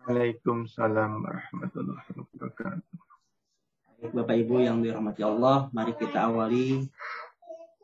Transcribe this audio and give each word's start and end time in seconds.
Waalaikumsalam 0.00 1.20
warahmatullahi 1.20 2.08
wabarakatuh. 2.16 2.96
Bapak 4.16 4.32
Ibu 4.32 4.64
yang 4.64 4.80
dirahmati 4.80 5.20
Allah, 5.20 5.68
mari 5.76 5.92
kita 5.92 6.24
awali 6.24 6.88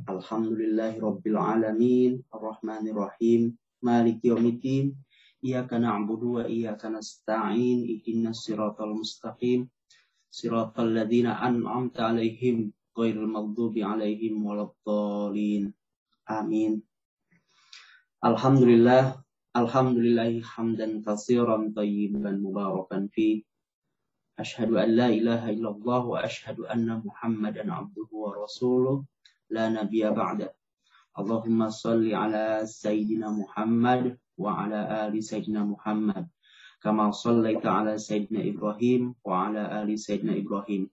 Alhamdulillahi 0.04 1.00
Rabbil 1.00 1.40
Alamin. 1.40 2.20
Ar-Rahmanirrahim. 2.36 3.56
Maliki 3.80 4.28
yawmiddin. 4.28 4.92
Iyaka 5.40 5.80
na'budu 5.80 6.44
wa 6.44 6.46
iyaka 6.52 6.92
nasta'in. 6.92 7.88
Ihdinas 7.88 8.44
siratal 8.44 8.92
mustaqim. 8.92 9.72
صراط 10.32 10.80
الذين 10.80 11.26
أنعمت 11.26 12.00
عليهم 12.00 12.72
غير 12.98 13.16
المغضوب 13.24 13.78
عليهم 13.78 14.46
ولا 14.46 14.62
الضالين. 14.62 15.74
آمين. 16.30 16.84
الحمد 18.26 18.62
لله 18.64 19.04
الحمد 19.56 19.98
لله 19.98 20.42
حمدا 20.42 21.02
كثيرا 21.02 21.74
طيبا 21.76 22.32
مباركا 22.32 23.10
فيه. 23.12 23.44
أشهد 24.40 24.72
أن 24.74 24.90
لا 24.96 25.08
إله 25.10 25.50
إلا 25.50 25.70
الله 25.70 26.06
وأشهد 26.06 26.60
أن 26.60 27.02
محمدا 27.06 27.74
عبده 27.74 28.10
ورسوله. 28.12 29.06
لا 29.50 29.70
نبي 29.70 30.10
بعده. 30.10 30.54
اللهم 31.20 31.70
صل 31.70 32.14
على 32.14 32.62
سيدنا 32.66 33.30
محمد 33.32 34.18
وعلى 34.38 35.08
آل 35.08 35.24
سيدنا 35.24 35.64
محمد. 35.66 36.30
Ibrahim 38.56 39.12
wa 39.20 39.52
ala 39.52 39.84
ali 39.84 40.00
sayyidina 40.00 40.40
Ibrahim. 40.40 40.88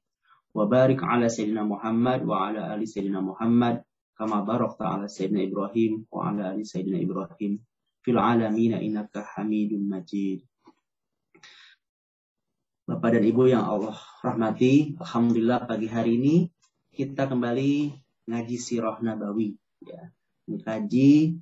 Wa 0.50 0.66
barik 0.66 0.98
ala 1.06 1.30
sayyidina 1.30 1.62
Muhammad 1.62 2.26
wa 2.26 2.50
ala 2.50 2.74
ali 2.74 2.90
sayyidina 2.90 3.22
Muhammad 3.22 3.86
kama 4.18 4.42
barakta 4.42 4.98
ala 4.98 5.06
sayyidina 5.06 5.46
Ibrahim 5.46 6.10
wa 6.10 6.32
ala 6.32 6.50
ali 6.50 6.66
sayyidina 6.66 6.98
Ibrahim 6.98 7.62
fil 8.02 8.18
alamin 8.18 8.74
innaka 8.82 9.22
Hamidum 9.36 9.86
Majid. 9.86 10.42
Bapak 12.86 13.18
dan 13.18 13.26
Ibu 13.26 13.50
yang 13.50 13.66
Allah 13.66 13.98
rahmati, 14.22 14.94
alhamdulillah 14.98 15.66
pagi 15.66 15.90
hari 15.90 16.22
ini 16.22 16.36
kita 16.94 17.26
kembali 17.26 17.94
ngaji 18.30 18.56
sirah 18.58 18.98
nabawi 19.02 19.58
ya. 19.82 20.10
Mengkaji 20.46 21.34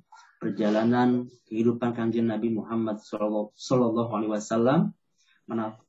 perjalanan 0.45 1.25
kehidupan 1.49 1.97
kanjeng 1.97 2.29
Nabi 2.29 2.53
Muhammad 2.53 3.01
sallallahu 3.01 4.13
alaihi 4.13 4.29
wasallam 4.29 4.93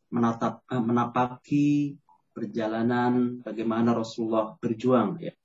menatap 0.08 0.64
eh, 0.72 0.80
menapaki 0.80 2.00
perjalanan 2.32 3.44
bagaimana 3.44 3.92
Rasulullah 3.92 4.56
berjuang 4.56 5.20
ya 5.20 5.36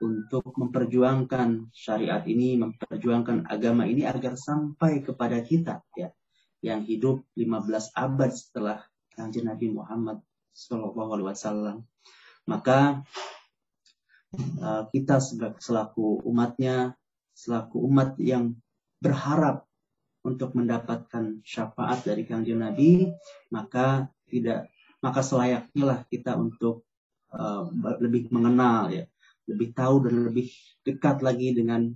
untuk 0.00 0.56
memperjuangkan 0.56 1.74
syariat 1.74 2.24
ini, 2.24 2.56
memperjuangkan 2.56 3.50
agama 3.50 3.84
ini 3.84 4.08
agar 4.08 4.34
sampai 4.34 5.04
kepada 5.04 5.44
kita 5.44 5.84
ya 5.92 6.08
yang 6.64 6.84
hidup 6.84 7.24
15 7.36 7.92
abad 7.98 8.30
setelah 8.32 8.78
kanjeng 9.12 9.48
Nabi 9.48 9.72
Muhammad 9.72 10.24
Shallallahu 10.56 11.10
Alaihi 11.16 11.28
Wasallam. 11.28 11.76
Maka 12.48 13.04
uh, 14.60 14.82
kita 14.88 15.20
selaku 15.60 16.24
umatnya, 16.24 16.96
selaku 17.40 17.88
umat 17.88 18.20
yang 18.20 18.52
berharap 19.00 19.64
untuk 20.20 20.52
mendapatkan 20.52 21.40
syafaat 21.40 22.04
dari 22.04 22.28
kanjeng 22.28 22.60
Nabi, 22.60 23.08
maka 23.48 24.12
tidak 24.28 24.68
maka 25.00 25.24
selayaknya 25.24 25.84
lah 25.88 26.00
kita 26.12 26.36
untuk 26.36 26.84
uh, 27.32 27.64
lebih 27.96 28.28
mengenal 28.28 28.92
ya. 28.92 29.08
Lebih 29.48 29.72
tahu 29.72 30.04
dan 30.04 30.28
lebih 30.28 30.52
dekat 30.84 31.24
lagi 31.24 31.56
dengan 31.56 31.88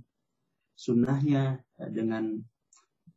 sunnahnya, 0.73 1.61
dengan 1.77 2.41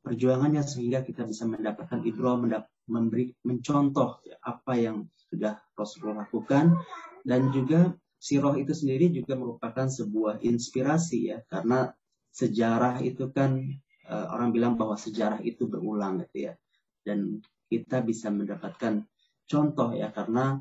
perjuangannya 0.05 0.62
sehingga 0.62 1.03
kita 1.03 1.25
bisa 1.25 1.49
mendapatkan 1.49 2.05
ibro, 2.05 2.37
mendap 2.38 2.69
memberi 2.87 3.33
mencontoh 3.43 4.21
apa 4.44 4.72
yang 4.77 5.09
sudah 5.33 5.56
Rasulullah 5.75 6.28
lakukan. 6.28 6.77
Dan 7.25 7.50
juga 7.50 7.91
siroh 8.21 8.55
itu 8.61 8.77
sendiri 8.77 9.11
juga 9.11 9.34
merupakan 9.34 9.88
sebuah 9.88 10.44
inspirasi 10.44 11.34
ya. 11.34 11.41
Karena 11.49 11.91
sejarah 12.33 13.00
itu 13.03 13.31
kan 13.33 13.61
uh, 14.09 14.27
orang 14.33 14.50
bilang 14.55 14.75
bahwa 14.78 14.94
sejarah 14.97 15.41
itu 15.43 15.66
berulang 15.66 16.22
gitu 16.27 16.50
ya 16.50 16.55
dan 17.03 17.41
kita 17.69 18.00
bisa 18.05 18.33
mendapatkan 18.33 19.05
contoh 19.49 19.97
ya 19.97 20.12
karena 20.12 20.61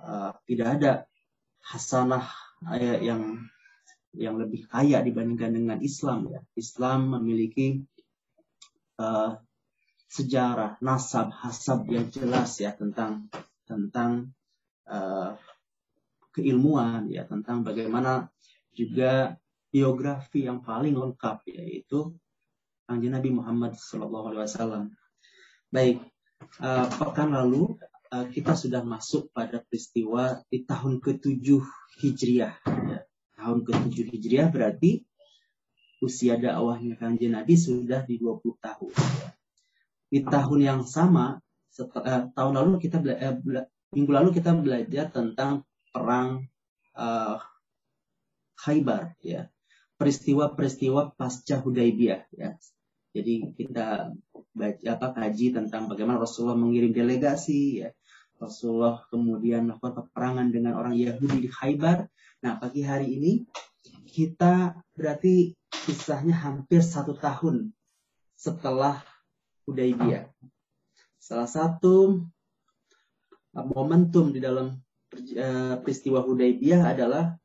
uh, 0.00 0.32
tidak 0.48 0.68
ada 0.80 0.92
hasanah 1.66 2.24
yang 3.04 3.44
yang 4.16 4.40
lebih 4.40 4.64
kaya 4.72 5.04
dibandingkan 5.04 5.52
dengan 5.52 5.78
Islam 5.84 6.32
ya. 6.32 6.40
Islam 6.56 7.20
memiliki 7.20 7.84
uh, 8.96 9.36
sejarah, 10.08 10.80
nasab, 10.80 11.34
hasab 11.36 11.84
yang 11.92 12.08
jelas 12.08 12.56
ya 12.56 12.72
tentang 12.72 13.28
tentang 13.68 14.32
uh, 14.88 15.36
keilmuan 16.32 17.12
ya 17.12 17.28
tentang 17.28 17.60
bagaimana 17.60 18.32
juga 18.72 19.36
biografi 19.70 20.46
yang 20.46 20.62
paling 20.62 20.94
lengkap 20.96 21.46
yaitu 21.50 22.14
Kanjeng 22.86 23.18
Nabi 23.18 23.34
Muhammad 23.34 23.74
SAW. 23.74 24.94
Baik, 25.74 25.98
uh, 26.62 26.86
pekan 26.86 27.34
lalu 27.34 27.74
uh, 28.14 28.26
kita 28.30 28.54
sudah 28.54 28.86
masuk 28.86 29.34
pada 29.34 29.58
peristiwa 29.66 30.38
di 30.46 30.62
tahun 30.62 31.02
ke-7 31.02 31.42
Hijriah. 31.98 32.54
Ya. 32.62 33.00
Tahun 33.36 33.58
ke-7 33.66 33.96
Hijriah 34.14 34.48
berarti 34.54 35.02
usia 35.98 36.38
dakwahnya 36.38 36.94
Kanjeng 36.94 37.34
Nabi 37.34 37.58
sudah 37.58 38.06
di 38.06 38.22
20 38.22 38.54
tahun. 38.62 38.92
Ya. 38.94 39.28
Di 40.06 40.20
tahun 40.22 40.60
yang 40.62 40.80
sama, 40.86 41.42
setelah, 41.66 42.30
tahun 42.30 42.52
lalu 42.62 42.78
kita 42.78 43.02
bela, 43.02 43.18
eh, 43.18 43.34
bela, 43.34 43.66
minggu 43.90 44.12
lalu 44.14 44.30
kita 44.30 44.54
belajar 44.54 45.10
tentang 45.10 45.66
perang 45.90 46.46
uh, 46.94 47.42
Khaybar 48.56 49.18
ya. 49.20 49.50
Peristiwa-peristiwa 49.96 51.16
pasca 51.16 51.60
Hudaybiyah 51.60 52.28
ya. 52.36 52.54
Jadi 53.16 53.56
kita 53.56 54.12
baca 54.52 54.88
apa 54.92 55.08
kaji 55.16 55.56
tentang 55.56 55.88
bagaimana 55.88 56.20
Rasulullah 56.20 56.56
mengirim 56.56 56.92
delegasi 56.92 57.80
ya 57.80 57.90
Rasulullah 58.36 59.00
kemudian 59.08 59.64
melakukan 59.64 60.04
peperangan 60.04 60.52
dengan 60.52 60.76
orang 60.76 60.92
Yahudi 60.92 61.48
di 61.48 61.48
Khaybar. 61.48 62.04
Nah, 62.44 62.60
pagi 62.60 62.84
hari 62.84 63.16
ini 63.16 63.32
kita 64.04 64.76
berarti 64.92 65.56
kisahnya 65.72 66.36
hampir 66.36 66.84
satu 66.84 67.16
tahun 67.16 67.72
setelah 68.36 69.00
Hudaybiyah. 69.64 70.28
Salah 71.16 71.48
satu 71.48 72.28
momentum 73.56 74.36
di 74.36 74.40
dalam 74.44 74.76
uh, 75.16 75.74
peristiwa 75.80 76.20
Hudaybiyah 76.20 76.92
adalah 76.92 77.40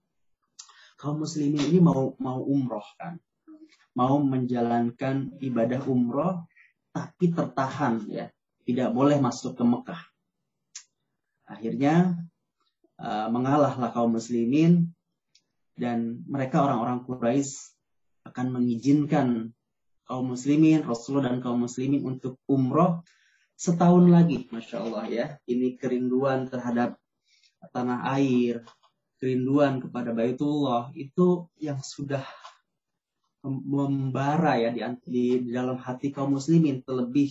kaum 1.01 1.25
muslimin 1.25 1.65
ini 1.65 1.81
mau 1.81 2.13
mau 2.21 2.45
umroh 2.45 2.85
kan. 3.01 3.17
Mau 3.97 4.21
menjalankan 4.21 5.41
ibadah 5.41 5.81
umroh 5.89 6.45
tapi 6.93 7.33
tertahan 7.33 8.05
ya. 8.05 8.29
Tidak 8.61 8.93
boleh 8.93 9.17
masuk 9.17 9.57
ke 9.57 9.65
Mekah. 9.65 10.01
Akhirnya 11.49 12.13
uh, 13.01 13.27
mengalahlah 13.33 13.89
kaum 13.89 14.13
muslimin 14.13 14.93
dan 15.73 16.21
mereka 16.29 16.61
orang-orang 16.61 17.01
Quraisy 17.01 17.73
akan 18.29 18.61
mengizinkan 18.61 19.49
kaum 20.05 20.29
muslimin, 20.29 20.85
Rasulullah 20.85 21.33
dan 21.33 21.41
kaum 21.41 21.65
muslimin 21.65 22.05
untuk 22.05 22.37
umroh 22.45 23.01
setahun 23.57 24.05
lagi, 24.13 24.45
masya 24.53 24.85
Allah 24.85 25.05
ya. 25.09 25.25
Ini 25.49 25.81
kerinduan 25.81 26.45
terhadap 26.53 27.01
tanah 27.73 28.05
air, 28.13 28.61
kerinduan 29.21 29.77
kepada 29.77 30.17
Baitullah 30.17 30.89
itu 30.97 31.45
yang 31.61 31.77
sudah 31.77 32.25
membara 33.45 34.57
ya 34.57 34.73
di, 34.73 34.81
di, 35.05 35.23
dalam 35.53 35.77
hati 35.77 36.09
kaum 36.09 36.41
muslimin 36.41 36.81
terlebih 36.81 37.29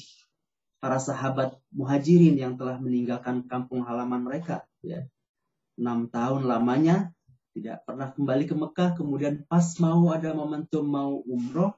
para 0.79 1.03
sahabat 1.03 1.59
muhajirin 1.75 2.39
yang 2.39 2.55
telah 2.55 2.79
meninggalkan 2.79 3.43
kampung 3.51 3.83
halaman 3.83 4.23
mereka 4.23 4.63
ya. 4.87 5.03
Enam 5.75 6.07
tahun 6.07 6.47
lamanya 6.47 7.11
tidak 7.51 7.83
pernah 7.83 8.15
kembali 8.15 8.45
ke 8.47 8.55
Mekah 8.55 8.91
kemudian 8.95 9.43
pas 9.51 9.67
mau 9.83 10.15
ada 10.15 10.31
momentum 10.31 10.87
mau 10.87 11.19
umroh 11.27 11.75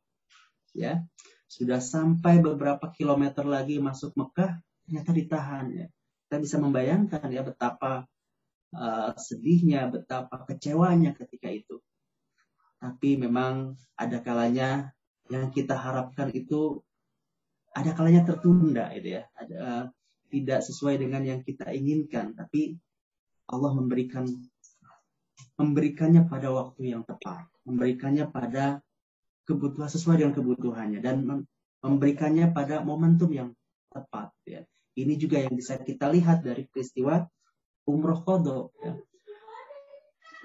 ya 0.77 1.01
sudah 1.49 1.81
sampai 1.81 2.41
beberapa 2.41 2.89
kilometer 2.93 3.45
lagi 3.49 3.81
masuk 3.81 4.13
Mekah 4.13 4.61
ternyata 4.85 5.11
ditahan 5.13 5.67
ya. 5.73 5.87
Kita 6.29 6.37
bisa 6.41 6.57
membayangkan 6.61 7.29
ya 7.29 7.45
betapa 7.45 8.09
uh, 8.77 9.13
sedihnya 9.17 9.89
betapa 9.93 10.45
kecewanya 10.49 11.13
ketika 11.17 11.49
itu. 11.53 11.81
Tapi 12.83 13.15
memang 13.15 13.79
ada 13.95 14.19
kalanya 14.19 14.91
yang 15.31 15.55
kita 15.55 15.79
harapkan 15.79 16.35
itu 16.35 16.83
ada 17.73 17.95
kalanya 17.95 18.27
tertunda 18.27 18.91
itu 18.93 19.21
ya. 19.21 19.23
Ada 19.39 19.57
uh, 19.57 19.85
tidak 20.33 20.61
sesuai 20.65 20.99
dengan 20.99 21.23
yang 21.23 21.41
kita 21.45 21.71
inginkan. 21.71 22.35
Tapi 22.35 22.77
Allah 23.53 23.73
memberikan 23.77 24.27
memberikannya 25.61 26.27
pada 26.27 26.49
waktu 26.51 26.97
yang 26.97 27.05
tepat, 27.05 27.47
memberikannya 27.69 28.27
pada 28.33 28.81
kebutuhan 29.45 29.89
sesuai 29.93 30.25
dengan 30.25 30.35
kebutuhannya. 30.35 31.01
Dan 31.05 31.47
memberikannya 31.83 32.51
pada 32.51 32.81
momentum 32.81 33.31
yang 33.31 33.51
tepat 33.93 34.33
ya. 34.49 34.65
Ini 34.93 35.17
juga 35.17 35.41
yang 35.41 35.57
bisa 35.57 35.81
kita 35.81 36.09
lihat 36.13 36.45
dari 36.45 36.69
peristiwa 36.69 37.25
umroh 37.93 38.25
kodo 38.25 38.73
ya. 38.81 38.97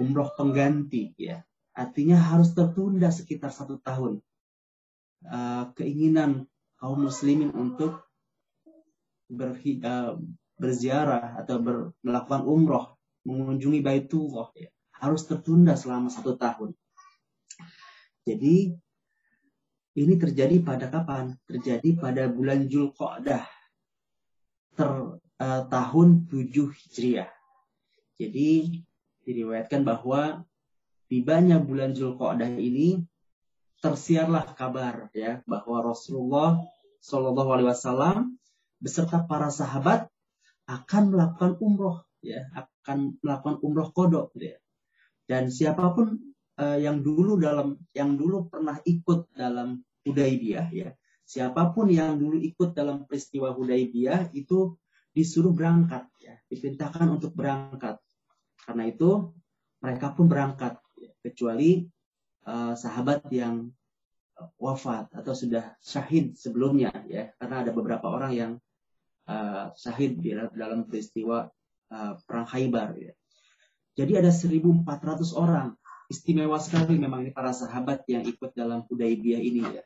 Umroh 0.03 0.29
pengganti 0.35 1.15
ya. 1.15 1.41
Artinya 1.71 2.19
harus 2.19 2.51
tertunda 2.51 3.09
sekitar 3.09 3.49
satu 3.55 3.79
tahun. 3.79 4.19
Uh, 5.23 5.73
keinginan 5.73 6.45
kaum 6.77 7.09
muslimin 7.09 7.49
untuk 7.55 8.03
berhi, 9.31 9.81
uh, 9.81 10.19
berziarah 10.59 11.41
atau 11.41 11.57
ber, 11.57 11.77
melakukan 12.05 12.45
umroh, 12.45 12.99
mengunjungi 13.25 13.81
Baitullah 13.81 14.53
ya 14.53 14.69
harus 15.01 15.25
tertunda 15.25 15.77
selama 15.77 16.09
satu 16.09 16.33
tahun. 16.37 16.73
Jadi 18.25 18.75
ini 19.97 20.13
terjadi 20.19 20.61
pada 20.61 20.91
kapan? 20.91 21.37
Terjadi 21.47 21.97
pada 21.97 22.29
bulan 22.29 22.67
Julqa'dah 22.67 23.45
ter 24.77 24.89
uh, 25.41 25.61
tahun 25.69 26.29
7 26.29 26.53
Hijriah. 26.53 27.31
Jadi 28.17 28.81
diriwayatkan 29.23 29.85
bahwa 29.85 30.41
tibanya 31.07 31.61
bulan 31.61 31.93
Julqa'dah 31.93 32.57
ini 32.57 33.05
tersiarlah 33.77 34.57
kabar 34.57 35.13
ya 35.13 35.45
bahwa 35.45 35.93
Rasulullah 35.93 36.57
Shallallahu 36.97 37.49
alaihi 37.53 37.69
wasallam 37.69 38.41
beserta 38.81 39.21
para 39.23 39.53
sahabat 39.53 40.09
akan 40.65 41.13
melakukan 41.13 41.61
umroh 41.61 42.01
ya 42.25 42.49
akan 42.57 43.21
melakukan 43.21 43.57
umroh 43.61 43.89
kodok 43.93 44.33
ya. 44.35 44.57
Dan 45.29 45.53
siapa 45.53 45.93
pun 45.93 46.17
uh, 46.57 46.77
yang 46.81 47.05
dulu 47.05 47.37
dalam 47.37 47.77
yang 47.93 48.17
dulu 48.17 48.49
pernah 48.49 48.81
ikut 48.83 49.29
dalam 49.37 49.85
Hudaibiyah 50.03 50.67
ya 50.73 50.89
siapa 51.27 51.75
pun 51.75 51.91
yang 51.91 52.15
dulu 52.15 52.39
ikut 52.39 52.71
dalam 52.71 53.03
peristiwa 53.03 53.51
Hudaibiyah 53.51 54.31
itu 54.31 54.79
disuruh 55.11 55.51
berangkat 55.51 56.07
ya 56.23 56.39
diperintahkan 56.47 57.07
untuk 57.11 57.35
berangkat 57.35 57.99
karena 58.67 58.83
itu 58.91 59.31
mereka 59.79 60.11
pun 60.11 60.27
berangkat 60.27 60.75
kecuali 61.23 61.87
uh, 62.43 62.75
sahabat 62.75 63.23
yang 63.31 63.71
wafat 64.59 65.09
atau 65.15 65.33
sudah 65.33 65.73
syahid 65.81 66.35
sebelumnya 66.37 66.93
ya 67.09 67.31
karena 67.41 67.65
ada 67.65 67.71
beberapa 67.73 68.05
orang 68.11 68.31
yang 68.35 68.51
uh, 69.25 69.73
syahid 69.73 70.19
di 70.19 70.35
dalam 70.35 70.85
peristiwa 70.85 71.49
uh, 71.89 72.13
perang 72.21 72.45
Khaybar 72.45 72.93
ya 72.99 73.17
jadi 73.97 74.21
ada 74.21 74.29
1.400 74.29 74.85
orang. 75.33 75.73
Istimewa 76.07 76.61
sekali 76.61 76.95
memang 77.01 77.25
ini 77.25 77.33
para 77.33 77.49
sahabat 77.51 78.05
yang 78.07 78.23
ikut 78.23 78.53
dalam 78.53 78.85
Hudaibiyah 78.85 79.41
ini 79.41 79.65
ya. 79.65 79.83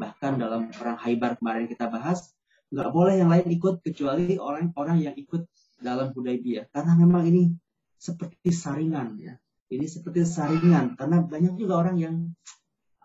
Bahkan 0.00 0.40
dalam 0.40 0.72
perang 0.72 0.96
Haibar 0.96 1.36
kemarin 1.36 1.68
kita 1.68 1.86
bahas, 1.92 2.32
nggak 2.72 2.90
boleh 2.90 3.20
yang 3.20 3.28
lain 3.30 3.46
ikut 3.52 3.84
kecuali 3.84 4.40
orang-orang 4.40 5.12
yang 5.12 5.14
ikut 5.14 5.44
dalam 5.78 6.10
Hudaibiyah. 6.16 6.72
Karena 6.72 6.96
memang 6.96 7.28
ini 7.28 7.52
seperti 8.00 8.48
saringan 8.48 9.20
ya. 9.20 9.36
Ini 9.68 9.86
seperti 9.86 10.24
saringan 10.24 10.96
karena 10.96 11.20
banyak 11.20 11.54
juga 11.60 11.84
orang 11.84 11.96
yang 12.00 12.16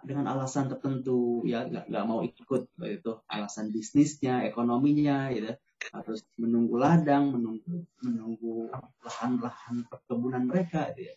dengan 0.06 0.32
alasan 0.32 0.72
tertentu 0.72 1.44
ya 1.44 1.68
nggak, 1.68 2.06
mau 2.08 2.24
ikut 2.24 2.72
itu 2.88 3.12
alasan 3.28 3.74
bisnisnya, 3.76 4.48
ekonominya 4.48 5.34
gitu 5.36 5.54
harus 5.94 6.26
menunggu 6.40 6.76
ladang, 6.80 7.36
menunggu 7.36 7.86
menunggu 8.02 8.72
lahan-lahan 9.06 9.86
perkebunan 9.86 10.48
mereka, 10.48 10.90
gitu 10.96 11.14
ya. 11.14 11.16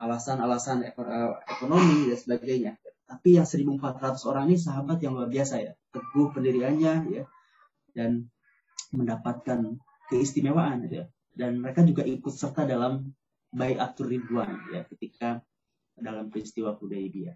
alasan-alasan 0.00 0.86
eh, 0.86 0.94
ekonomi 1.50 2.08
dan 2.08 2.18
sebagainya. 2.18 2.72
Tapi 3.10 3.36
yang 3.36 3.46
1.400 3.46 4.30
orang 4.30 4.44
ini 4.48 4.56
sahabat 4.56 5.02
yang 5.02 5.18
luar 5.18 5.26
biasa 5.26 5.54
ya, 5.58 5.72
teguh 5.90 6.30
pendiriannya 6.30 6.94
ya, 7.10 7.24
dan 7.92 8.30
mendapatkan 8.94 9.76
keistimewaan 10.06 10.86
ya. 10.86 11.10
Dan 11.30 11.62
mereka 11.62 11.86
juga 11.86 12.02
ikut 12.02 12.34
serta 12.34 12.66
dalam 12.66 13.06
Bayatul 13.50 14.14
Ridwan 14.14 14.70
ya 14.70 14.86
ketika 14.86 15.42
dalam 15.98 16.30
peristiwa 16.30 16.74
Hudaybiyah. 16.78 17.34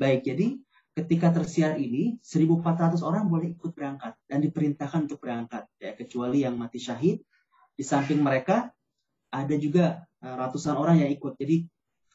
Baik, 0.00 0.24
jadi 0.24 0.56
ketika 0.96 1.30
tersiar 1.30 1.76
ini 1.78 2.18
1.400 2.24 3.00
orang 3.04 3.28
boleh 3.28 3.54
ikut 3.54 3.72
berangkat 3.76 4.16
dan 4.26 4.38
diperintahkan 4.42 5.06
untuk 5.06 5.22
berangkat 5.22 5.68
ya 5.78 5.92
kecuali 5.94 6.42
yang 6.42 6.56
mati 6.56 6.80
syahid. 6.80 7.22
Di 7.76 7.84
samping 7.86 8.20
mereka 8.20 8.68
ada 9.32 9.54
juga 9.56 10.04
uh, 10.20 10.36
ratusan 10.36 10.76
orang 10.76 11.04
yang 11.06 11.10
ikut. 11.12 11.38
Jadi 11.38 11.64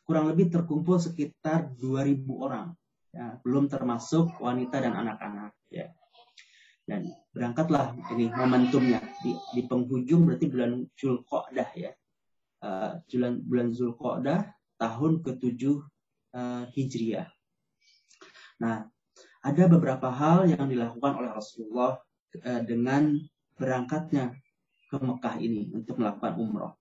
kurang 0.05 0.29
lebih 0.29 0.53
terkumpul 0.53 1.01
sekitar 1.01 1.73
2.000 1.81 2.21
orang 2.37 2.73
ya 3.15 3.39
belum 3.41 3.71
termasuk 3.71 4.37
wanita 4.43 4.83
dan 4.83 4.93
anak-anak 4.93 5.55
ya. 5.71 5.89
Dan 6.85 7.09
berangkatlah 7.35 7.91
ini 8.15 8.31
momentumnya 8.31 9.03
di, 9.19 9.35
di 9.51 9.61
penghujung 9.67 10.23
berarti 10.23 10.47
bulan 10.47 10.87
Zulqa'dah 10.95 11.69
ya 11.75 11.91
uh, 12.63 13.03
bulan 13.11 13.33
bulan 13.43 13.67
Zulqa'dah 13.75 14.39
tahun 14.79 15.19
ke-7 15.19 15.61
uh, 16.31 16.63
Hijriah 16.71 17.27
Nah, 18.59 18.87
ada 19.43 19.63
beberapa 19.67 20.07
hal 20.07 20.47
yang 20.47 20.65
dilakukan 20.71 21.13
oleh 21.19 21.31
Rasulullah 21.31 21.99
eh, 22.39 22.61
dengan 22.63 23.19
berangkatnya 23.55 24.35
ke 24.87 24.95
Mekah 24.99 25.35
ini 25.43 25.71
untuk 25.75 25.99
melakukan 25.99 26.39
umroh. 26.39 26.73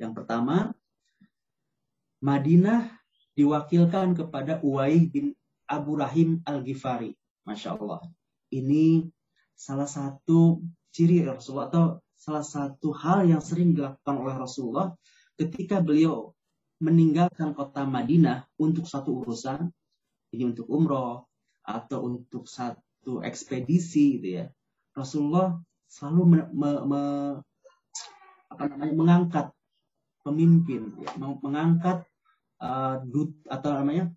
Yang 0.00 0.12
pertama, 0.22 0.72
Madinah 2.22 2.96
diwakilkan 3.36 4.14
kepada 4.14 4.62
Uwai 4.62 5.08
bin 5.10 5.34
Abu 5.68 5.98
Rahim 5.98 6.40
Al-Ghifari. 6.44 7.16
Masya 7.42 7.74
Allah. 7.74 8.06
Ini 8.52 9.08
salah 9.62 9.86
satu 9.86 10.58
ciri 10.90 11.22
Rasulullah 11.22 11.70
atau 11.70 11.86
salah 12.18 12.42
satu 12.42 12.90
hal 12.90 13.30
yang 13.30 13.38
sering 13.38 13.78
dilakukan 13.78 14.18
oleh 14.18 14.34
Rasulullah 14.34 14.90
ketika 15.38 15.78
beliau 15.78 16.34
meninggalkan 16.82 17.54
kota 17.54 17.86
Madinah 17.86 18.50
untuk 18.58 18.90
satu 18.90 19.22
urusan 19.22 19.70
ini 20.34 20.50
untuk 20.50 20.66
umroh 20.66 21.30
atau 21.62 22.10
untuk 22.10 22.50
satu 22.50 23.22
ekspedisi 23.22 24.18
gitu 24.18 24.28
ya 24.42 24.46
Rasulullah 24.98 25.62
selalu 25.86 26.22
me, 26.26 26.38
me, 26.50 26.70
me, 26.88 27.02
apa 28.50 28.62
namanya 28.66 28.94
mengangkat 28.98 29.46
pemimpin 30.26 30.90
ya, 30.98 31.10
mengangkat 31.18 32.02
uh, 32.58 32.98
dut 33.06 33.30
atau 33.46 33.70
namanya 33.78 34.10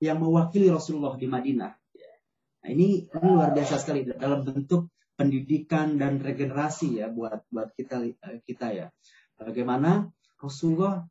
yang 0.00 0.18
mewakili 0.18 0.72
Rasulullah 0.72 1.14
di 1.14 1.26
Madinah 1.30 1.70
ya. 1.70 1.81
Nah 2.62 2.68
ini 2.70 3.10
ini 3.10 3.26
luar 3.26 3.50
biasa 3.50 3.74
sekali 3.82 4.06
dalam 4.06 4.46
bentuk 4.46 4.86
pendidikan 5.18 5.98
dan 5.98 6.22
regenerasi 6.22 7.02
ya 7.02 7.10
buat 7.10 7.42
buat 7.50 7.74
kita 7.74 8.06
kita 8.46 8.66
ya. 8.70 8.86
Bagaimana 9.36 10.06
Rasulullah 10.38 11.02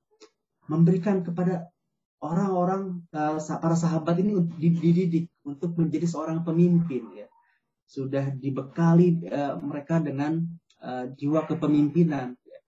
memberikan 0.72 1.22
kepada 1.22 1.68
orang-orang 2.24 3.04
uh, 3.12 3.36
para 3.40 3.76
sahabat 3.76 4.16
ini 4.24 4.40
dididik 4.58 5.28
untuk 5.44 5.76
menjadi 5.76 6.08
seorang 6.08 6.48
pemimpin 6.48 7.04
ya. 7.14 7.28
Sudah 7.84 8.32
dibekali 8.32 9.28
uh, 9.28 9.60
mereka 9.60 10.00
dengan 10.00 10.48
jiwa 11.14 11.46
kepemimpinan 11.46 12.34
ya. 12.42 12.60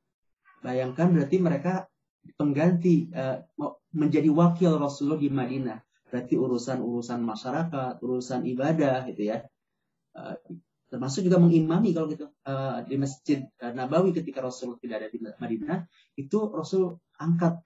bayangkan 0.61 1.09
berarti 1.09 1.41
mereka 1.41 1.89
pengganti 2.37 3.09
menjadi 3.89 4.29
wakil 4.29 4.77
Rasulullah 4.77 5.17
di 5.17 5.33
Madinah 5.33 5.81
berarti 6.13 6.37
urusan-urusan 6.37 7.17
masyarakat 7.25 7.97
urusan 8.05 8.45
ibadah 8.45 9.09
gitu 9.09 9.33
ya. 9.33 9.41
Uh, 10.13 10.37
termasuk 10.93 11.25
juga 11.25 11.41
mengimami 11.41 11.89
kalau 11.89 12.05
gitu 12.05 12.29
uh, 12.45 12.85
di 12.85 13.01
masjid 13.01 13.49
Nabawi 13.57 14.13
ketika 14.13 14.45
Rasul 14.45 14.77
tidak 14.77 15.01
ada 15.01 15.09
di 15.09 15.17
Madinah 15.25 15.89
itu 16.21 16.53
Rasul 16.53 17.01
angkat 17.17 17.57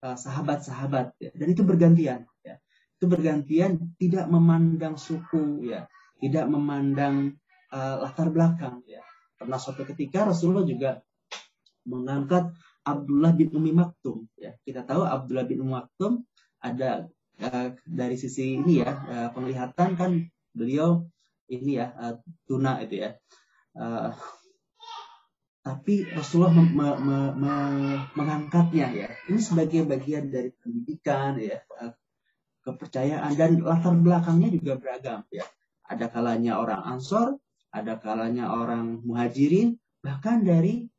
Eh, 0.00 0.16
sahabat-sahabat 0.16 1.12
ya. 1.20 1.28
dan 1.36 1.46
itu 1.52 1.60
bergantian 1.60 2.24
ya. 2.40 2.56
Itu 2.96 3.04
bergantian 3.04 3.92
tidak 4.00 4.32
memandang 4.32 4.96
suku 4.96 5.68
ya. 5.68 5.84
Tidak 6.16 6.48
memandang 6.48 7.36
latar 7.70 8.32
belakang 8.32 8.80
ya. 8.88 9.04
Pernah 9.36 9.60
suatu 9.60 9.84
ketika 9.84 10.24
Rasulullah 10.24 10.64
juga 10.64 11.04
mengangkat 11.84 12.48
Abdullah 12.80 13.36
bin 13.36 13.52
Umi 13.52 13.76
Maktum 13.76 14.24
ya. 14.40 14.56
Kita 14.64 14.88
tahu 14.88 15.04
Abdullah 15.04 15.44
bin 15.44 15.60
Umi 15.64 15.76
Maktum 15.76 16.24
ada 16.64 17.04
uh, 17.40 17.74
dari 17.84 18.16
sisi 18.20 18.60
ini 18.60 18.84
ya 18.84 18.92
uh, 18.92 19.28
penglihatan 19.32 19.96
kan 19.96 20.10
beliau 20.52 21.08
ini 21.50 21.80
ya 21.80 21.92
uh, 21.96 22.14
tuna 22.46 22.78
itu 22.84 23.02
ya. 23.02 23.16
Uh, 23.74 24.12
tapi 25.60 26.08
Rasulullah 26.08 26.56
me, 26.56 26.64
me, 26.72 26.88
me, 27.04 27.18
me, 27.36 27.54
mengangkatnya 28.16 28.86
ya. 28.96 29.08
Ini 29.28 29.40
sebagai 29.44 29.84
bagian 29.84 30.32
dari 30.32 30.56
pendidikan 30.56 31.36
ya 31.36 31.60
eh, 31.60 31.92
kepercayaan. 32.64 33.36
Dan 33.36 33.60
latar 33.60 33.92
belakangnya 33.92 34.56
juga 34.56 34.80
beragam 34.80 35.20
ya. 35.28 35.44
Ada 35.84 36.08
kalanya 36.08 36.56
orang 36.64 36.80
Ansor 36.80 37.36
ada 37.70 37.98
kalanya 38.02 38.50
orang 38.50 39.02
Muhajirin 39.06 39.78
bahkan 40.02 40.42
dari 40.42 40.90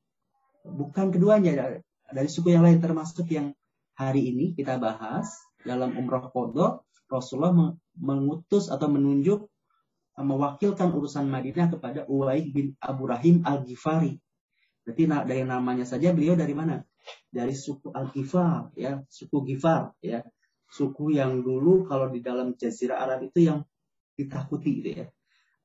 bukan 0.64 1.12
keduanya 1.12 1.84
dari 2.12 2.30
suku 2.32 2.56
yang 2.56 2.64
lain 2.64 2.80
termasuk 2.80 3.28
yang 3.28 3.52
hari 3.96 4.32
ini 4.32 4.56
kita 4.56 4.80
bahas 4.80 5.28
dalam 5.66 5.94
umroh 5.98 6.30
kodo 6.34 6.86
Rasulullah 7.12 7.76
mengutus 8.00 8.72
atau 8.72 8.88
menunjuk 8.88 9.52
mewakilkan 10.20 10.92
urusan 10.92 11.28
Madinah 11.28 11.72
kepada 11.72 12.04
Uwaid 12.08 12.52
bin 12.52 12.76
Abu 12.80 13.08
Rahim 13.10 13.42
Al-Ghifari. 13.44 14.16
Berarti 14.82 15.04
dari 15.08 15.44
namanya 15.46 15.86
saja 15.86 16.12
beliau 16.12 16.34
dari 16.36 16.52
mana? 16.52 16.82
Dari 17.32 17.54
suku 17.56 17.90
Al-Ghifar, 17.92 18.76
ya, 18.78 19.02
suku 19.08 19.38
Ghifar, 19.46 19.96
ya. 20.04 20.22
Suku 20.72 21.12
yang 21.12 21.44
dulu 21.44 21.84
kalau 21.84 22.08
di 22.08 22.24
dalam 22.24 22.56
Jazirah 22.56 23.04
Arab 23.04 23.28
itu 23.28 23.44
yang 23.52 23.60
ditakuti 24.16 24.80
gitu 24.80 24.90
ya. 25.04 25.08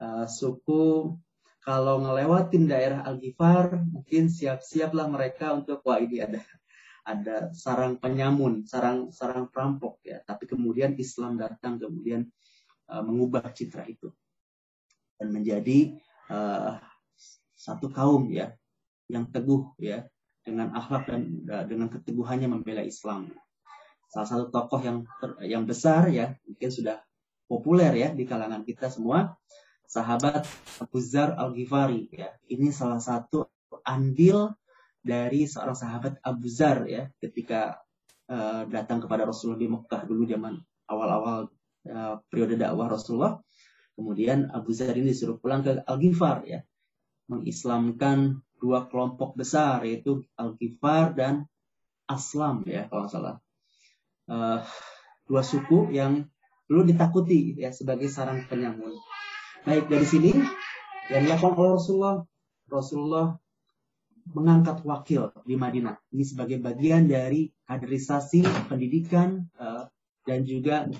Uh, 0.02 0.26
suku 0.26 1.14
kalau 1.62 2.02
ngelewatin 2.02 2.66
daerah 2.66 3.06
Al-Ghifar, 3.06 3.82
mungkin 3.86 4.30
siap-siaplah 4.30 5.06
mereka 5.10 5.54
untuk 5.54 5.82
wah 5.86 5.98
ini 5.98 6.22
ada 6.22 6.42
ada 7.06 7.54
sarang 7.54 8.02
penyamun, 8.02 8.66
sarang 8.66 9.14
sarang 9.14 9.46
perampok 9.46 10.02
ya. 10.02 10.18
Tapi 10.26 10.50
kemudian 10.50 10.98
Islam 10.98 11.38
datang 11.38 11.78
kemudian 11.78 12.26
uh, 12.90 13.02
mengubah 13.06 13.46
citra 13.54 13.86
itu 13.86 14.10
dan 15.14 15.30
menjadi 15.30 15.94
uh, 16.28 16.82
satu 17.54 17.88
kaum 17.94 18.26
ya 18.34 18.52
yang 19.06 19.30
teguh 19.30 19.78
ya 19.78 20.02
dengan 20.42 20.74
akhlak 20.74 21.06
dan 21.06 21.22
uh, 21.46 21.64
dengan 21.64 21.86
keteguhannya 21.86 22.50
membela 22.50 22.82
Islam. 22.82 23.30
Salah 24.10 24.26
satu 24.26 24.44
tokoh 24.50 24.82
yang 24.82 24.98
ter, 25.22 25.30
yang 25.46 25.62
besar 25.62 26.10
ya 26.10 26.34
mungkin 26.42 26.70
sudah 26.74 26.98
populer 27.46 27.94
ya 27.94 28.08
di 28.10 28.26
kalangan 28.26 28.66
kita 28.66 28.90
semua 28.90 29.38
sahabat 29.86 30.42
Abu 30.82 30.98
Zar 30.98 31.38
Al 31.38 31.54
Ghifari 31.54 32.10
ya. 32.10 32.34
Ini 32.50 32.74
salah 32.74 32.98
satu 32.98 33.46
andil 33.86 34.50
dari 35.06 35.46
seorang 35.46 35.78
sahabat 35.78 36.18
Abu 36.26 36.50
Zar 36.50 36.82
ya 36.90 37.06
ketika 37.22 37.78
uh, 38.26 38.66
datang 38.66 38.98
kepada 38.98 39.22
Rasulullah 39.22 39.62
di 39.62 39.70
Mekah 39.70 40.02
dulu 40.02 40.26
zaman 40.26 40.58
awal-awal 40.90 41.46
uh, 41.86 42.18
periode 42.26 42.58
dakwah 42.58 42.90
Rasulullah 42.90 43.38
Kemudian 43.96 44.52
Abu 44.52 44.76
Zar 44.76 44.92
ini 44.92 45.16
disuruh 45.16 45.40
pulang 45.40 45.64
ke 45.64 45.80
Al-Ghifar 45.80 46.44
ya. 46.44 46.60
Mengislamkan 47.32 48.44
dua 48.60 48.86
kelompok 48.92 49.40
besar 49.40 49.82
yaitu 49.88 50.28
Al-Ghifar 50.36 51.16
dan 51.16 51.48
Aslam 52.04 52.62
ya 52.68 52.86
kalau 52.92 53.08
salah. 53.08 53.40
Uh, 54.28 54.60
dua 55.24 55.40
suku 55.40 55.96
yang 55.96 56.28
perlu 56.68 56.84
ditakuti 56.84 57.56
ya 57.56 57.72
sebagai 57.72 58.12
sarang 58.12 58.44
penyamun. 58.44 58.92
Baik 59.64 59.88
dari 59.88 60.04
sini 60.06 60.30
yang 61.08 61.24
dilakukan 61.24 61.56
oleh 61.56 61.72
Rasulullah, 61.80 62.16
Rasulullah 62.68 63.26
mengangkat 64.32 64.82
wakil 64.82 65.30
di 65.46 65.54
Madinah. 65.54 65.94
Ini 66.10 66.24
sebagai 66.26 66.58
bagian 66.58 67.06
dari 67.06 67.46
kaderisasi 67.66 68.42
pendidikan 68.66 69.46
uh, 69.58 69.86
dan 70.26 70.42
juga 70.42 70.90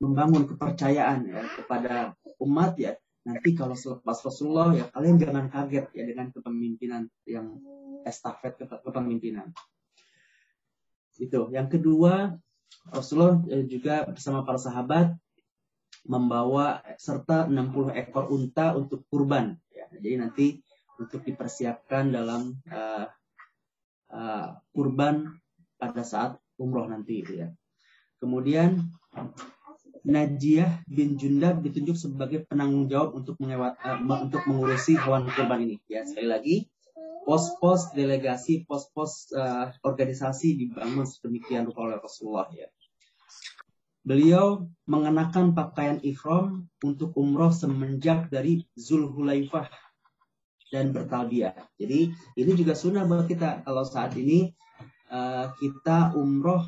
membangun 0.00 0.48
kepercayaan 0.48 1.28
ya, 1.28 1.42
kepada 1.60 1.94
umat 2.40 2.80
ya. 2.80 2.96
Nanti 3.20 3.52
kalau 3.52 3.76
selepas 3.76 4.16
Rasulullah 4.24 4.72
ya 4.72 4.88
kalian 4.88 5.20
jangan 5.20 5.52
kaget 5.52 5.92
ya 5.92 6.04
dengan 6.08 6.32
kepemimpinan 6.32 7.04
yang 7.28 7.60
estafet 8.08 8.56
kepemimpinan. 8.64 9.52
Itu. 11.20 11.52
Yang 11.52 11.68
kedua 11.76 12.32
Rasulullah 12.88 13.44
eh, 13.52 13.68
juga 13.68 14.08
bersama 14.08 14.40
para 14.40 14.56
sahabat 14.56 15.12
membawa 16.08 16.80
serta 16.96 17.44
60 17.44 17.92
ekor 17.92 18.32
unta 18.32 18.72
untuk 18.72 19.04
kurban 19.12 19.52
ya. 19.68 19.84
Jadi 19.92 20.08
nanti 20.16 20.46
untuk 21.00 21.24
dipersiapkan 21.24 22.12
dalam 22.12 22.60
uh, 22.68 23.08
uh, 24.12 24.48
kurban 24.76 25.40
pada 25.80 26.04
saat 26.04 26.36
umroh 26.60 26.84
nanti 26.84 27.24
itu 27.24 27.40
ya 27.40 27.48
kemudian 28.20 28.92
Najiyah 30.00 30.88
bin 30.88 31.20
Jundab 31.20 31.60
ditunjuk 31.60 31.92
sebagai 31.92 32.48
penanggung 32.48 32.88
jawab 32.88 33.20
untuk 33.20 33.36
mengewat, 33.36 33.76
uh, 33.84 34.00
untuk 34.00 34.48
mengurusi 34.48 34.96
hewan 34.96 35.28
kurban 35.28 35.60
ini. 35.60 35.76
Ya, 35.92 36.08
sekali 36.08 36.28
lagi, 36.28 36.56
pos-pos 37.28 37.92
delegasi, 37.92 38.64
pos-pos 38.64 39.28
uh, 39.36 39.68
organisasi 39.84 40.56
dibangun 40.56 41.04
sedemikian 41.04 41.68
rupa 41.68 41.84
oleh 41.84 41.98
Rasulullah 42.00 42.48
ya. 42.48 42.68
Beliau 44.00 44.64
mengenakan 44.88 45.52
pakaian 45.52 46.00
ihram 46.00 46.64
untuk 46.80 47.12
umroh 47.20 47.52
semenjak 47.52 48.32
dari 48.32 48.64
Zulhulaifah 48.72 49.68
dan 50.70 50.94
bertalbiah. 50.94 51.52
Jadi 51.74 52.14
ini 52.38 52.52
juga 52.54 52.78
sunnah 52.78 53.02
buat 53.04 53.26
kita. 53.26 53.66
Kalau 53.66 53.82
saat 53.82 54.14
ini 54.14 54.54
uh, 55.10 55.50
kita 55.58 56.14
umroh 56.14 56.62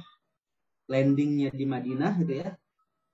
landingnya 0.91 1.55
di 1.55 1.65
Madinah 1.65 2.19
gitu 2.19 2.43
ya. 2.43 2.51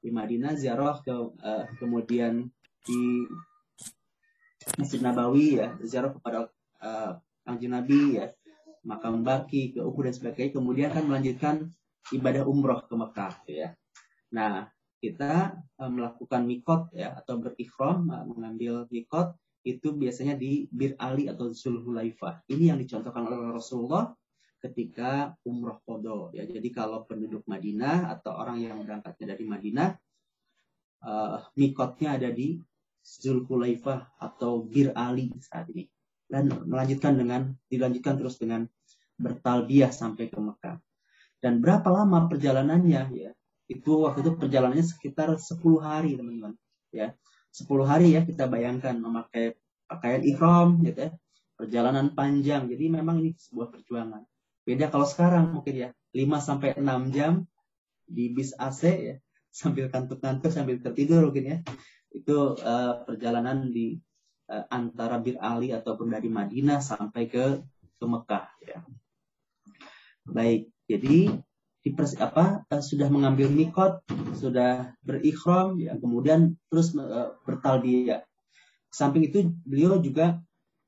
Di 0.01 0.09
Madinah 0.09 0.57
ziarah 0.57 0.97
ke 1.05 1.13
uh, 1.13 1.65
kemudian 1.77 2.49
di 2.89 3.29
Masjid 4.81 5.05
Nabawi 5.05 5.61
ya. 5.61 5.77
Ziarah 5.85 6.11
kepada 6.17 6.49
uh, 6.81 7.13
Nabi 7.45 8.19
ya. 8.19 8.33
Makam 8.89 9.21
Baki 9.21 9.77
ke 9.77 9.85
Uhud 9.85 10.09
dan 10.09 10.17
sebagainya. 10.17 10.57
Kemudian 10.57 10.89
kan 10.89 11.05
melanjutkan 11.05 11.69
ibadah 12.17 12.49
umroh 12.49 12.81
ke 12.89 12.95
Mekah 12.97 13.35
ya. 13.45 13.77
Nah 14.33 14.73
kita 14.99 15.55
melakukan 15.79 16.43
mikot 16.43 16.91
ya 16.91 17.15
atau 17.15 17.39
berikhram 17.39 18.11
uh, 18.11 18.27
mengambil 18.27 18.91
mikot 18.91 19.31
itu 19.69 19.93
biasanya 19.93 20.41
di 20.41 20.65
Bir 20.73 20.97
Ali 20.97 21.29
atau 21.29 21.53
Zulhulaifah 21.53 22.49
ini 22.49 22.73
yang 22.73 22.81
dicontohkan 22.81 23.29
oleh 23.29 23.53
Rasulullah 23.53 24.09
ketika 24.65 25.37
umroh 25.45 25.79
kodo 25.85 26.33
ya. 26.33 26.49
Jadi 26.49 26.73
kalau 26.73 27.05
penduduk 27.05 27.45
Madinah 27.45 28.09
atau 28.19 28.33
orang 28.35 28.65
yang 28.65 28.81
berangkatnya 28.81 29.37
dari 29.37 29.45
Madinah 29.45 29.89
uh, 31.05 31.39
mikotnya 31.55 32.17
ada 32.17 32.33
di 32.33 32.59
Zulhulaifah 33.05 34.19
atau 34.19 34.65
Bir 34.65 34.97
Ali 34.97 35.31
saat 35.45 35.69
ini. 35.71 35.87
Dan 36.29 36.49
melanjutkan 36.69 37.17
dengan 37.17 37.57
dilanjutkan 37.73 38.21
terus 38.21 38.37
dengan 38.37 38.69
bertalbiah 39.17 39.89
sampai 39.89 40.29
ke 40.29 40.37
Mekah. 40.37 40.77
Dan 41.41 41.65
berapa 41.65 41.89
lama 41.89 42.29
perjalanannya 42.29 43.03
ya? 43.17 43.33
Itu 43.69 44.05
waktu 44.05 44.25
itu 44.25 44.33
perjalanannya 44.37 44.85
sekitar 44.85 45.33
10 45.37 45.61
hari 45.81 46.17
teman-teman 46.17 46.57
ya 46.89 47.13
10 47.59 47.67
hari 47.91 48.15
ya 48.15 48.23
kita 48.23 48.47
bayangkan 48.47 48.95
memakai 48.95 49.59
pakaian 49.91 50.23
ihram 50.23 50.79
gitu 50.87 51.09
ya. 51.09 51.11
Perjalanan 51.59 52.15
panjang. 52.15 52.71
Jadi 52.71 52.85
memang 52.87 53.19
ini 53.19 53.35
sebuah 53.35 53.75
perjuangan. 53.75 54.23
Beda 54.63 54.87
kalau 54.93 55.09
sekarang 55.09 55.51
mungkin 55.51 55.75
ya. 55.75 55.91
5 56.15 56.25
sampai 56.41 56.79
6 56.79 57.15
jam 57.15 57.43
di 58.07 58.31
bis 58.31 58.55
AC 58.55 58.83
ya. 58.87 59.17
Sambil 59.59 59.91
kantuk-kantuk 59.91 60.55
sambil 60.55 60.79
tertidur 60.79 61.27
mungkin 61.27 61.45
ya. 61.51 61.59
Itu 62.15 62.55
uh, 62.55 63.03
perjalanan 63.03 63.75
di 63.75 63.99
uh, 64.47 64.65
antara 64.71 65.19
Bir 65.19 65.41
Ali 65.43 65.75
ataupun 65.75 66.15
dari 66.15 66.31
Madinah 66.31 66.79
sampai 66.79 67.27
ke 67.27 67.59
ke 67.99 68.05
Mekah 68.07 68.47
ya. 68.63 68.79
Baik, 70.29 70.71
jadi 70.87 71.33
di 71.83 71.95
pers, 71.95 72.19
apa 72.19 72.67
uh, 72.69 72.83
sudah 72.83 73.07
mengambil 73.09 73.49
mikot, 73.49 74.03
sudah 74.35 74.93
berikhram 75.01 75.79
ya, 75.79 75.95
kemudian 75.95 76.59
terus 76.69 76.93
uh, 76.99 77.39
bertalbiyah. 77.47 78.27
Samping 78.91 79.31
itu 79.31 79.53
beliau 79.63 80.01
juga 80.03 80.41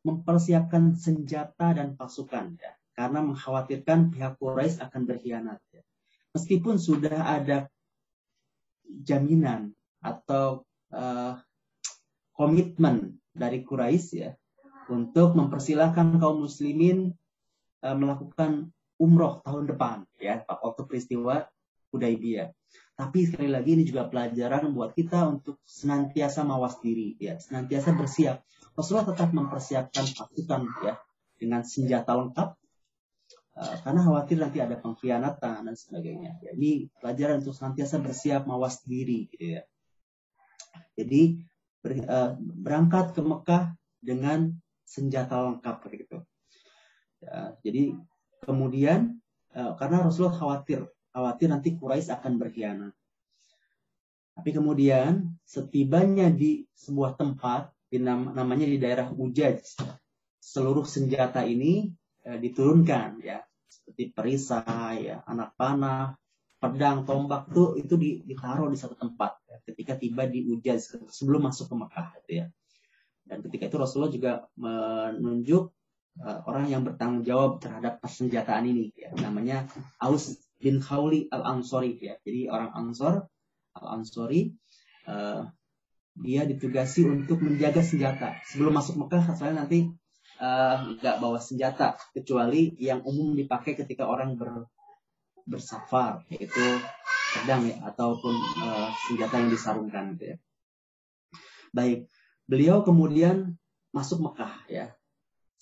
mempersiapkan 0.02 0.97
senjata 0.97 1.76
dan 1.76 1.92
pasukan 1.94 2.56
ya 2.56 2.73
karena 2.97 3.20
mengkhawatirkan 3.20 4.12
pihak 4.12 4.40
Quraisy 4.40 4.80
akan 4.80 5.02
berkhianat. 5.04 5.61
Ya. 5.73 5.85
Meskipun 6.37 6.80
sudah 6.80 7.16
ada 7.16 7.68
jaminan 9.04 9.76
atau 10.00 10.64
uh, 10.92 11.37
komitmen 12.32 13.20
dari 13.37 13.62
Quraisy 13.62 14.12
ya 14.16 14.32
untuk 14.90 15.38
mempersilahkan 15.38 16.18
kaum 16.18 16.42
muslimin 16.42 17.14
melakukan 17.80 18.75
umroh 19.00 19.40
tahun 19.42 19.64
depan 19.73 20.04
ya 20.21 20.45
waktu 20.47 20.83
peristiwa 20.85 21.49
Hudaybiyah. 21.90 22.52
Tapi 22.95 23.25
sekali 23.25 23.49
lagi 23.49 23.80
ini 23.80 23.85
juga 23.88 24.07
pelajaran 24.07 24.71
buat 24.76 24.92
kita 24.92 25.25
untuk 25.25 25.59
senantiasa 25.64 26.45
mawas 26.45 26.78
diri 26.85 27.16
ya, 27.16 27.40
senantiasa 27.40 27.97
bersiap. 27.97 28.45
Rasulullah 28.76 29.09
tetap 29.11 29.33
mempersiapkan 29.33 30.04
pasukan 30.04 30.62
ya 30.85 30.95
dengan 31.40 31.64
senjata 31.64 32.12
lengkap 32.12 32.61
Eh, 33.61 33.76
karena 33.85 34.00
khawatir 34.00 34.40
nanti 34.40 34.59
ada 34.62 34.78
pengkhianatan 34.80 35.69
dan 35.69 35.76
sebagainya. 35.76 36.40
Ya, 36.40 36.57
ini 36.57 36.88
pelajaran 36.97 37.45
untuk 37.45 37.52
senantiasa 37.52 38.00
bersiap 38.00 38.49
mawas 38.49 38.80
diri, 38.88 39.28
gitu 39.28 39.61
ya. 39.61 39.62
Jadi 40.97 41.45
ber, 41.85 41.92
uh, 42.09 42.33
berangkat 42.38 43.12
ke 43.12 43.21
Mekah 43.21 43.75
dengan 44.00 44.54
senjata 44.88 45.45
lengkap, 45.45 45.76
gitu. 45.92 46.19
Ya, 47.21 47.59
jadi 47.61 48.00
kemudian 48.50 49.23
uh, 49.54 49.78
karena 49.78 50.02
Rasulullah 50.02 50.35
khawatir, 50.35 50.90
khawatir 51.14 51.47
nanti 51.47 51.78
Quraisy 51.78 52.11
akan 52.11 52.33
berkhianat. 52.42 52.92
Tapi 54.35 54.50
kemudian 54.50 55.38
setibanya 55.47 56.26
di 56.33 56.66
sebuah 56.75 57.14
tempat, 57.14 57.71
di 57.87 58.02
nam 58.02 58.35
namanya 58.35 58.66
di 58.66 58.78
daerah 58.83 59.11
Ujaj, 59.14 59.78
seluruh 60.42 60.83
senjata 60.83 61.47
ini 61.47 61.92
Eh, 62.21 62.37
diturunkan 62.37 63.25
ya 63.25 63.40
seperti 63.64 64.12
perisai, 64.12 65.09
ya, 65.09 65.25
anak 65.25 65.57
panah, 65.57 66.12
pedang, 66.61 67.09
tombak 67.09 67.49
tuh 67.49 67.80
itu 67.80 67.97
ditaruh 67.97 68.69
di 68.69 68.76
satu 68.76 68.92
tempat 68.92 69.40
ya, 69.49 69.57
ketika 69.64 69.97
tiba 69.97 70.28
di 70.28 70.45
Ujaz 70.45 71.00
sebelum 71.09 71.49
masuk 71.49 71.73
ke 71.73 71.75
Mekah 71.80 72.07
gitu 72.21 72.33
ya. 72.45 72.47
Dan 73.25 73.40
ketika 73.40 73.73
itu 73.73 73.76
Rasulullah 73.80 74.12
juga 74.12 74.33
menunjuk 74.52 75.73
uh, 76.19 76.43
orang 76.49 76.67
yang 76.67 76.83
bertanggung 76.83 77.23
jawab 77.23 77.62
terhadap 77.62 78.02
persenjataan 78.02 78.67
ini 78.67 78.90
ya, 78.99 79.14
namanya 79.14 79.71
Aus 80.02 80.35
bin 80.59 80.83
Khawli 80.83 81.31
al-Ansori 81.31 81.97
ya. 82.02 82.19
Jadi 82.21 82.50
orang 82.50 82.75
Ansor 82.75 83.31
al-Ansori 83.79 84.52
uh, 85.07 85.47
dia 86.21 86.43
ditugasi 86.45 87.07
untuk 87.07 87.40
menjaga 87.40 87.81
senjata. 87.81 88.37
Sebelum 88.50 88.76
masuk 88.76 89.07
Mekah, 89.07 89.33
saya 89.38 89.57
nanti 89.57 89.88
uh, 90.43 90.76
nggak 91.00 91.17
bawa 91.23 91.40
senjata 91.40 91.97
kecuali 92.12 92.76
yang 92.76 93.00
umum 93.07 93.33
dipakai 93.33 93.79
ketika 93.79 94.05
orang 94.05 94.37
ber, 94.37 94.69
bersafar, 95.49 96.26
yaitu 96.29 96.61
pedang 97.38 97.64
ya 97.64 97.81
ataupun 97.88 98.35
uh, 98.61 98.90
senjata 99.09 99.40
yang 99.40 99.50
disarungkan. 99.55 100.19
Gitu 100.19 100.37
ya. 100.37 100.37
Baik, 101.71 101.99
beliau 102.50 102.83
kemudian 102.83 103.57
masuk 103.95 104.21
Mekah 104.21 104.67
ya 104.69 104.93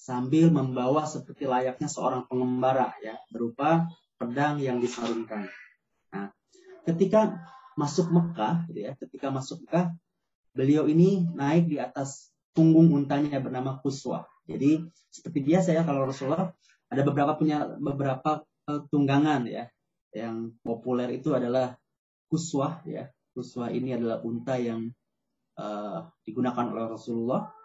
sambil 0.09 0.49
membawa 0.49 1.05
seperti 1.05 1.45
layaknya 1.45 1.85
seorang 1.85 2.25
pengembara 2.25 2.97
ya 3.05 3.21
berupa 3.29 3.93
pedang 4.17 4.57
yang 4.57 4.81
disarungkan. 4.81 5.45
Nah, 6.09 6.33
ketika 6.89 7.37
masuk 7.77 8.09
Mekah, 8.09 8.65
gitu 8.73 8.89
ya, 8.89 8.97
ketika 8.97 9.29
masuk 9.29 9.69
Mekah, 9.69 9.93
beliau 10.57 10.89
ini 10.89 11.29
naik 11.37 11.69
di 11.69 11.77
atas 11.77 12.33
punggung 12.57 12.89
untanya 12.97 13.37
bernama 13.37 13.77
Kuswa. 13.85 14.25
Jadi 14.49 14.81
seperti 15.13 15.45
biasa 15.45 15.77
ya 15.77 15.85
kalau 15.85 16.09
Rasulullah 16.09 16.57
ada 16.89 17.03
beberapa 17.05 17.37
punya 17.37 17.69
beberapa 17.77 18.49
uh, 18.65 18.81
tunggangan 18.89 19.45
ya. 19.45 19.69
Yang 20.09 20.57
populer 20.65 21.21
itu 21.21 21.37
adalah 21.37 21.77
Kuswa 22.33 22.81
ya. 22.89 23.13
Kuswa 23.37 23.69
ini 23.69 23.93
adalah 23.93 24.25
unta 24.25 24.57
yang 24.57 24.89
uh, 25.61 26.09
digunakan 26.25 26.65
oleh 26.73 26.97
Rasulullah 26.97 27.58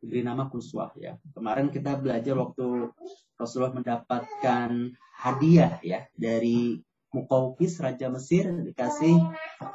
diberi 0.00 0.24
nama 0.24 0.48
Kuswa 0.48 0.90
ya. 0.96 1.20
Kemarin 1.36 1.68
kita 1.68 2.00
belajar 2.00 2.34
waktu 2.40 2.88
Rasulullah 3.36 3.76
mendapatkan 3.76 4.96
hadiah 5.20 5.76
ya 5.84 6.08
dari 6.16 6.80
Mukaukis 7.12 7.82
Raja 7.82 8.08
Mesir 8.08 8.48
dikasih 8.48 9.18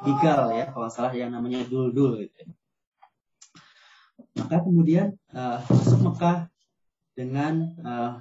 Bigal 0.01 0.55
ya 0.55 0.72
kalau 0.74 0.89
salah 0.89 1.13
yang 1.13 1.36
namanya 1.36 1.62
Dul-Dul 1.70 2.25
gitu. 2.25 2.41
Maka 4.36 4.63
kemudian 4.63 5.15
uh, 5.32 5.63
masuk 5.63 6.00
Mekah 6.12 6.51
dengan 7.15 7.53
uh, 7.79 8.13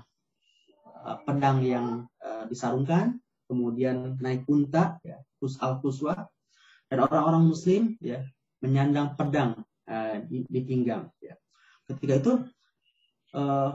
pedang 1.26 1.58
yang 1.62 1.86
uh, 2.22 2.46
disarungkan, 2.46 3.18
kemudian 3.50 4.16
naik 4.22 4.46
unta, 4.46 5.02
ya, 5.02 5.18
kus 5.42 5.58
al 5.58 5.82
kuswa, 5.82 6.30
dan 6.86 6.98
orang-orang 7.02 7.50
Muslim 7.50 7.98
ya 7.98 8.22
menyandang 8.62 9.18
pedang 9.18 9.66
uh, 9.90 10.16
di, 10.22 10.46
di 10.46 10.60
pinggang. 10.62 11.10
Ya. 11.18 11.34
Ketika 11.90 12.14
itu 12.16 12.32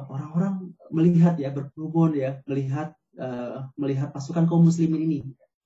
orang-orang 0.08 0.72
uh, 0.72 0.92
melihat 0.96 1.36
ya 1.36 1.51
berkerumun 1.51 2.16
ya 2.16 2.39
melihat 2.48 2.96
uh, 3.20 3.68
melihat 3.75 4.16
pasukan 4.16 4.48
kaum 4.48 4.63
muslimin 4.63 5.04
ini. 5.04 5.20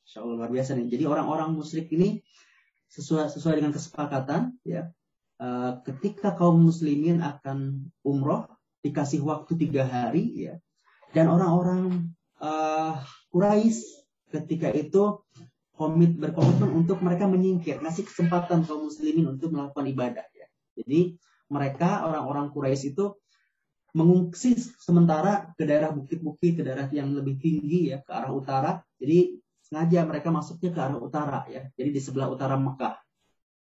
Insya 0.04 0.26
Allah 0.26 0.44
luar 0.44 0.52
biasa 0.52 0.74
nih. 0.76 0.90
Jadi 0.90 1.04
orang-orang 1.06 1.54
musyrik 1.54 1.88
ini 1.94 2.20
sesuai 2.94 3.30
sesuai 3.34 3.58
dengan 3.58 3.74
kesepakatan 3.74 4.54
ya 4.62 4.90
uh, 5.42 5.82
ketika 5.82 6.38
kaum 6.38 6.62
muslimin 6.62 7.26
akan 7.26 7.90
umroh 8.06 8.46
dikasih 8.86 9.26
waktu 9.26 9.58
tiga 9.58 9.88
hari 9.88 10.30
ya 10.52 10.56
dan 11.16 11.32
orang-orang 11.32 12.14
uh, 12.38 13.02
Quraisy 13.34 13.82
ketika 14.30 14.70
itu 14.70 15.26
komit 15.74 16.22
berkomitmen 16.22 16.86
untuk 16.86 17.02
mereka 17.02 17.26
menyingkir 17.26 17.82
ngasih 17.82 18.06
kesempatan 18.06 18.62
kaum 18.70 18.86
muslimin 18.86 19.34
untuk 19.34 19.50
melakukan 19.50 19.90
ibadah 19.90 20.26
ya 20.38 20.46
jadi 20.78 21.18
mereka 21.52 22.08
orang-orang 22.08 22.52
Quraisy 22.52 22.96
itu 22.96 23.16
mengungsi 23.94 24.58
sementara 24.58 25.54
ke 25.54 25.64
daerah 25.70 25.94
bukit-bukit, 25.94 26.58
ke 26.58 26.62
daerah 26.66 26.90
yang 26.90 27.14
lebih 27.14 27.38
tinggi 27.38 27.94
ya, 27.94 28.02
ke 28.02 28.10
arah 28.10 28.34
utara. 28.34 28.72
Jadi 28.98 29.38
sengaja 29.62 30.06
mereka 30.06 30.34
masuknya 30.34 30.74
ke 30.74 30.80
arah 30.82 31.00
utara 31.00 31.40
ya. 31.50 31.70
Jadi 31.78 31.90
di 31.94 32.02
sebelah 32.02 32.28
utara 32.30 32.58
Mekah. 32.58 32.98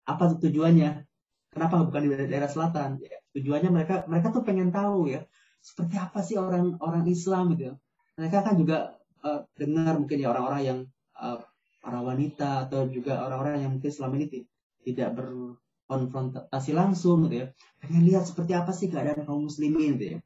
Apa 0.05 0.37
tujuannya? 0.37 1.05
Kenapa 1.49 1.81
bukan 1.81 2.01
di 2.05 2.09
daerah 2.29 2.49
selatan? 2.49 3.01
Ya, 3.01 3.19
tujuannya 3.33 3.73
mereka 3.73 4.05
mereka 4.05 4.29
tuh 4.29 4.45
pengen 4.45 4.69
tahu 4.69 5.09
ya, 5.09 5.25
seperti 5.65 5.97
apa 5.97 6.21
sih 6.21 6.37
orang 6.37 6.77
orang 6.85 7.09
Islam 7.09 7.57
gitu. 7.57 7.73
Mereka 8.21 8.45
kan 8.45 8.55
juga 8.61 9.01
uh, 9.25 9.49
dengar 9.57 9.97
mungkin 9.97 10.21
ya 10.21 10.29
orang-orang 10.29 10.63
yang 10.63 10.79
uh, 11.17 11.41
para 11.81 12.05
wanita 12.05 12.69
atau 12.69 12.85
juga 12.93 13.25
orang-orang 13.25 13.65
yang 13.65 13.73
mungkin 13.81 13.89
selama 13.89 14.21
ini 14.21 14.45
tidak 14.85 15.09
ber 15.17 15.57
konfrontasi 15.89 16.77
langsung 16.77 17.27
gitu 17.27 17.43
ya 17.43 17.47
pengen 17.81 18.05
lihat 18.05 18.29
seperti 18.29 18.53
apa 18.53 18.71
sih 18.77 18.93
keadaan 18.93 19.25
kaum 19.25 19.49
muslimin 19.49 19.97
gitu 19.97 20.05
ya 20.15 20.19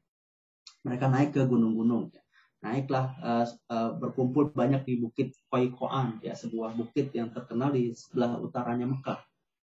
mereka 0.82 1.06
naik 1.06 1.30
ke 1.30 1.46
gunung-gunung 1.46 2.10
ya. 2.10 2.22
naiklah 2.62 3.14
uh, 3.22 3.46
uh, 3.70 3.90
berkumpul 3.94 4.50
banyak 4.50 4.82
di 4.82 4.98
bukit 4.98 5.34
Koikoan 5.46 6.18
ya 6.22 6.34
sebuah 6.34 6.74
bukit 6.74 7.14
yang 7.14 7.30
terkenal 7.30 7.70
di 7.70 7.94
sebelah 7.94 8.42
utaranya 8.42 8.90
Mekah 8.90 9.22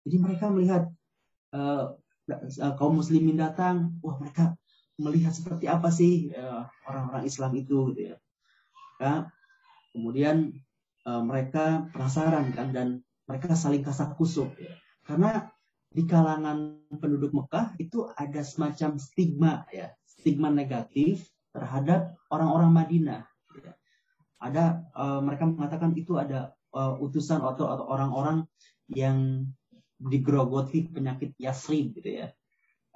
jadi 0.03 0.17
mereka 0.17 0.49
melihat 0.49 0.89
uh, 1.53 1.93
kaum 2.81 2.97
muslimin 2.97 3.37
datang 3.37 3.93
wah 4.01 4.17
mereka 4.17 4.57
melihat 4.97 5.33
seperti 5.33 5.69
apa 5.69 5.89
sih 5.89 6.33
orang-orang 6.85 7.25
uh, 7.25 7.29
Islam 7.29 7.51
itu 7.57 7.93
gitu 7.93 8.13
ya, 8.13 8.15
ya 9.01 9.13
kemudian 9.93 10.57
uh, 11.05 11.21
mereka 11.21 11.85
penasaran 11.93 12.49
kan 12.53 12.73
dan 12.73 12.87
mereka 13.29 13.53
saling 13.53 13.85
kasak 13.85 14.17
kusuk 14.17 14.53
ya. 14.57 14.73
karena 15.05 15.52
di 15.93 16.03
kalangan 16.09 16.81
penduduk 16.97 17.31
Mekah 17.37 17.77
itu 17.77 18.09
ada 18.17 18.41
semacam 18.41 18.97
stigma 18.97 19.53
ya, 19.69 19.93
stigma 20.09 20.49
negatif 20.49 21.29
terhadap 21.53 22.17
orang-orang 22.33 22.73
Madinah. 22.73 23.21
Ya. 23.61 23.73
Ada 24.41 24.63
uh, 24.97 25.21
mereka 25.21 25.45
mengatakan 25.45 25.93
itu 25.93 26.17
ada 26.17 26.57
uh, 26.73 26.97
utusan 26.97 27.45
atau 27.45 27.69
atau 27.69 27.85
orang-orang 27.85 28.49
yang 28.89 29.45
digerogoti 30.01 30.89
penyakit 30.89 31.37
Yasrib 31.37 31.93
gitu 32.01 32.25
ya. 32.25 32.27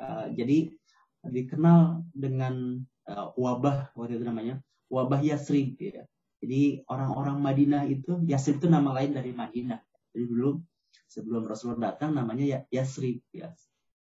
Uh, 0.01 0.33
jadi 0.33 0.73
dikenal 1.21 2.01
dengan 2.17 2.81
uh, 3.05 3.29
wabah 3.37 3.93
waktu 3.93 4.17
itu 4.17 4.25
namanya 4.25 4.57
wabah 4.89 5.21
Yasrib 5.21 5.77
ya. 5.77 6.03
Jadi 6.41 6.81
orang-orang 6.89 7.37
Madinah 7.41 7.85
itu 7.85 8.25
Yasrib 8.25 8.57
itu 8.57 8.67
nama 8.69 8.89
lain 8.97 9.13
dari 9.13 9.31
Madinah. 9.33 9.81
Jadi 10.13 10.23
dulu 10.25 10.57
sebelum 11.05 11.45
Rasulullah 11.45 11.93
datang 11.93 12.17
namanya 12.17 12.45
ya 12.45 12.59
Yasrib 12.81 13.21
ya. 13.29 13.53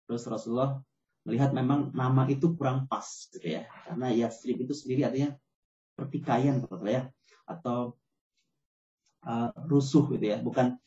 Terus 0.09 0.25
Rasulullah 0.25 0.81
melihat 1.27 1.53
memang 1.53 1.93
nama 1.93 2.25
itu 2.25 2.57
kurang 2.57 2.89
pas 2.89 3.05
gitu 3.29 3.45
ya. 3.45 3.69
Karena 3.85 4.09
Yasrib 4.09 4.65
itu 4.65 4.73
sendiri 4.73 5.05
artinya 5.05 5.37
pertikaian 5.93 6.63
gitu 6.63 6.79
ya 6.89 7.11
atau 7.45 7.97
uh, 9.25 9.49
rusuh 9.67 10.05
gitu 10.15 10.25
ya, 10.31 10.37
bukan 10.39 10.77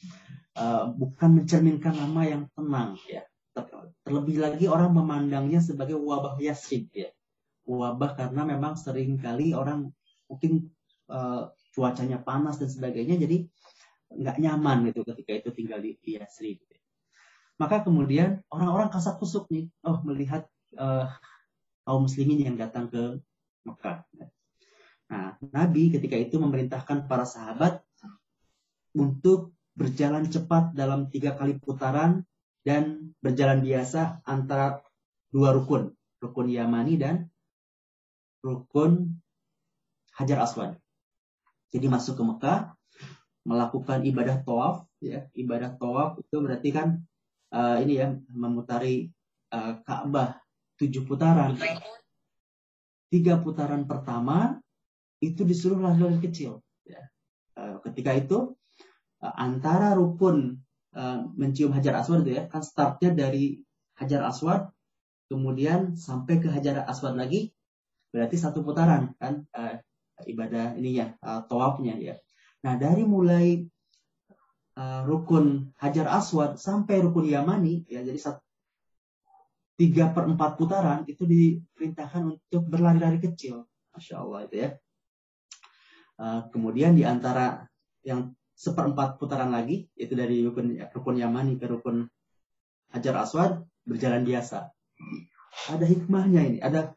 uh, 0.56 0.90
bukan 0.94 1.42
mencerminkan 1.42 1.94
nama 1.94 2.22
yang 2.26 2.42
tenang 2.54 2.98
ya. 3.06 3.22
Terlebih 4.02 4.40
lagi 4.40 4.66
orang 4.66 4.96
memandangnya 4.96 5.60
sebagai 5.60 6.00
wabah 6.00 6.40
Yasrib 6.40 6.88
ya. 6.90 7.10
Wabah 7.68 8.18
karena 8.18 8.42
memang 8.42 8.74
sering 8.74 9.20
kali 9.20 9.54
orang 9.54 9.92
mungkin 10.26 10.72
uh, 11.12 11.52
cuacanya 11.72 12.20
panas 12.20 12.60
dan 12.60 12.68
sebagainya 12.68 13.20
jadi 13.20 13.48
nggak 14.16 14.36
nyaman 14.40 14.90
gitu 14.90 15.04
ketika 15.06 15.32
itu 15.44 15.50
tinggal 15.54 15.78
di, 15.80 15.96
Yasrib. 16.04 16.60
Gitu. 16.60 16.76
Maka 17.60 17.86
kemudian 17.86 18.42
orang-orang 18.50 18.90
kasak 18.90 19.20
kusuk 19.22 19.46
nih, 19.52 19.70
oh 19.86 20.00
melihat 20.02 20.48
uh, 20.76 21.06
kaum 21.86 22.06
muslimin 22.06 22.42
yang 22.42 22.56
datang 22.58 22.88
ke 22.90 23.20
Mekah. 23.62 24.02
Nah, 25.12 25.36
Nabi 25.52 25.92
ketika 25.92 26.16
itu 26.16 26.40
memerintahkan 26.40 27.06
para 27.06 27.28
sahabat 27.28 27.84
untuk 28.96 29.52
berjalan 29.76 30.28
cepat 30.28 30.72
dalam 30.72 31.08
tiga 31.08 31.36
kali 31.36 31.56
putaran 31.60 32.24
dan 32.64 33.12
berjalan 33.20 33.60
biasa 33.60 34.24
antara 34.24 34.80
dua 35.32 35.52
rukun, 35.56 35.92
rukun 36.20 36.48
Yamani 36.48 37.00
dan 37.00 37.28
rukun 38.44 39.22
Hajar 40.12 40.44
Aswad. 40.44 40.76
Jadi 41.72 41.88
masuk 41.88 42.20
ke 42.20 42.22
Mekah, 42.24 42.58
melakukan 43.42 44.06
ibadah 44.06 44.42
tawaf 44.46 44.86
ya 45.02 45.26
ibadah 45.34 45.74
tawaf 45.74 46.18
itu 46.22 46.36
berarti 46.38 46.70
kan 46.70 47.02
uh, 47.50 47.76
ini 47.82 47.98
ya 47.98 48.14
memutari 48.30 49.10
uh, 49.50 49.82
Ka'bah 49.82 50.38
tujuh 50.78 51.02
putaran 51.02 51.58
tiga 53.10 53.42
putaran 53.42 53.84
pertama 53.84 54.62
itu 55.22 55.46
disuruh 55.46 55.78
lari-lari 55.78 56.18
kecil 56.22 56.62
ya. 56.86 57.02
uh, 57.58 57.82
ketika 57.90 58.14
itu 58.14 58.54
uh, 59.22 59.34
antara 59.34 59.94
rukun 59.98 60.62
uh, 60.94 61.18
mencium 61.34 61.74
hajar 61.74 61.98
aswad 61.98 62.22
itu 62.22 62.38
ya 62.38 62.46
kan 62.46 62.62
startnya 62.62 63.10
dari 63.10 63.58
hajar 63.98 64.22
aswad 64.26 64.70
kemudian 65.26 65.98
sampai 65.98 66.38
ke 66.38 66.48
hajar 66.50 66.86
aswad 66.86 67.18
lagi 67.18 67.50
berarti 68.14 68.36
satu 68.38 68.62
putaran 68.62 69.14
kan 69.18 69.44
uh, 69.56 69.82
ibadah 70.26 70.78
ini 70.78 71.02
ya 71.02 71.18
uh, 71.22 71.42
tawafnya 71.50 71.98
ya. 71.98 72.14
Nah 72.62 72.74
dari 72.78 73.02
mulai 73.02 73.58
uh, 74.78 75.02
rukun 75.04 75.74
Hajar 75.82 76.06
Aswad 76.08 76.56
sampai 76.56 77.02
rukun 77.02 77.26
Yamani 77.26 77.84
ya 77.90 78.00
jadi 78.06 78.18
satu 78.18 78.42
tiga 79.76 80.12
per 80.14 80.28
empat 80.30 80.60
putaran 80.60 81.02
itu 81.08 81.26
diperintahkan 81.26 82.38
untuk 82.38 82.62
berlari-lari 82.70 83.18
kecil, 83.18 83.66
masya 83.90 84.22
Allah 84.22 84.46
itu 84.46 84.56
ya. 84.62 84.70
Uh, 86.20 86.46
kemudian 86.54 86.94
di 86.94 87.02
antara 87.02 87.66
yang 88.06 88.30
seperempat 88.54 89.18
putaran 89.18 89.50
lagi 89.50 89.90
itu 89.98 90.14
dari 90.14 90.44
rukun 90.46 90.78
rukun 90.92 91.16
Yamani 91.18 91.58
ke 91.58 91.66
rukun 91.66 92.06
Hajar 92.94 93.16
Aswad 93.24 93.64
berjalan 93.82 94.22
biasa. 94.22 94.70
Ada 95.72 95.82
hikmahnya 95.88 96.40
ini, 96.46 96.58
ada 96.62 96.94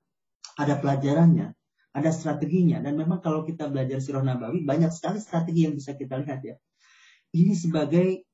ada 0.59 0.77
pelajarannya, 0.77 1.57
ada 1.95 2.11
strateginya 2.11 2.83
dan 2.83 2.99
memang 2.99 3.23
kalau 3.23 3.47
kita 3.47 3.71
belajar 3.71 4.03
sirah 4.03 4.19
nabawi 4.19 4.67
banyak 4.67 4.91
sekali 4.91 5.23
strategi 5.23 5.63
yang 5.63 5.79
bisa 5.79 5.95
kita 5.95 6.19
lihat 6.19 6.43
ya. 6.43 6.55
Ini 7.31 7.55
sebagai 7.55 8.27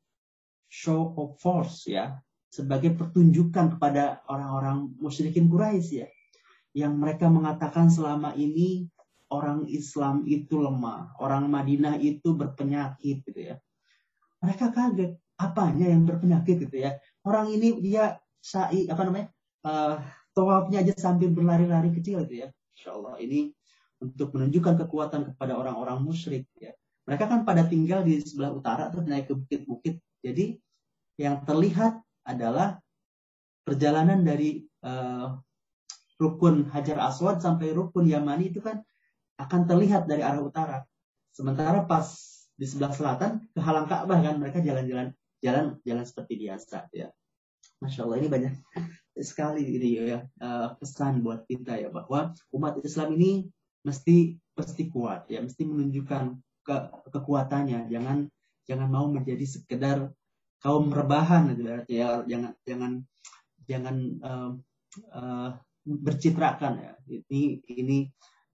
show 0.66 1.14
of 1.14 1.38
force 1.38 1.86
ya, 1.86 2.18
sebagai 2.50 2.98
pertunjukan 2.98 3.78
kepada 3.78 4.26
orang-orang 4.26 4.90
musyrikin 4.98 5.46
Quraisy 5.46 5.94
ya 6.02 6.08
yang 6.74 6.98
mereka 6.98 7.28
mengatakan 7.30 7.92
selama 7.92 8.34
ini 8.34 8.90
orang 9.32 9.70
Islam 9.70 10.26
itu 10.28 10.60
lemah, 10.60 11.16
orang 11.22 11.48
Madinah 11.48 12.02
itu 12.02 12.36
berpenyakit 12.36 13.24
gitu 13.24 13.40
ya. 13.54 13.56
Mereka 14.42 14.74
kaget, 14.74 15.16
apanya 15.40 15.86
yang 15.88 16.04
berpenyakit 16.04 16.68
gitu 16.68 16.78
ya. 16.82 16.98
Orang 17.24 17.54
ini 17.54 17.78
dia 17.80 18.18
sa'i 18.42 18.90
apa 18.90 19.02
namanya? 19.06 19.28
Uh, 19.62 20.02
tawafnya 20.34 20.82
aja 20.82 20.96
sambil 20.98 21.30
berlari-lari 21.30 21.94
kecil 21.94 22.26
gitu 22.26 22.48
ya. 22.48 22.50
Insya 22.82 22.98
Allah 22.98 23.22
ini 23.22 23.54
untuk 24.02 24.34
menunjukkan 24.34 24.82
kekuatan 24.82 25.22
kepada 25.30 25.54
orang-orang 25.54 26.02
musyrik 26.02 26.50
ya. 26.58 26.74
Mereka 27.06 27.30
kan 27.30 27.46
pada 27.46 27.70
tinggal 27.70 28.02
di 28.02 28.18
sebelah 28.18 28.50
utara 28.50 28.90
terus 28.90 29.06
naik 29.06 29.30
ke 29.30 29.38
bukit-bukit. 29.38 30.02
Jadi 30.26 30.58
yang 31.22 31.46
terlihat 31.46 32.02
adalah 32.26 32.82
perjalanan 33.62 34.26
dari 34.26 34.66
uh, 34.82 35.38
rukun 36.18 36.74
Hajar 36.74 36.98
Aswad 37.06 37.46
sampai 37.46 37.70
rukun 37.70 38.10
Yamani 38.10 38.50
itu 38.50 38.66
kan 38.66 38.82
akan 39.38 39.62
terlihat 39.70 40.10
dari 40.10 40.26
arah 40.26 40.42
utara. 40.42 40.82
Sementara 41.30 41.86
pas 41.86 42.10
di 42.58 42.66
sebelah 42.66 42.98
selatan 42.98 43.46
ke 43.54 43.62
halang 43.62 43.86
Ka'bah 43.86 44.18
kan 44.26 44.42
mereka 44.42 44.58
jalan-jalan 44.58 45.14
jalan 45.42 45.78
jalan 45.86 46.06
seperti 46.06 46.42
biasa 46.42 46.90
ya. 46.94 47.14
Masya 47.82 48.10
Allah 48.10 48.18
ini 48.18 48.30
banyak 48.30 48.54
sekali 49.20 49.68
ini 49.68 49.90
ya 50.08 50.20
uh, 50.40 50.76
pesan 50.80 51.20
buat 51.20 51.44
kita 51.44 51.76
ya 51.76 51.90
bahwa 51.92 52.32
umat 52.56 52.80
Islam 52.84 53.20
ini 53.20 53.52
mesti 53.84 54.40
mesti 54.56 54.84
kuat 54.88 55.28
ya 55.28 55.44
mesti 55.44 55.68
menunjukkan 55.68 56.24
ke, 56.64 56.76
kekuatannya. 57.12 57.92
Jangan 57.92 58.30
jangan 58.70 58.88
mau 58.88 59.10
menjadi 59.12 59.44
sekedar 59.44 60.14
kaum 60.62 60.94
rebahan 60.94 61.58
gitu 61.58 61.82
ya 61.90 62.22
jangan 62.30 62.54
jangan 62.64 62.92
jangan 63.66 63.96
uh, 64.22 64.52
uh, 65.12 65.50
bercitrakan 65.84 66.74
ya. 66.80 66.94
Ini 67.10 67.66
ini 67.68 68.00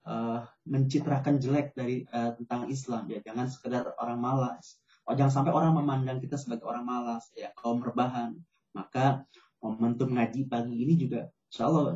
uh, 0.08 0.42
mencitrakan 0.66 1.38
jelek 1.38 1.76
dari 1.76 2.02
uh, 2.08 2.34
tentang 2.34 2.66
Islam 2.72 3.06
ya. 3.12 3.20
Jangan 3.22 3.46
sekedar 3.46 3.84
orang 4.00 4.18
malas. 4.18 4.80
Oh, 5.08 5.16
jangan 5.16 5.32
sampai 5.32 5.52
orang 5.56 5.72
memandang 5.72 6.20
kita 6.20 6.36
sebagai 6.36 6.68
orang 6.68 6.84
malas 6.84 7.32
ya 7.32 7.52
kaum 7.56 7.80
rebahan. 7.80 8.36
Maka 8.76 9.24
momentum 9.58 10.14
ngaji 10.14 10.46
pagi 10.46 10.74
ini 10.74 10.94
juga 10.94 11.28
insya 11.50 11.66
uh, 11.66 11.90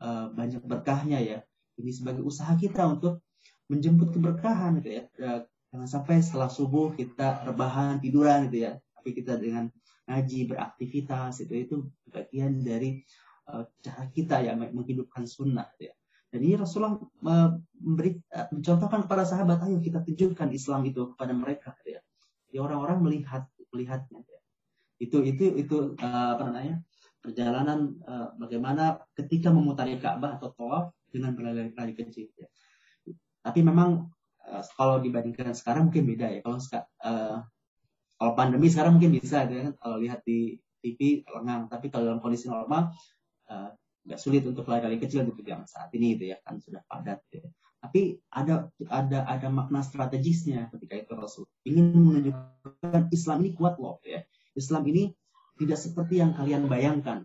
uh, 0.00 0.26
banyak 0.32 0.62
berkahnya 0.64 1.20
ya 1.20 1.38
ini 1.80 1.90
sebagai 1.90 2.22
usaha 2.22 2.54
kita 2.54 2.86
untuk 2.86 3.20
menjemput 3.68 4.12
keberkahan 4.12 4.80
gitu 4.80 5.00
ya 5.00 5.02
jangan 5.72 5.88
sampai 5.88 6.22
setelah 6.22 6.52
subuh 6.52 6.94
kita 6.94 7.48
rebahan 7.48 7.98
tiduran 7.98 8.48
gitu 8.48 8.70
ya 8.70 8.72
tapi 8.76 9.10
kita 9.16 9.36
dengan 9.36 9.68
ngaji 10.04 10.52
beraktivitas 10.52 11.44
itu 11.44 11.54
itu 11.56 11.76
bagian 12.12 12.60
dari 12.60 13.00
uh, 13.48 13.64
cara 13.80 14.08
kita 14.12 14.40
ya 14.44 14.52
menghidupkan 14.56 15.24
sunnah 15.28 15.68
ya. 15.80 15.92
Jadi 16.34 16.58
Rasulullah 16.58 16.98
memberi 17.22 18.18
mencontohkan 18.50 19.06
kepada 19.06 19.22
sahabat, 19.22 19.70
ayo 19.70 19.78
kita 19.78 20.02
tunjukkan 20.02 20.50
Islam 20.50 20.82
itu 20.82 21.14
kepada 21.14 21.30
mereka 21.30 21.78
ya. 21.86 22.02
Di 22.50 22.58
orang-orang 22.58 23.06
melihat 23.06 23.46
melihatnya 23.70 24.18
ya. 24.26 24.40
Itu 24.98 25.22
itu 25.22 25.54
itu 25.54 25.94
apa 26.02 26.42
namanya? 26.42 26.82
Perjalanan 27.24 27.96
uh, 28.04 28.36
bagaimana 28.36 29.00
ketika 29.16 29.48
memutari 29.48 29.96
Ka'bah 29.96 30.36
atau 30.36 30.52
tawaf 30.52 30.92
dengan 31.08 31.32
berlari-lari 31.32 31.96
kecil 31.96 32.28
ya. 32.36 32.48
Tapi 33.40 33.64
memang 33.64 34.12
uh, 34.44 34.62
kalau 34.76 35.00
dibandingkan 35.00 35.56
sekarang 35.56 35.88
mungkin 35.88 36.04
beda 36.04 36.28
ya. 36.28 36.40
Kalau 36.44 36.60
uh, 36.60 37.38
kalau 38.20 38.32
pandemi 38.36 38.68
sekarang 38.68 39.00
mungkin 39.00 39.16
bisa 39.16 39.48
ya 39.48 39.72
kalau 39.80 39.96
lihat 39.96 40.20
di 40.28 40.60
TV 40.84 41.24
lengang 41.24 41.72
tapi 41.72 41.88
kalau 41.88 42.12
dalam 42.12 42.20
kondisi 42.20 42.44
normal 42.52 42.92
nggak 44.04 44.20
sulit 44.20 44.44
untuk 44.44 44.68
lari-lari 44.68 45.00
kecil 45.00 45.24
gitu 45.24 45.40
yang 45.48 45.64
saat 45.64 45.88
ini 45.96 46.16
gitu 46.16 46.36
ya 46.36 46.36
kan 46.44 46.60
sudah 46.60 46.84
padat 46.84 47.24
gitu. 47.32 47.48
tapi 47.80 48.20
ada 48.28 48.68
ada 48.92 49.24
ada 49.24 49.48
makna 49.48 49.80
strategisnya 49.80 50.68
ketika 50.76 50.94
itu 51.00 51.12
Rasul 51.16 51.44
ingin 51.64 51.96
menunjukkan 51.96 53.08
Islam 53.08 53.40
ini 53.44 53.50
kuat 53.56 53.80
loh 53.80 54.04
ya 54.04 54.20
Islam 54.52 54.84
ini 54.92 55.08
tidak 55.58 55.78
seperti 55.78 56.18
yang 56.18 56.34
kalian 56.34 56.66
bayangkan 56.66 57.22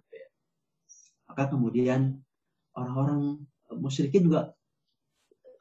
maka 1.29 1.55
kemudian 1.55 2.19
orang-orang 2.73 3.45
musyrikin 3.77 4.25
juga 4.25 4.53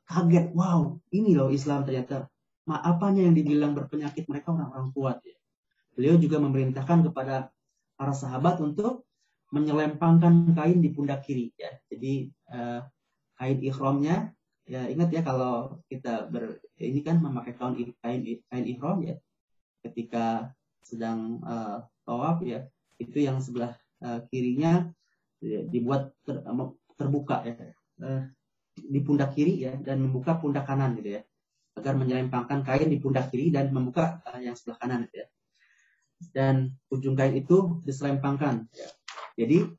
kaget 0.08 0.56
wow 0.56 0.96
ini 1.12 1.36
loh 1.36 1.52
Islam 1.52 1.84
ternyata 1.84 2.26
apanya 2.76 3.24
yang 3.24 3.32
dibilang 3.32 3.72
berpenyakit 3.72 4.28
mereka 4.28 4.52
orang-orang 4.52 4.92
kuat 4.92 5.18
ya. 5.24 5.36
Beliau 5.96 6.20
juga 6.20 6.36
memerintahkan 6.36 7.08
kepada 7.08 7.48
para 7.96 8.12
sahabat 8.12 8.60
untuk 8.60 9.08
menyelempangkan 9.48 10.52
kain 10.52 10.84
di 10.84 10.92
pundak 10.92 11.24
kiri 11.24 11.48
ya. 11.56 11.72
Jadi 11.88 12.28
uh, 12.52 12.84
kain 13.40 13.58
ikhramnya 13.64 14.36
ya 14.68 14.84
ingat 14.84 15.08
ya 15.08 15.24
kalau 15.24 15.80
kita 15.88 16.28
ber 16.28 16.60
ini 16.76 17.00
kan 17.00 17.24
memakai 17.24 17.56
kain 17.56 17.96
kain 18.52 18.64
ihram 18.68 19.00
ya 19.00 19.16
ketika 19.80 20.52
sedang 20.84 21.40
uh, 21.40 21.80
tawaf 22.08 22.40
ya 22.40 22.64
itu 22.96 23.20
yang 23.20 23.44
sebelah 23.44 23.76
uh, 24.00 24.24
kirinya 24.32 24.88
ya, 25.44 25.60
dibuat 25.68 26.16
ter, 26.24 26.40
terbuka 26.96 27.44
ya 27.44 27.54
uh, 28.00 28.24
di 28.78 29.00
pundak 29.04 29.36
kiri 29.36 29.60
ya 29.68 29.76
dan 29.76 30.00
membuka 30.00 30.40
pundak 30.40 30.64
kanan 30.64 30.96
gitu 30.96 31.20
ya 31.20 31.22
agar 31.78 31.94
menyelempangkan 31.94 32.66
kain 32.66 32.90
di 32.90 32.98
pundak 32.98 33.30
kiri 33.30 33.54
dan 33.54 33.70
membuka 33.70 34.18
uh, 34.26 34.42
yang 34.42 34.58
sebelah 34.58 34.78
kanan 34.82 35.06
ya. 35.14 35.26
Dan 36.18 36.74
ujung 36.90 37.14
kain 37.14 37.38
itu 37.38 37.78
diselempangkan. 37.86 38.66
Ya. 38.74 38.88
Jadi 39.38 39.70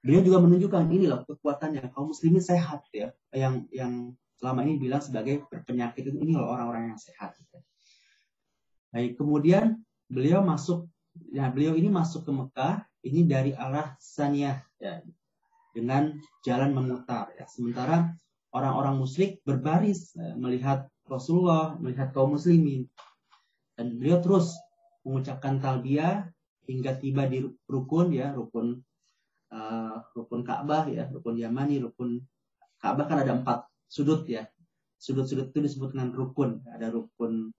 beliau 0.00 0.24
juga 0.24 0.38
menunjukkan 0.40 0.88
ini 0.88 1.04
loh 1.04 1.28
kekuatannya 1.28 1.92
kaum 1.92 2.16
muslimin 2.16 2.40
sehat 2.40 2.86
ya 2.96 3.12
yang 3.36 3.68
yang 3.68 4.16
selama 4.40 4.64
ini 4.64 4.80
bilang 4.80 5.04
sebagai 5.04 5.44
berpenyakit 5.52 6.08
itu 6.08 6.16
ini 6.24 6.32
loh 6.32 6.48
orang-orang 6.48 6.96
yang 6.96 7.00
sehat. 7.00 7.36
Ya. 7.36 7.60
Baik 8.88 9.20
kemudian 9.20 9.84
beliau 10.08 10.40
masuk 10.40 10.88
ya 11.32 11.50
beliau 11.50 11.74
ini 11.74 11.90
masuk 11.90 12.24
ke 12.26 12.32
Mekah 12.32 12.74
ini 13.06 13.24
dari 13.26 13.52
arah 13.54 13.94
Saniyah 13.98 14.58
ya, 14.78 15.02
dengan 15.72 16.18
jalan 16.42 16.74
memutar 16.74 17.30
ya. 17.38 17.46
Sementara 17.46 18.14
orang-orang 18.54 18.98
musyrik 18.98 19.42
berbaris 19.44 20.16
eh, 20.16 20.34
melihat 20.34 20.88
Rasulullah, 21.08 21.76
melihat 21.80 22.12
kaum 22.12 22.36
muslimin. 22.36 22.84
Dan 23.78 23.96
beliau 23.96 24.18
terus 24.20 24.58
mengucapkan 25.06 25.62
talbiyah 25.62 26.28
hingga 26.68 26.98
tiba 27.00 27.24
di 27.24 27.46
rukun 27.64 28.12
ya, 28.12 28.34
rukun 28.36 28.76
uh, 29.54 29.96
rukun 30.12 30.44
Ka'bah 30.44 30.84
ya, 30.90 31.08
rukun 31.08 31.38
Yamani, 31.40 31.80
rukun 31.80 32.20
Ka'bah 32.76 33.08
kan 33.08 33.24
ada 33.24 33.38
empat 33.38 33.64
sudut 33.88 34.28
ya. 34.28 34.44
Sudut-sudut 34.98 35.54
itu 35.54 35.62
disebut 35.62 35.94
dengan 35.94 36.10
rukun. 36.10 36.60
Ada 36.74 36.90
rukun 36.90 37.54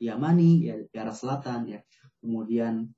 Yamani 0.00 0.66
ya 0.66 0.74
di 0.80 0.96
arah 0.96 1.14
selatan 1.14 1.70
ya. 1.70 1.80
Kemudian 2.18 2.88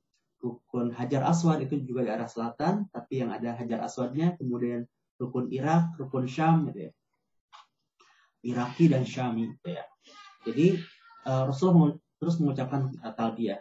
rukun 0.41 0.95
Hajar 0.95 1.27
Aswad 1.27 1.65
itu 1.65 1.81
juga 1.83 2.07
di 2.07 2.11
arah 2.13 2.29
selatan, 2.31 2.87
tapi 2.93 3.25
yang 3.25 3.35
ada 3.35 3.57
Hajar 3.57 3.83
Aswadnya, 3.83 4.39
kemudian 4.39 4.87
rukun 5.19 5.51
Irak, 5.51 5.97
rukun 5.99 6.29
Syam 6.31 6.69
gitu 6.71 6.89
ya. 6.89 6.93
Iraki 8.47 8.87
dan 8.87 9.03
Syami. 9.03 9.51
Ya. 9.67 9.83
Jadi 10.47 10.79
uh, 11.27 11.51
Rasul 11.51 11.99
terus 12.23 12.39
mengucapkan 12.39 12.95
talbiyah. 13.19 13.59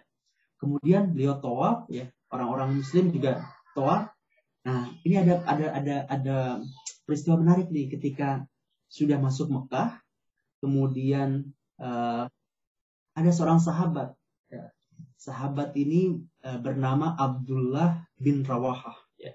Kemudian 0.61 1.11
beliau 1.11 1.41
tawaf, 1.41 1.89
ya 1.89 2.05
orang-orang 2.29 2.77
Muslim 2.77 3.09
juga 3.09 3.41
tawaf. 3.73 4.13
Nah 4.65 4.93
ini 5.01 5.17
ada 5.17 5.41
ada 5.49 5.67
ada 5.73 5.95
ada 6.09 6.37
peristiwa 7.05 7.41
menarik 7.41 7.73
nih 7.73 7.89
ketika 7.89 8.45
sudah 8.87 9.17
masuk 9.17 9.49
Mekah, 9.49 9.99
kemudian 10.61 11.49
uh, 11.81 12.29
ada 13.15 13.31
seorang 13.31 13.63
sahabat. 13.63 14.13
Ya. 14.51 14.69
Sahabat 15.15 15.73
ini 15.79 16.19
uh, 16.43 16.59
bernama 16.59 17.15
Abdullah 17.15 18.03
bin 18.19 18.43
Rawahah. 18.43 18.95
Ya. 19.15 19.33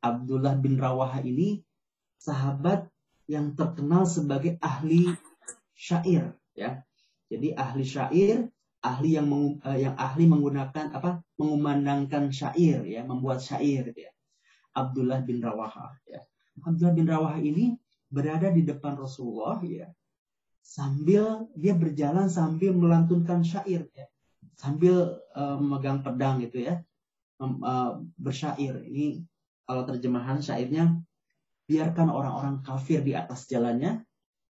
Abdullah 0.00 0.54
bin 0.56 0.78
Rawahah 0.78 1.20
ini 1.26 1.66
sahabat 2.22 2.86
yang 3.26 3.58
terkenal 3.58 4.06
sebagai 4.06 4.56
ahli 4.62 5.10
syair 5.74 6.38
ya. 6.54 6.80
Jadi 7.26 7.58
ahli 7.58 7.82
syair, 7.82 8.46
ahli 8.80 9.18
yang 9.18 9.26
meng, 9.26 9.58
uh, 9.66 9.74
yang 9.74 9.98
ahli 9.98 10.30
menggunakan 10.30 10.94
apa? 10.94 11.20
mengumandangkan 11.36 12.32
syair 12.32 12.86
ya, 12.86 13.04
membuat 13.04 13.44
syair 13.44 13.92
ya. 13.92 14.10
Abdullah 14.72 15.20
bin 15.26 15.42
Rawahah 15.42 15.98
ya. 16.06 16.22
Abdullah 16.62 16.94
bin 16.94 17.10
Rawahah 17.10 17.42
ini 17.42 17.76
berada 18.08 18.48
di 18.54 18.62
depan 18.62 18.96
Rasulullah 18.96 19.60
ya. 19.66 19.90
Sambil 20.66 21.46
dia 21.54 21.78
berjalan 21.78 22.26
sambil 22.26 22.74
melantunkan 22.74 23.46
syair 23.46 23.86
ya. 23.94 24.10
Sambil 24.58 25.22
uh, 25.38 25.56
memegang 25.62 26.02
pedang 26.02 26.42
gitu 26.42 26.66
ya. 26.66 26.82
Um, 27.38 27.62
uh, 27.62 28.02
bersyair. 28.18 28.82
Ini 28.82 29.22
kalau 29.62 29.86
terjemahan 29.86 30.42
syairnya 30.42 30.98
biarkan 31.70 32.10
orang-orang 32.10 32.66
kafir 32.66 33.02
di 33.06 33.14
atas 33.14 33.46
jalannya, 33.46 34.02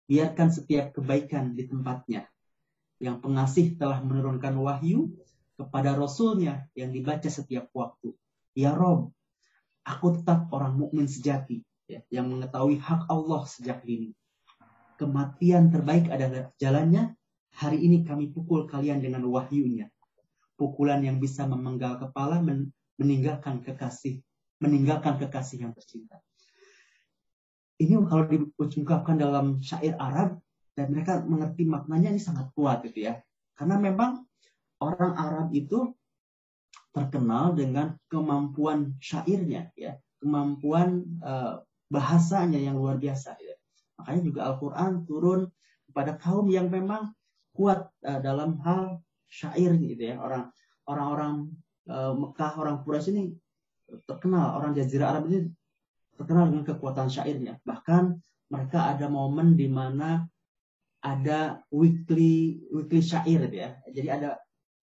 biarkan 0.07 0.55
setiap 0.55 0.95
kebaikan 0.95 1.51
di 1.51 1.67
tempatnya. 1.67 2.31
Yang 3.03 3.17
pengasih 3.19 3.65
telah 3.75 3.99
menurunkan 3.99 4.55
wahyu 4.55 5.11
kepada 5.59 5.99
Rasulnya 5.99 6.67
yang 6.79 6.95
dibaca 6.95 7.27
setiap 7.27 7.67
waktu. 7.75 8.15
Ya 8.55 8.71
Rob, 8.71 9.11
aku 9.83 10.15
tetap 10.15 10.47
orang 10.55 10.79
mukmin 10.79 11.11
sejati 11.11 11.59
ya, 11.91 11.99
yang 12.07 12.31
mengetahui 12.31 12.79
hak 12.79 13.11
Allah 13.11 13.43
sejak 13.47 13.83
dini. 13.83 14.15
Kematian 14.95 15.71
terbaik 15.71 16.07
adalah 16.11 16.51
jalannya. 16.59 17.15
Hari 17.55 17.79
ini 17.79 18.03
kami 18.03 18.31
pukul 18.35 18.67
kalian 18.67 18.99
dengan 18.99 19.23
wahyunya. 19.31 19.87
Pukulan 20.59 21.03
yang 21.03 21.19
bisa 21.19 21.47
memenggal 21.47 21.99
kepala 21.99 22.43
meninggalkan 22.99 23.63
kekasih, 23.63 24.23
meninggalkan 24.59 25.19
kekasih 25.19 25.67
yang 25.67 25.71
tercinta 25.75 26.19
ini 27.79 27.93
kalau 28.07 28.23
diucapkan 28.27 29.19
dalam 29.19 29.59
syair 29.59 29.99
Arab 29.99 30.39
dan 30.75 30.91
mereka 30.91 31.23
mengerti 31.23 31.67
maknanya 31.67 32.15
ini 32.15 32.21
sangat 32.21 32.51
kuat 32.55 32.83
gitu 32.87 33.07
ya. 33.11 33.19
Karena 33.55 33.79
memang 33.79 34.23
orang 34.79 35.13
Arab 35.15 35.47
itu 35.51 35.91
terkenal 36.95 37.55
dengan 37.55 37.99
kemampuan 38.07 38.95
syairnya 39.03 39.71
ya, 39.75 39.99
kemampuan 40.23 41.03
uh, 41.19 41.59
bahasanya 41.91 42.59
yang 42.59 42.79
luar 42.79 42.95
biasa 42.95 43.35
ya. 43.39 43.54
Makanya 43.99 44.21
juga 44.21 44.41
Al-Qur'an 44.51 45.07
turun 45.07 45.47
kepada 45.87 46.19
kaum 46.19 46.51
yang 46.51 46.67
memang 46.67 47.15
kuat 47.55 47.87
uh, 48.03 48.19
dalam 48.19 48.59
hal 48.61 48.99
syair 49.31 49.75
gitu 49.79 50.11
ya. 50.13 50.19
Orang 50.19 50.51
orang-orang 50.85 51.33
uh, 51.87 52.13
Mekah, 52.13 52.53
orang 52.59 52.83
Quraisy 52.83 53.09
ini 53.15 53.23
terkenal, 54.05 54.59
orang 54.59 54.75
Jazirah 54.75 55.15
Arab 55.15 55.31
ini 55.31 55.47
terkenal 56.19 56.51
dengan 56.51 56.65
kekuatan 56.67 57.07
syairnya. 57.07 57.59
Bahkan 57.63 58.03
mereka 58.51 58.93
ada 58.93 59.07
momen 59.07 59.55
di 59.55 59.71
mana 59.71 60.27
ada 61.05 61.61
weekly 61.71 62.65
weekly 62.73 63.01
syair 63.01 63.47
ya. 63.49 63.77
Jadi 63.93 64.07
ada 64.11 64.35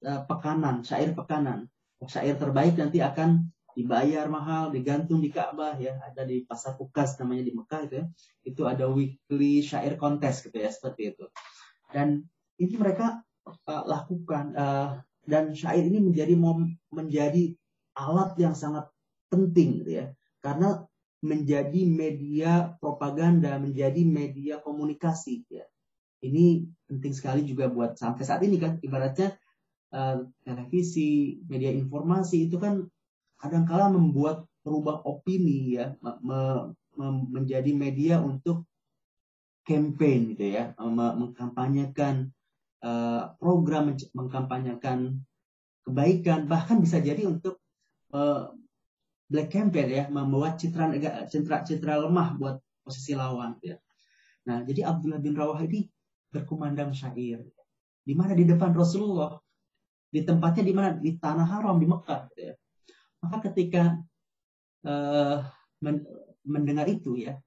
uh, 0.06 0.22
pekanan, 0.24 0.86
syair 0.86 1.12
pekanan. 1.12 1.68
Syair 2.02 2.34
terbaik 2.34 2.74
nanti 2.74 2.98
akan 2.98 3.51
dibayar 3.72 4.28
mahal, 4.28 4.72
digantung 4.72 5.20
di 5.24 5.32
Ka'bah 5.32 5.76
ya, 5.80 5.96
ada 6.04 6.22
di 6.24 6.44
pasar 6.44 6.76
Ukas 6.76 7.16
namanya 7.20 7.48
di 7.48 7.52
Mekah 7.56 7.80
itu 7.88 7.94
ya. 8.00 8.06
Itu 8.44 8.62
ada 8.68 8.86
weekly 8.88 9.64
syair 9.64 9.96
kontes 9.96 10.44
gitu 10.44 10.56
ya, 10.56 10.68
seperti 10.68 11.16
itu. 11.16 11.24
Dan 11.92 12.24
ini 12.60 12.74
mereka 12.76 13.20
uh, 13.46 13.84
lakukan 13.88 14.54
uh, 14.54 15.00
dan 15.24 15.54
syair 15.54 15.86
ini 15.86 16.02
menjadi 16.02 16.34
menjadi 16.92 17.54
alat 17.96 18.36
yang 18.40 18.54
sangat 18.56 18.88
penting 19.32 19.84
gitu 19.84 20.04
ya. 20.04 20.06
Karena 20.42 20.82
menjadi 21.22 21.86
media 21.86 22.74
propaganda, 22.82 23.54
menjadi 23.56 24.02
media 24.02 24.58
komunikasi. 24.58 25.46
Ya. 25.46 25.64
Ini 26.18 26.66
penting 26.90 27.14
sekali 27.14 27.46
juga 27.46 27.70
buat 27.70 27.94
sampai 27.94 28.26
saat 28.26 28.42
ini 28.42 28.58
kan, 28.58 28.82
ibaratnya 28.82 29.38
uh, 29.94 30.26
televisi, 30.42 31.38
media 31.46 31.70
informasi 31.70 32.50
itu 32.50 32.58
kan 32.58 32.82
kadangkala 33.42 33.90
membuat 33.90 34.46
merubah 34.62 35.02
opini 35.02 35.74
ya, 35.74 35.98
me, 35.98 36.10
me, 36.22 36.38
menjadi 37.26 37.74
media 37.74 38.22
untuk 38.22 38.62
campaign 39.66 40.38
gitu 40.38 40.54
ya, 40.54 40.70
mengkampanyekan 40.78 42.30
uh, 42.86 43.34
program, 43.42 43.98
mengkampanyekan 44.14 45.18
kebaikan, 45.82 46.46
bahkan 46.46 46.78
bisa 46.78 47.02
jadi 47.02 47.26
untuk 47.26 47.58
uh, 48.14 48.54
black 49.26 49.50
campaign 49.50 49.88
ya 49.88 50.04
membuat 50.12 50.60
citra 50.60 50.92
citra 51.26 51.66
citra 51.66 51.98
lemah 52.06 52.38
buat 52.38 52.56
posisi 52.84 53.16
lawan 53.18 53.58
ya. 53.64 53.80
Nah, 54.46 54.66
jadi 54.66 54.86
Abdullah 54.86 55.22
bin 55.22 55.38
Rawah 55.38 55.62
ini 55.62 55.86
berkumandang 56.30 56.92
syair. 56.92 57.42
Di 58.02 58.12
mana 58.18 58.34
di 58.34 58.42
depan 58.42 58.74
Rasulullah, 58.74 59.38
di 60.10 60.20
tempatnya 60.26 60.64
di 60.66 60.74
mana 60.74 60.88
di 60.98 61.14
tanah 61.14 61.46
haram 61.46 61.78
di 61.78 61.86
Mekah 61.86 62.22
ya. 62.34 62.54
Maka 63.22 63.50
ketika 63.50 64.02
uh, 64.82 65.46
men 65.78 66.02
mendengar 66.42 66.90
itu 66.90 67.14
ya, 67.14 67.38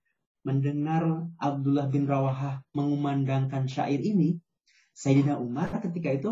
mendengar 0.47 1.27
Abdullah 1.35 1.91
bin 1.91 2.07
Rawahah 2.07 2.63
mengumandangkan 2.71 3.67
syair 3.67 3.99
ini, 3.99 4.39
Sayyidina 4.95 5.35
Umar 5.35 5.67
ketika 5.83 6.15
itu 6.15 6.31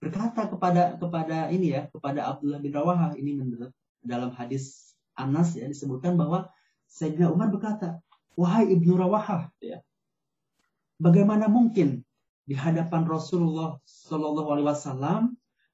berkata 0.00 0.48
kepada 0.48 0.96
kepada 0.96 1.52
ini 1.52 1.76
ya, 1.76 1.92
kepada 1.92 2.24
Abdullah 2.32 2.60
bin 2.64 2.72
Rawahah 2.72 3.12
ini 3.20 3.36
dalam 4.00 4.32
hadis 4.32 4.96
Anas 5.14 5.54
ya 5.54 5.68
disebutkan 5.68 6.16
bahwa 6.16 6.48
Sayyidina 6.88 7.28
Umar 7.28 7.52
berkata, 7.52 8.00
"Wahai 8.34 8.72
Ibnu 8.72 8.96
Rawahah, 8.96 9.52
ya. 9.60 9.84
Bagaimana 10.96 11.50
mungkin 11.50 12.06
di 12.44 12.54
hadapan 12.54 13.08
Rasulullah 13.08 13.80
Shallallahu 13.84 14.48
alaihi 14.52 14.68
wasallam 14.68 15.22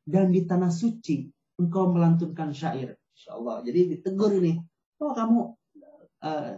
dan 0.07 0.31
di 0.31 0.46
tanah 0.46 0.70
suci 0.70 1.29
engkau 1.61 1.92
melantunkan 1.92 2.57
syair?" 2.57 2.96
Insyaallah. 3.14 3.61
Jadi 3.68 3.81
ditegur 3.96 4.33
ini, 4.40 4.57
"Oh, 4.96 5.12
kamu 5.12 5.38
uh, 6.25 6.55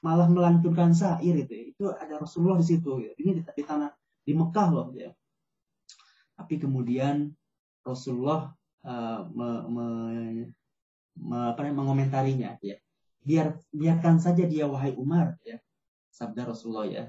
malah 0.00 0.28
melantunkan 0.30 0.96
syair 0.96 1.36
itu. 1.44 1.76
Itu 1.76 1.92
ada 1.92 2.22
Rasulullah 2.22 2.56
di 2.62 2.66
situ. 2.66 3.02
Ya. 3.02 3.12
Ini 3.18 3.30
di, 3.36 3.42
di 3.44 3.62
tanah 3.66 3.90
di 4.24 4.32
Mekah 4.32 4.68
loh 4.72 4.88
ya. 4.94 5.10
Tapi 6.36 6.54
kemudian 6.56 7.32
Rasulullah 7.84 8.50
uh, 8.86 9.20
me, 9.30 9.48
me, 9.70 9.86
apa 11.32 11.64
mengomentarinya 11.72 12.60
ya 12.60 12.76
biar 13.26 13.58
biarkan 13.74 14.22
saja 14.22 14.46
dia 14.46 14.68
wahai 14.70 14.94
Umar 14.94 15.34
ya 15.42 15.58
sabda 16.14 16.46
Rasulullah 16.46 16.86
ya 16.86 17.04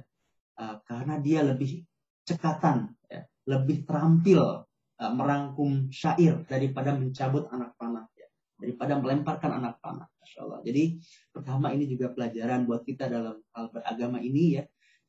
uh, 0.57 0.81
karena 0.87 1.21
dia 1.21 1.45
lebih 1.45 1.85
cekatan 2.25 2.89
ya 3.05 3.27
lebih 3.45 3.85
terampil 3.85 4.65
uh, 5.01 5.13
merangkum 5.13 5.89
syair 5.93 6.45
daripada 6.45 6.93
mencabut 6.93 7.49
anak 7.53 7.77
panah 7.77 8.05
ya. 8.17 8.27
Daripada 8.57 8.97
melemparkan 8.97 9.61
anak 9.61 9.77
panah 9.81 10.09
Masya 10.21 10.39
Allah. 10.43 10.59
Jadi 10.65 10.83
pertama 11.29 11.71
ini 11.71 11.85
juga 11.85 12.09
pelajaran 12.11 12.65
buat 12.65 12.81
kita 12.83 13.07
dalam 13.07 13.37
hal 13.53 13.65
beragama 13.69 14.17
ini 14.19 14.61
ya. 14.61 14.63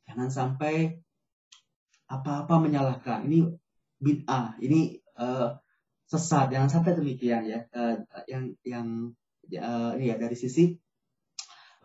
Jangan 0.08 0.28
sampai 0.28 0.96
apa-apa 2.08 2.54
menyalahkan. 2.60 3.28
Ini 3.28 3.48
bid'ah 4.00 4.56
ini 4.62 4.96
uh, 5.20 5.56
sesat. 6.08 6.52
Jangan 6.52 6.70
sampai 6.72 6.92
demikian 6.96 7.44
ya. 7.44 7.64
Uh, 7.72 8.04
yang 8.28 8.44
yang 8.64 8.86
uh, 9.56 9.92
ya 9.96 10.14
dari 10.16 10.36
sisi 10.36 10.76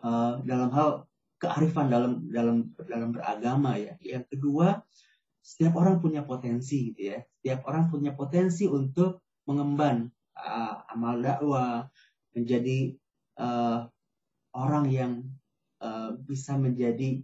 uh, 0.04 0.40
dalam 0.44 0.72
hal 0.72 1.08
kearifan 1.40 1.92
dalam 1.92 2.28
dalam 2.32 2.72
dalam 2.88 3.08
beragama 3.12 3.76
ya. 3.76 3.96
Yang 4.00 4.24
kedua 4.32 4.80
setiap 5.44 5.76
orang 5.76 6.00
punya 6.00 6.24
potensi 6.24 6.88
gitu 6.90 7.12
ya 7.12 7.18
setiap 7.20 7.68
orang 7.68 7.92
punya 7.92 8.16
potensi 8.16 8.64
untuk 8.64 9.20
mengemban 9.44 10.08
uh, 10.40 10.88
amal 10.88 11.20
dakwah 11.20 11.84
menjadi 12.32 12.96
uh, 13.36 13.84
orang 14.56 14.88
yang 14.88 15.12
uh, 15.84 16.16
bisa 16.16 16.56
menjadi 16.56 17.20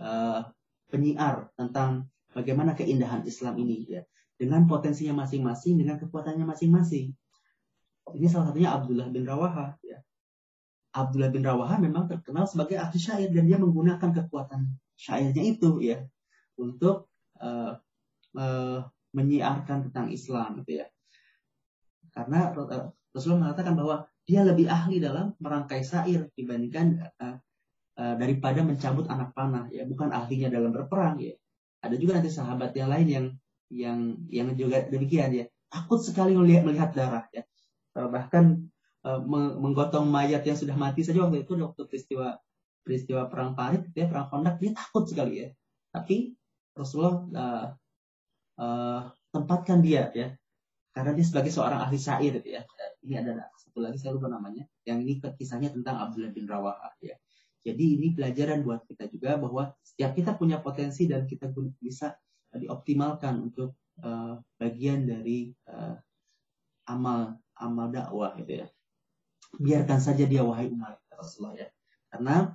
uh, 0.00 0.48
penyiar 0.88 1.52
tentang 1.60 2.08
bagaimana 2.32 2.72
keindahan 2.72 3.22
Islam 3.28 3.60
ini 3.60 3.84
ya 3.86 4.02
dengan 4.40 4.64
potensinya 4.64 5.20
masing-masing, 5.28 5.76
dengan 5.76 6.00
kekuatannya 6.00 6.48
masing-masing. 6.48 7.12
Ini 8.16 8.26
salah 8.32 8.48
satunya 8.48 8.72
Abdullah 8.72 9.12
bin 9.12 9.28
Rawaha. 9.28 9.76
Ya. 9.84 10.00
Abdullah 10.96 11.28
bin 11.28 11.44
Rawaha 11.44 11.76
memang 11.76 12.08
terkenal 12.08 12.48
sebagai 12.48 12.80
ahli 12.80 12.96
syair 12.96 13.28
dan 13.28 13.44
dia 13.44 13.60
menggunakan 13.60 14.10
kekuatan 14.16 14.80
syairnya 14.96 15.44
itu 15.44 15.84
ya 15.84 16.00
untuk 16.56 17.09
uh, 17.40 17.72
uh, 18.36 18.78
menyiarkan 19.16 19.90
tentang 19.90 20.12
Islam 20.14 20.62
gitu 20.62 20.84
ya. 20.84 20.86
Karena 22.14 22.54
Rasulullah 23.10 23.50
mengatakan 23.50 23.74
bahwa 23.74 24.06
dia 24.26 24.46
lebih 24.46 24.70
ahli 24.70 25.02
dalam 25.02 25.34
merangkai 25.42 25.82
syair 25.82 26.30
dibandingkan 26.34 26.98
daripada 27.94 28.62
mencabut 28.62 29.06
anak 29.10 29.34
panah 29.34 29.66
ya 29.70 29.86
bukan 29.86 30.10
ahlinya 30.10 30.50
dalam 30.50 30.70
berperang 30.74 31.18
ya. 31.22 31.34
Ada 31.82 31.98
juga 31.98 32.18
nanti 32.18 32.30
sahabat 32.30 32.74
yang 32.74 32.90
lain 32.90 33.06
yang 33.06 33.26
yang 33.70 33.98
yang 34.26 34.48
juga 34.58 34.82
demikian 34.90 35.30
ya 35.30 35.44
takut 35.70 36.02
sekali 36.02 36.34
melihat 36.34 36.66
melihat 36.66 36.90
darah 36.90 37.24
ya 37.30 37.46
eh, 37.96 38.08
bahkan 38.10 38.66
menggotong 39.56 40.12
mayat 40.12 40.44
yang 40.44 40.58
sudah 40.60 40.76
mati 40.76 41.00
saja 41.00 41.24
waktu 41.24 41.48
itu 41.48 41.56
waktu 41.56 41.88
peristiwa 41.88 42.36
peristiwa 42.84 43.32
perang 43.32 43.56
Parit 43.56 43.88
ya 43.96 44.04
perang 44.04 44.28
Kondak 44.28 44.60
dia 44.60 44.76
takut 44.76 45.08
sekali 45.08 45.40
ya 45.40 45.48
tapi 45.88 46.36
Rasulullah 46.74 47.16
uh, 47.34 47.66
uh, 48.60 49.00
tempatkan 49.30 49.80
dia 49.82 50.10
ya. 50.14 50.28
Karena 50.90 51.14
dia 51.14 51.22
sebagai 51.22 51.54
seorang 51.54 51.86
ahli 51.86 51.98
syair 51.98 52.42
ya. 52.42 52.66
Ini 53.06 53.22
ada 53.22 53.46
satu 53.54 53.78
lagi 53.78 53.96
saya 54.02 54.18
lupa 54.18 54.26
namanya. 54.26 54.66
Yang 54.82 54.98
ini 55.06 55.12
kisahnya 55.38 55.70
tentang 55.70 56.02
Abdullah 56.02 56.34
bin 56.34 56.50
Rawahah 56.50 56.98
ya. 56.98 57.14
Jadi 57.60 58.00
ini 58.00 58.16
pelajaran 58.16 58.64
buat 58.64 58.88
kita 58.88 59.06
juga 59.12 59.36
bahwa 59.36 59.70
setiap 59.84 60.16
kita 60.16 60.34
punya 60.34 60.58
potensi 60.58 61.04
dan 61.04 61.28
kita 61.28 61.52
bisa 61.78 62.16
dioptimalkan 62.50 63.38
untuk 63.38 63.76
uh, 64.02 64.40
bagian 64.56 65.04
dari 65.06 65.52
uh, 65.68 65.94
amal 66.88 67.38
amal 67.60 67.86
dakwah 67.92 68.34
gitu 68.40 68.64
ya. 68.64 68.66
Biarkan 69.60 70.00
saja 70.00 70.24
dia 70.24 70.42
wahai 70.42 70.72
umat 70.72 70.98
Rasulullah 71.12 71.54
ya. 71.60 71.68
Karena 72.10 72.50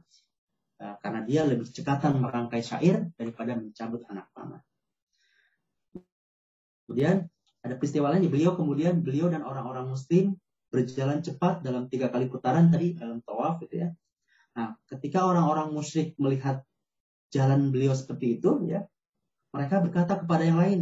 uh, 0.82 0.96
karena 1.00 1.22
dia 1.24 1.42
lebih 1.46 1.68
cekatan 1.70 2.20
merangkai 2.20 2.62
syair 2.64 3.12
daripada 3.16 3.56
mencabut 3.56 4.02
anak 4.10 4.28
panah 4.36 4.62
kemudian 6.86 7.28
ada 7.66 7.76
peristiwa 7.78 8.14
lain 8.14 8.30
beliau 8.30 8.54
kemudian 8.54 9.02
beliau 9.02 9.28
dan 9.28 9.42
orang-orang 9.42 9.90
muslim 9.90 10.38
berjalan 10.76 11.24
cepat 11.24 11.64
dalam 11.64 11.88
tiga 11.88 12.12
kali 12.12 12.28
putaran 12.28 12.68
tadi 12.68 12.92
dalam 13.00 13.24
tawaf 13.24 13.64
gitu 13.64 13.88
ya. 13.88 13.90
Nah, 14.60 14.76
ketika 14.92 15.24
orang-orang 15.24 15.72
musyrik 15.72 16.20
melihat 16.20 16.64
jalan 17.32 17.72
beliau 17.72 17.96
seperti 17.96 18.40
itu 18.40 18.68
ya, 18.68 18.84
mereka 19.56 19.80
berkata 19.80 20.20
kepada 20.20 20.44
yang 20.44 20.60
lain, 20.60 20.80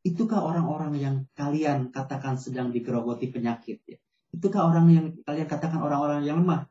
itukah 0.00 0.40
orang-orang 0.40 0.92
yang 0.96 1.16
kalian 1.36 1.92
katakan 1.92 2.40
sedang 2.40 2.72
digerogoti 2.72 3.28
penyakit 3.28 3.84
ya? 3.84 4.00
Itukah 4.32 4.66
orang 4.72 4.86
yang 4.90 5.06
kalian 5.22 5.48
katakan 5.48 5.80
orang-orang 5.80 6.24
yang 6.24 6.40
lemah? 6.40 6.68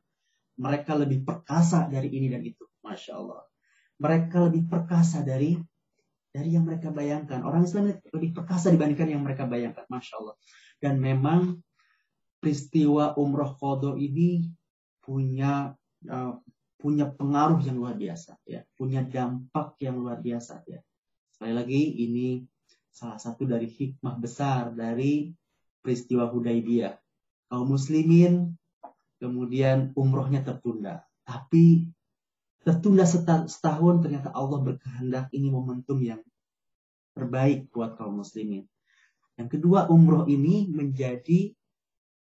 Mereka 0.60 0.94
lebih 0.98 1.26
perkasa 1.26 1.90
dari 1.90 2.14
ini 2.14 2.30
dan 2.30 2.44
itu. 2.46 2.64
Masya 2.84 3.12
Allah. 3.18 3.42
Mereka 3.98 4.38
lebih 4.52 4.70
perkasa 4.70 5.24
dari 5.26 5.58
dari 6.34 6.50
yang 6.54 6.66
mereka 6.66 6.90
bayangkan. 6.90 7.46
Orang 7.46 7.66
Islam 7.66 7.94
lebih 7.94 8.34
perkasa 8.34 8.74
dibandingkan 8.74 9.10
yang 9.10 9.22
mereka 9.22 9.46
bayangkan. 9.46 9.86
Masya 9.90 10.14
Allah. 10.22 10.36
Dan 10.82 11.00
memang 11.00 11.62
peristiwa 12.44 13.16
umroh 13.16 13.56
kodo 13.56 13.96
ini 13.96 14.52
punya 15.00 15.72
uh, 16.12 16.34
punya 16.84 17.08
pengaruh 17.08 17.64
yang 17.64 17.80
luar 17.80 17.96
biasa, 17.96 18.36
ya, 18.44 18.60
punya 18.76 19.08
dampak 19.08 19.80
yang 19.80 20.04
luar 20.04 20.20
biasa, 20.20 20.68
ya. 20.68 20.84
Sekali 21.32 21.56
lagi 21.56 21.82
ini 22.04 22.44
salah 22.92 23.16
satu 23.16 23.48
dari 23.48 23.72
hikmah 23.72 24.20
besar 24.20 24.76
dari 24.76 25.32
peristiwa 25.80 26.28
Hudaybiyah. 26.28 27.00
Kaum 27.48 27.72
muslimin 27.72 28.52
kemudian 29.24 29.96
umrohnya 29.96 30.44
tertunda, 30.44 31.08
tapi 31.24 31.88
tertunda 32.68 33.08
setahun 33.08 34.04
ternyata 34.04 34.36
Allah 34.36 34.60
berkehendak 34.60 35.32
ini 35.32 35.48
momentum 35.48 36.04
yang 36.04 36.20
terbaik 37.16 37.72
buat 37.72 37.96
kaum 37.96 38.20
muslimin. 38.20 38.68
Yang 39.40 39.60
kedua 39.60 39.88
umroh 39.88 40.28
ini 40.28 40.68
menjadi 40.68 41.56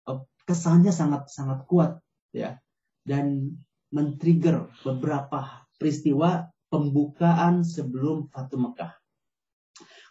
eh, 0.05 0.21
kesannya 0.45 0.93
sangat 0.93 1.33
sangat 1.33 1.65
kuat 1.65 1.97
ya 2.29 2.61
dan 3.01 3.57
men-trigger 3.89 4.69
beberapa 4.85 5.65
peristiwa 5.81 6.45
pembukaan 6.69 7.65
sebelum 7.65 8.29
Fatu 8.29 8.61
Mekah. 8.61 8.93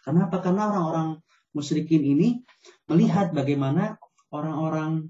Kenapa? 0.03 0.43
Karena 0.43 0.69
orang-orang 0.69 1.09
musyrikin 1.55 2.03
ini 2.03 2.43
melihat 2.85 3.31
bagaimana 3.31 3.97
orang-orang 4.29 5.09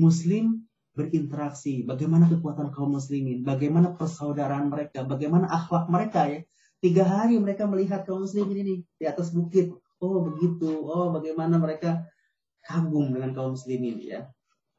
muslim 0.00 0.65
berinteraksi, 0.96 1.84
bagaimana 1.84 2.24
kekuatan 2.32 2.72
kaum 2.72 2.96
muslimin, 2.96 3.44
bagaimana 3.44 3.92
persaudaraan 3.92 4.72
mereka, 4.72 5.04
bagaimana 5.04 5.44
akhlak 5.46 5.92
mereka 5.92 6.24
ya. 6.24 6.40
Tiga 6.80 7.04
hari 7.04 7.36
mereka 7.36 7.68
melihat 7.68 8.08
kaum 8.08 8.24
muslimin 8.24 8.64
ini 8.64 8.74
di 8.96 9.04
atas 9.04 9.30
bukit. 9.30 9.76
Oh 10.00 10.24
begitu, 10.24 10.72
oh 10.88 11.12
bagaimana 11.12 11.60
mereka 11.60 12.08
kagum 12.64 13.12
dengan 13.12 13.36
kaum 13.36 13.52
muslimin 13.52 14.00
ya. 14.00 14.24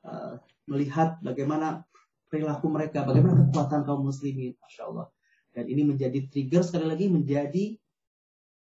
Uh, 0.01 0.41
melihat 0.65 1.21
bagaimana 1.21 1.85
perilaku 2.33 2.65
mereka, 2.67 3.05
bagaimana 3.05 3.47
kekuatan 3.47 3.85
kaum 3.85 4.01
muslimin, 4.01 4.57
masya 4.57 4.89
Allah. 4.89 5.07
Dan 5.53 5.69
ini 5.69 5.85
menjadi 5.85 6.25
trigger 6.29 6.65
sekali 6.65 6.85
lagi 6.85 7.05
menjadi 7.09 7.77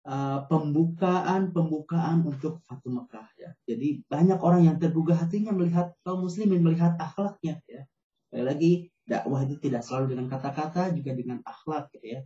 Uh, 0.01 0.41
pembukaan 0.49 1.53
pembukaan 1.53 2.25
untuk 2.25 2.57
Fatu 2.65 2.89
Mekah 2.89 3.29
ya. 3.37 3.53
Jadi 3.69 4.01
banyak 4.09 4.41
orang 4.41 4.65
yang 4.65 4.81
tergugah 4.81 5.13
hatinya 5.13 5.53
melihat 5.53 5.93
kaum 6.01 6.25
muslimin 6.25 6.65
melihat 6.65 6.97
akhlaknya 6.97 7.61
ya. 7.69 7.85
Sekali 8.25 8.41
lagi 8.41 8.71
dakwah 9.05 9.45
itu 9.45 9.61
tidak 9.61 9.85
selalu 9.85 10.17
dengan 10.17 10.25
kata-kata 10.25 10.89
juga 10.97 11.13
dengan 11.13 11.37
akhlak 11.45 11.93
gitu 11.93 12.17
ya. 12.17 12.21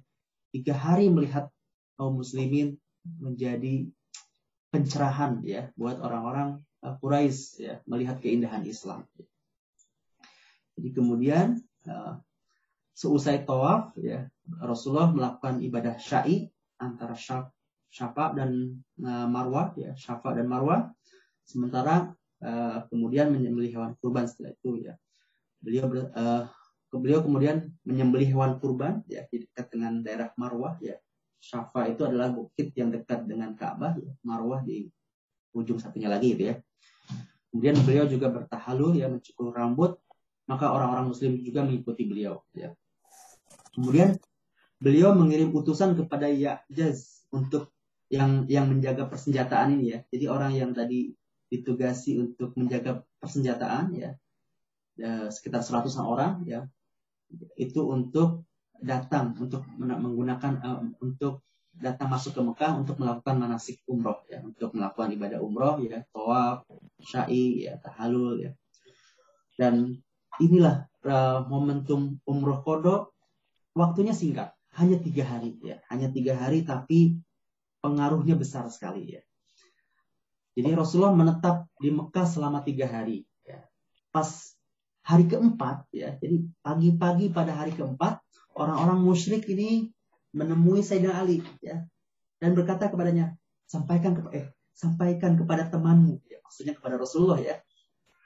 Tiga 0.56 0.72
hari 0.72 1.12
melihat 1.12 1.52
kaum 2.00 2.16
muslimin 2.16 2.80
menjadi 3.04 3.92
pencerahan 4.72 5.44
ya 5.44 5.72
buat 5.76 6.00
orang-orang 6.00 6.64
uh, 6.80 6.96
Quraisy 7.00 7.60
ya 7.60 7.84
melihat 7.92 8.24
keindahan 8.24 8.64
Islam. 8.64 9.04
Jadi 10.80 10.90
kemudian 10.96 11.60
uh, 11.92 12.24
seusai 12.96 13.44
tawaf 13.44 13.96
ya 14.00 14.32
Rasulullah 14.64 15.12
melakukan 15.12 15.60
ibadah 15.60 16.00
syai 16.00 16.52
antara 16.80 17.16
syak 17.16 17.55
Syafa 17.95 18.36
dan 18.36 18.75
uh, 18.99 19.27
Marwah 19.31 19.71
ya, 19.79 19.95
Syafa 19.95 20.36
dan 20.36 20.51
Marwah. 20.51 20.91
Sementara 21.47 22.12
uh, 22.43 22.84
kemudian 22.91 23.31
menyembelih 23.31 23.79
hewan 23.79 23.95
kurban 24.03 24.27
setelah 24.27 24.51
itu 24.51 24.84
ya. 24.84 24.99
Beliau 25.63 25.88
ber, 25.88 26.12
uh, 26.12 26.43
beliau 26.91 27.23
kemudian 27.23 27.71
menyembelih 27.88 28.36
hewan 28.36 28.60
kurban 28.60 28.99
ya 29.08 29.23
di 29.31 29.47
dekat 29.47 29.71
dengan 29.71 30.03
daerah 30.03 30.36
Marwah 30.36 30.75
ya. 30.84 30.99
Syafa 31.39 31.88
itu 31.88 32.03
adalah 32.03 32.36
bukit 32.36 32.75
yang 32.75 32.91
dekat 32.91 33.29
dengan 33.29 33.55
Ka'bah, 33.55 33.95
ya. 33.95 34.12
Marwah 34.27 34.60
di 34.60 34.91
ujung 35.55 35.79
satunya 35.79 36.12
lagi 36.12 36.36
gitu 36.36 36.51
ya. 36.51 36.55
Kemudian 37.47 37.79
beliau 37.88 38.03
juga 38.12 38.27
bertahalul 38.27 38.99
ya 38.99 39.08
mencukur 39.08 39.55
rambut, 39.55 39.95
maka 40.51 40.67
orang-orang 40.67 41.08
muslim 41.08 41.39
juga 41.39 41.63
mengikuti 41.63 42.03
beliau 42.03 42.43
ya. 42.51 42.75
Kemudian 43.71 44.19
beliau 44.84 45.15
mengirim 45.15 45.55
utusan 45.55 45.95
kepada 45.95 46.27
Ya'jaz 46.27 47.23
untuk 47.31 47.75
yang 48.15 48.32
yang 48.47 48.65
menjaga 48.71 49.12
persenjataan 49.12 49.75
ini 49.75 49.86
ya. 49.91 49.99
Jadi 50.08 50.25
orang 50.32 50.51
yang 50.56 50.71
tadi 50.71 51.12
ditugasi 51.51 52.17
untuk 52.17 52.56
menjaga 52.56 53.04
persenjataan 53.21 53.93
ya, 53.93 54.12
ya 54.95 55.30
sekitar 55.30 55.62
100 55.62 55.91
orang 55.99 56.41
ya 56.47 56.65
itu 57.60 57.82
untuk 57.86 58.47
datang 58.80 59.36
untuk 59.39 59.65
menggunakan 59.80 60.54
uh, 60.62 60.80
untuk 61.04 61.43
datang 61.75 62.08
masuk 62.08 62.32
ke 62.36 62.41
Mekah 62.43 62.71
untuk 62.80 62.95
melakukan 62.99 63.36
manasik 63.36 63.84
umroh 63.88 64.23
ya 64.32 64.39
untuk 64.39 64.71
melakukan 64.71 65.12
ibadah 65.12 65.39
umroh 65.43 65.80
ya 65.84 66.08
tawaf 66.15 66.63
syai 67.04 67.67
ya 67.67 67.75
tahalul 67.84 68.39
ya 68.39 68.51
dan 69.60 69.99
inilah 70.39 70.88
uh, 71.04 71.43
momentum 71.47 72.19
umroh 72.23 72.63
kodok 72.63 73.12
waktunya 73.75 74.15
singkat 74.15 74.56
hanya 74.75 74.99
tiga 74.99 75.23
hari 75.28 75.56
ya 75.60 75.80
hanya 75.91 76.08
tiga 76.12 76.36
hari 76.39 76.63
tapi 76.63 77.19
pengaruhnya 77.86 78.34
besar 78.34 78.65
sekali 78.74 79.13
ya. 79.13 79.21
Jadi 80.58 80.74
Rasulullah 80.74 81.13
menetap 81.13 81.69
di 81.78 81.93
Mekah 81.93 82.26
selama 82.26 82.65
tiga 82.65 82.89
hari. 82.89 83.30
Ya. 83.45 83.62
Pas 84.10 84.58
hari 85.06 85.30
keempat, 85.30 85.86
ya, 85.93 86.17
jadi 86.17 86.41
pagi-pagi 86.65 87.30
pada 87.30 87.54
hari 87.54 87.78
keempat, 87.78 88.17
orang-orang 88.58 89.06
musyrik 89.06 89.45
ini 89.45 89.93
menemui 90.34 90.82
Sayyidina 90.82 91.13
Ali, 91.21 91.45
ya, 91.62 91.86
dan 92.41 92.58
berkata 92.58 92.89
kepadanya, 92.89 93.38
sampaikan 93.69 94.17
kepada 94.17 94.34
eh, 94.34 94.48
sampaikan 94.74 95.38
kepada 95.38 95.69
temanmu, 95.69 96.26
ya, 96.26 96.41
maksudnya 96.41 96.74
kepada 96.74 96.98
Rasulullah 96.98 97.38
ya, 97.38 97.62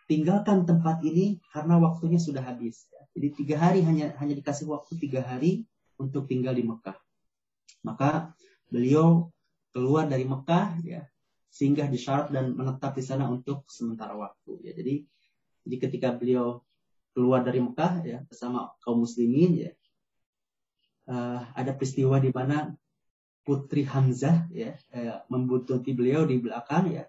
tinggalkan 0.07 0.63
tempat 0.63 1.03
ini 1.03 1.43
karena 1.51 1.77
waktunya 1.77 2.17
sudah 2.17 2.41
habis. 2.41 2.87
Ya. 2.89 3.03
Jadi 3.13 3.27
tiga 3.43 3.55
hari 3.59 3.83
hanya 3.83 4.15
hanya 4.17 4.33
dikasih 4.39 4.65
waktu 4.71 4.97
tiga 4.97 5.21
hari 5.21 5.67
untuk 5.99 6.25
tinggal 6.25 6.55
di 6.55 6.63
Mekah. 6.65 6.97
Maka 7.83 8.33
beliau 8.71 9.29
keluar 9.69 10.09
dari 10.09 10.25
Mekah 10.25 10.81
ya 10.85 11.01
singgah 11.49 11.89
di 11.89 11.97
Syarab 11.97 12.29
dan 12.29 12.53
menetap 12.53 12.93
di 12.93 13.03
sana 13.03 13.25
untuk 13.25 13.65
sementara 13.69 14.13
waktu 14.13 14.69
ya. 14.69 14.71
Jadi 14.77 15.01
jadi 15.65 15.75
ketika 15.81 16.09
beliau 16.13 16.61
keluar 17.13 17.41
dari 17.41 17.59
Mekah 17.59 18.05
ya 18.05 18.17
bersama 18.25 18.69
kaum 18.85 19.03
muslimin 19.03 19.67
ya 19.67 19.71
uh, 21.09 21.41
ada 21.57 21.73
peristiwa 21.73 22.21
di 22.21 22.29
mana 22.29 22.69
putri 23.41 23.81
Hamzah 23.83 24.45
ya 24.53 24.77
uh, 24.93 25.25
membuntuti 25.27 25.91
beliau 25.97 26.23
di 26.23 26.37
belakang 26.37 26.93
ya. 26.93 27.03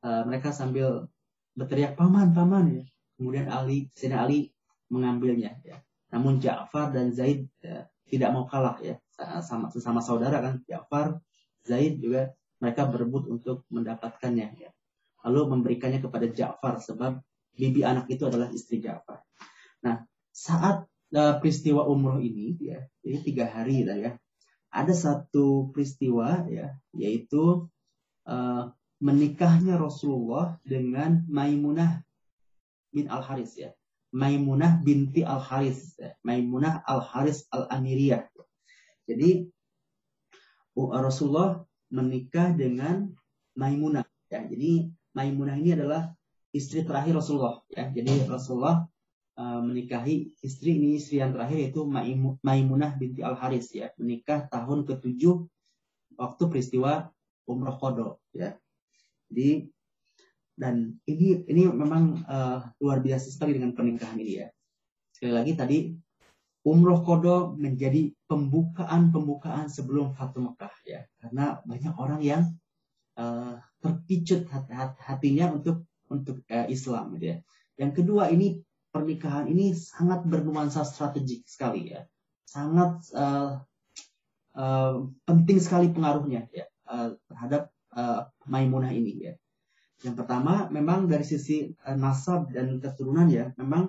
Uh, 0.00 0.24
mereka 0.24 0.52
sambil 0.52 1.08
berteriak 1.52 1.94
paman 1.94 2.32
paman 2.32 2.82
ya. 2.82 2.84
Kemudian 3.16 3.48
Ali 3.48 3.88
Sayyidina 3.96 4.24
Ali 4.24 4.52
mengambilnya 4.92 5.56
ya. 5.64 5.80
Namun 6.12 6.38
Ja'far 6.38 6.94
dan 6.94 7.10
Zaid 7.12 7.48
ya, 7.60 7.88
tidak 8.06 8.30
mau 8.30 8.46
kalah 8.46 8.78
ya 8.80 8.96
sama 9.42 9.72
sesama 9.72 9.98
saudara 10.04 10.38
kan 10.38 10.62
Ja'far 10.68 11.18
Zaid 11.66 11.98
juga 11.98 12.30
mereka 12.62 12.86
berebut 12.86 13.26
untuk 13.26 13.66
mendapatkannya 13.68 14.48
ya. 14.56 14.70
Lalu 15.26 15.58
memberikannya 15.58 15.98
kepada 15.98 16.30
Ja'far 16.30 16.78
sebab 16.78 17.18
bibi 17.52 17.82
anak 17.82 18.06
itu 18.06 18.22
adalah 18.30 18.48
istri 18.54 18.78
Ja'far. 18.78 19.20
Nah, 19.82 20.06
saat 20.30 20.86
uh, 21.12 21.34
peristiwa 21.42 21.82
umroh 21.84 22.22
ini 22.22 22.54
ya, 22.62 22.86
jadi 23.02 23.18
tiga 23.26 23.44
hari 23.50 23.82
lah 23.82 23.98
ya. 23.98 24.12
ada 24.76 24.92
satu 24.92 25.72
peristiwa 25.72 26.44
ya 26.52 26.76
yaitu 26.92 27.64
uh, 28.28 28.64
menikahnya 29.00 29.80
Rasulullah 29.80 30.60
dengan 30.64 31.24
Maimunah 31.28 32.04
bin 32.92 33.08
Al 33.08 33.24
Haris 33.24 33.56
ya. 33.56 33.72
Maimunah 34.16 34.80
binti 34.80 35.20
Al 35.26 35.42
Haris, 35.42 36.00
ya. 36.00 36.16
Maimunah 36.24 36.80
Al 36.88 37.04
Haris 37.04 37.44
Al 37.52 37.68
Amiriyah. 37.68 38.24
Jadi 39.04 39.50
Rasulullah 40.76 41.64
menikah 41.88 42.52
dengan 42.52 43.08
Maimunah 43.56 44.04
ya. 44.28 44.44
Jadi 44.44 44.92
Maimunah 45.16 45.56
ini 45.56 45.72
adalah 45.72 46.12
istri 46.52 46.84
terakhir 46.84 47.16
Rasulullah 47.16 47.64
ya. 47.72 47.88
Jadi 47.88 48.28
Rasulullah 48.28 48.84
uh, 49.40 49.60
menikahi 49.64 50.36
istri 50.44 50.76
ini 50.76 51.00
istri 51.00 51.24
yang 51.24 51.32
terakhir 51.32 51.56
yaitu 51.56 51.88
Maimunah 52.44 53.00
binti 53.00 53.24
Al 53.24 53.40
Haris 53.40 53.72
ya. 53.72 53.88
Menikah 53.96 54.52
tahun 54.52 54.84
ke-7 54.84 55.22
waktu 56.20 56.42
peristiwa 56.52 57.08
Umrah 57.48 57.80
Qadha 57.80 58.20
ya. 58.36 58.52
Jadi 59.32 59.72
dan 60.56 60.96
ini 61.04 61.44
ini 61.48 61.68
memang 61.68 62.24
uh, 62.24 62.64
luar 62.80 63.04
biasa 63.04 63.28
sekali 63.28 63.56
dengan 63.56 63.72
pernikahan 63.76 64.16
ini 64.20 64.44
ya. 64.44 64.48
Sekali 65.12 65.32
lagi 65.32 65.52
tadi 65.56 65.78
umroh 66.66 67.06
kodo 67.06 67.54
menjadi 67.54 68.10
pembukaan-pembukaan 68.26 69.70
sebelum 69.70 70.18
Fatu 70.18 70.42
Mekah 70.42 70.74
ya. 70.82 71.06
Karena 71.22 71.62
banyak 71.62 71.94
orang 71.94 72.20
yang 72.26 72.42
uh, 73.14 73.62
terpicut 73.78 74.50
hati, 74.50 74.74
hatinya 74.98 75.54
untuk 75.54 75.86
untuk 76.10 76.42
uh, 76.50 76.66
Islam 76.66 77.14
gitu 77.14 77.26
ya. 77.30 77.38
Yang 77.78 78.02
kedua 78.02 78.34
ini 78.34 78.66
pernikahan 78.90 79.46
ini 79.46 79.78
sangat 79.78 80.26
bernuansa 80.26 80.82
strategik 80.82 81.46
sekali 81.46 81.94
ya. 81.94 82.02
Sangat 82.42 82.98
uh, 83.14 83.62
uh, 84.58 85.06
penting 85.22 85.62
sekali 85.62 85.94
pengaruhnya 85.94 86.50
ya 86.50 86.66
uh, 86.90 87.14
terhadap 87.30 87.70
uh, 87.94 88.26
Maimunah 88.50 88.90
ini 88.90 89.30
ya. 89.30 89.34
Yang 90.02 90.24
pertama 90.24 90.66
memang 90.74 91.06
dari 91.06 91.22
sisi 91.22 91.70
uh, 91.86 91.94
nasab 91.94 92.50
dan 92.50 92.82
keturunan 92.82 93.30
ya, 93.30 93.54
memang 93.54 93.86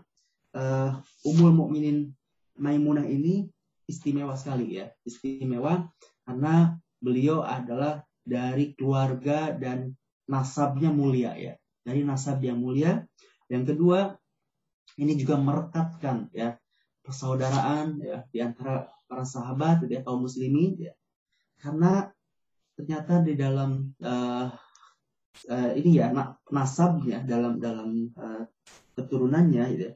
uh, 0.53 1.01
Umul 1.25 1.57
Mukminin 1.57 2.16
Maimunah 2.57 3.05
ini 3.05 3.47
istimewa 3.87 4.35
sekali 4.35 4.81
ya, 4.81 4.91
istimewa 5.07 5.87
karena 6.27 6.75
beliau 6.99 7.45
adalah 7.45 8.03
dari 8.27 8.75
keluarga 8.75 9.55
dan 9.55 9.95
nasabnya 10.27 10.91
mulia 10.91 11.33
ya, 11.39 11.53
dari 11.85 12.03
nasab 12.03 12.43
yang 12.43 12.59
mulia. 12.59 13.07
Yang 13.47 13.73
kedua, 13.73 14.11
ini 14.99 15.15
juga 15.15 15.39
merekatkan 15.39 16.27
ya 16.35 16.59
persaudaraan 16.99 18.03
ya 18.03 18.27
di 18.27 18.43
antara 18.43 18.91
para 19.07 19.23
sahabat 19.23 19.87
ya 19.87 20.03
kaum 20.03 20.27
muslimin 20.27 20.75
ya. 20.75 20.93
Karena 21.55 22.11
ternyata 22.75 23.23
di 23.23 23.33
dalam 23.39 23.95
uh, 24.03 24.51
uh, 25.47 25.71
ini 25.79 25.97
ya 25.97 26.11
nasabnya 26.51 27.23
dalam 27.23 27.57
dalam 27.57 28.11
uh, 28.19 28.43
keturunannya. 28.99 29.65
Ya. 29.79 29.91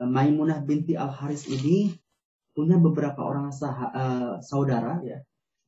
Maimunah 0.00 0.64
binti 0.64 0.96
Al 0.96 1.12
Haris 1.12 1.44
ini 1.44 1.92
punya 2.56 2.80
beberapa 2.80 3.20
orang 3.20 3.52
sah, 3.52 3.92
uh, 3.92 4.32
saudara 4.40 5.04
ya. 5.04 5.20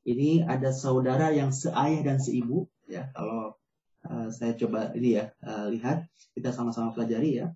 Ini 0.03 0.49
ada 0.49 0.75
saudara 0.75 1.31
yang 1.31 1.55
seayah 1.55 2.01
dan 2.03 2.19
seibu 2.19 2.67
ya. 2.91 3.13
Kalau 3.15 3.55
uh, 4.09 4.29
saya 4.33 4.57
coba 4.59 4.91
ini 4.97 5.21
ya 5.21 5.31
uh, 5.45 5.69
lihat 5.69 6.09
kita 6.33 6.51
sama-sama 6.51 6.97
pelajari 6.97 7.45
ya. 7.45 7.53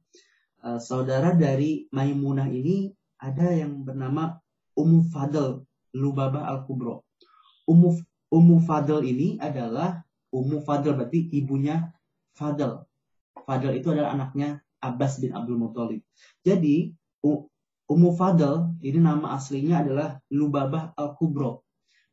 Uh, 0.61 0.79
saudara 0.79 1.33
dari 1.33 1.89
Maimunah 1.91 2.47
ini 2.53 2.93
ada 3.17 3.51
yang 3.51 3.83
bernama 3.83 4.37
Ummu 4.77 5.09
Fadl 5.09 5.65
Lubabah 5.97 6.45
Al 6.45 6.69
Kubro. 6.69 7.09
Ummu 7.67 7.89
Ummu 8.31 8.57
Fadl 8.63 9.01
ini 9.03 9.41
adalah 9.41 10.05
Ummu 10.31 10.61
Fadl 10.63 10.93
berarti 10.93 11.33
ibunya 11.33 11.89
Fadl. 12.37 12.85
Fadl 13.49 13.73
itu 13.73 13.89
adalah 13.91 14.13
anaknya 14.13 14.61
Abbas 14.83 15.19
bin 15.23 15.33
Abdul 15.33 15.59
Muthalib. 15.61 16.03
Jadi 16.45 16.93
Ummu 17.87 18.11
Fadl 18.19 18.75
ini 18.83 18.99
nama 18.99 19.39
aslinya 19.39 19.87
adalah 19.87 20.19
Lubabah 20.35 20.99
Al-Kubro. 20.99 21.63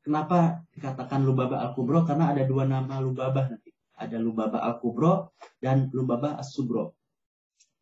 Kenapa 0.03 0.61
dikatakan 0.70 1.26
Lubabah 1.26 1.64
Al-Kubro? 1.70 2.05
Karena 2.05 2.30
ada 2.30 2.45
dua 2.45 2.68
nama 2.70 3.01
Lubabah 3.01 3.49
nanti. 3.49 3.74
Ada 3.93 4.18
Lubabah 4.22 4.61
Al-Kubro 4.61 5.34
dan 5.61 5.89
Lubabah 5.93 6.38
As-Subro. 6.41 6.97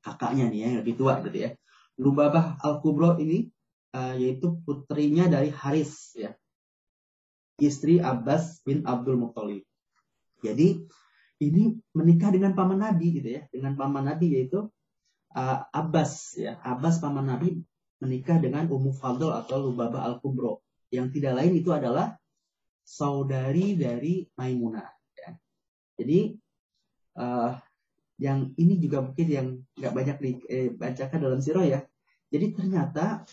Kakaknya 0.03 0.51
nih 0.51 0.59
ya, 0.59 0.65
yang 0.69 0.77
lebih 0.83 0.95
tua 0.99 1.19
gitu 1.23 1.37
ya. 1.37 1.51
Lubabah 1.99 2.61
Al-Kubro 2.61 3.19
ini 3.19 3.47
uh, 3.95 4.15
yaitu 4.15 4.59
putrinya 4.63 5.27
dari 5.27 5.49
Haris 5.51 6.15
ya. 6.15 6.31
Istri 7.61 8.01
Abbas 8.01 8.63
bin 8.65 8.83
Abdul 8.87 9.17
Muthalib. 9.19 9.63
Jadi 10.41 10.83
ini 11.41 11.73
menikah 11.97 12.29
dengan 12.29 12.53
paman 12.53 12.77
Nabi 12.77 13.17
gitu 13.17 13.29
ya, 13.41 13.41
dengan 13.49 13.73
paman 13.73 14.05
Nabi 14.05 14.37
yaitu 14.37 14.69
uh, 15.33 15.59
Abbas 15.73 16.37
ya. 16.37 16.61
Abbas 16.61 17.01
paman 17.01 17.25
Nabi 17.25 17.57
menikah 18.01 18.37
dengan 18.37 18.69
Ummu 18.69 18.93
Fadl 18.93 19.33
atau 19.33 19.57
Lubaba 19.57 20.05
Al-Kubro. 20.05 20.61
Yang 20.93 21.17
tidak 21.17 21.41
lain 21.41 21.53
itu 21.57 21.73
adalah 21.73 22.13
saudari 22.85 23.73
dari 23.73 24.25
Maimunah. 24.37 24.89
Ya. 25.17 25.29
Jadi 25.97 26.19
uh, 27.17 27.57
yang 28.21 28.53
ini 28.53 28.77
juga 28.77 29.01
mungkin 29.01 29.27
yang 29.27 29.47
nggak 29.81 29.93
banyak 29.97 30.17
dibacakan 30.21 31.17
eh, 31.17 31.23
dalam 31.25 31.39
sirah 31.41 31.65
ya. 31.65 31.79
Jadi 32.29 32.45
ternyata 32.53 33.25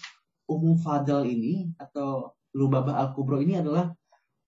Ummu 0.49 0.81
Fadl 0.81 1.29
ini 1.29 1.69
atau 1.77 2.33
Lubaba 2.57 2.97
Al-Kubro 3.05 3.37
ini 3.45 3.61
adalah 3.61 3.93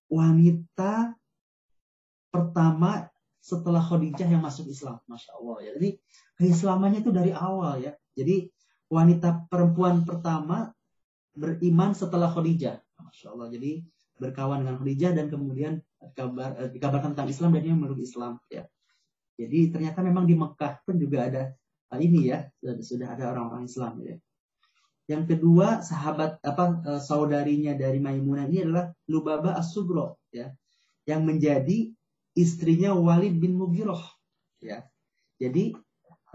wanita 0.09 1.13
pertama 2.33 3.10
setelah 3.41 3.81
Khadijah 3.81 4.29
yang 4.29 4.45
masuk 4.45 4.69
Islam, 4.69 5.01
masya 5.09 5.33
Allah 5.41 5.57
ya. 5.65 5.71
Jadi 5.81 5.91
keislamannya 6.37 7.01
itu 7.01 7.11
dari 7.11 7.33
awal 7.33 7.81
ya. 7.81 7.93
Jadi 8.13 8.53
wanita 8.93 9.49
perempuan 9.49 10.05
pertama 10.05 10.71
beriman 11.33 11.97
setelah 11.97 12.29
Khadijah, 12.29 12.77
masya 13.01 13.33
Allah. 13.33 13.49
Jadi 13.49 13.81
berkawan 14.21 14.63
dengan 14.63 14.77
Khadijah 14.77 15.13
dan 15.17 15.27
kemudian 15.33 15.81
dikabar, 15.97 16.53
eh, 16.61 16.71
dikabarkan 16.71 17.17
tentang 17.17 17.33
Islam 17.33 17.57
dan 17.57 17.61
dia 17.65 17.73
memeluk 17.73 18.01
Islam 18.05 18.37
ya. 18.53 18.69
Jadi 19.41 19.73
ternyata 19.73 20.05
memang 20.05 20.29
di 20.29 20.37
Mekah 20.37 20.85
pun 20.85 21.01
juga 21.01 21.33
ada 21.33 21.43
ini 21.97 22.29
ya 22.31 22.45
sudah, 22.61 22.77
sudah 22.85 23.09
ada 23.17 23.25
orang-orang 23.33 23.65
Islam 23.65 23.99
ya. 24.05 24.17
Yang 25.11 25.35
kedua 25.35 25.81
sahabat 25.83 26.39
apa 26.45 26.65
eh, 26.87 27.03
saudarinya 27.03 27.73
dari 27.75 27.99
Maimunah 27.99 28.47
ini 28.47 28.69
adalah 28.69 28.93
Lubaba 29.09 29.57
As-Sugro 29.57 30.21
ya 30.31 30.53
yang 31.09 31.25
menjadi 31.25 31.91
istrinya 32.37 32.95
Walid 32.95 33.39
bin 33.39 33.59
Mugiroh. 33.59 34.01
Ya. 34.61 34.87
Jadi 35.41 35.75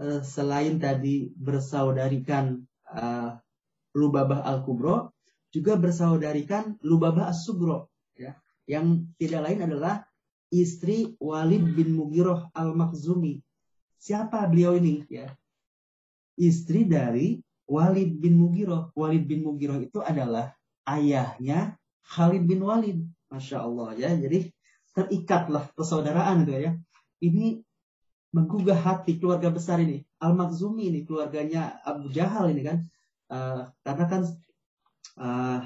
uh, 0.02 0.20
selain 0.20 0.82
tadi 0.82 1.30
bersaudarikan 1.36 2.66
uh, 2.90 3.38
Lubabah 3.96 4.44
Al-Kubro, 4.44 5.16
juga 5.54 5.78
bersaudarikan 5.80 6.76
Lubabah 6.84 7.32
As-Sugro. 7.32 7.88
Ya. 8.18 8.36
Yang 8.68 9.08
tidak 9.16 9.40
lain 9.46 9.60
adalah 9.72 10.04
istri 10.52 11.16
Walid 11.22 11.64
bin 11.72 11.96
Mugiroh 11.96 12.50
Al-Makhzumi. 12.52 13.40
Siapa 13.96 14.44
beliau 14.50 14.76
ini? 14.76 15.06
Ya. 15.08 15.32
Istri 16.36 16.84
dari 16.84 17.40
Walid 17.66 18.20
bin 18.20 18.36
Mugiroh. 18.36 18.92
Walid 18.92 19.24
bin 19.24 19.42
Mugiroh 19.42 19.80
itu 19.80 19.98
adalah 20.04 20.52
ayahnya 20.86 21.74
Khalid 22.04 22.44
bin 22.44 22.62
Walid. 22.62 23.02
Masya 23.26 23.58
Allah 23.64 23.96
ya. 23.98 24.10
Jadi 24.14 24.54
terikatlah 24.96 25.68
persaudaraan 25.76 26.48
gitu 26.48 26.56
ya. 26.56 26.72
Ini 27.20 27.60
menggugah 28.32 28.76
hati 28.76 29.20
keluarga 29.20 29.52
besar 29.52 29.80
ini. 29.84 30.00
Al-Makhzumi 30.24 30.88
ini 30.88 31.04
keluarganya 31.04 31.84
Abu 31.84 32.08
Jahal 32.08 32.56
ini 32.56 32.64
kan. 32.64 32.78
Uh, 33.26 33.68
karena 33.84 34.04
kan 34.08 34.22
uh, 35.20 35.60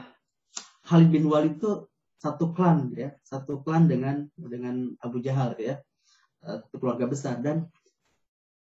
Khalid 0.88 1.10
bin 1.14 1.30
Walid 1.30 1.62
itu 1.62 1.86
satu 2.20 2.52
klan 2.52 2.92
ya, 2.96 3.14
satu 3.24 3.60
klan 3.62 3.86
dengan 3.86 4.28
dengan 4.34 4.90
Abu 5.00 5.22
Jahal 5.22 5.54
ya. 5.62 5.78
Uh, 6.42 6.58
keluarga 6.74 7.06
besar 7.06 7.38
dan 7.38 7.70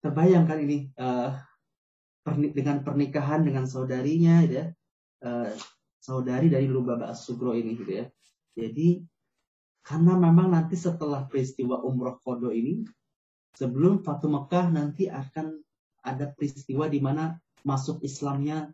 terbayangkan 0.05 0.59
ini 0.61 0.93
uh, 1.01 1.33
perni 2.21 2.53
dengan 2.53 2.85
pernikahan 2.85 3.41
dengan 3.47 3.65
saudarinya 3.65 4.45
gitu 4.45 4.55
ya. 4.61 4.67
Uh, 5.25 5.51
saudari 5.99 6.49
dari 6.49 6.69
Lubaba 6.71 7.13
As-Sugro 7.13 7.53
ini 7.57 7.77
gitu 7.77 7.93
ya. 7.93 8.07
Jadi 8.57 9.05
karena 9.89 10.21
memang 10.21 10.53
nanti 10.53 10.77
setelah 10.77 11.25
peristiwa 11.25 11.81
umroh 11.81 12.21
kodo 12.21 12.53
ini, 12.53 12.85
sebelum 13.57 14.05
Fatu 14.05 14.29
Mekah 14.29 14.69
nanti 14.69 15.09
akan 15.09 15.57
ada 16.05 16.29
peristiwa 16.29 16.93
di 16.93 17.01
mana 17.01 17.33
masuk 17.65 18.05
Islamnya 18.05 18.69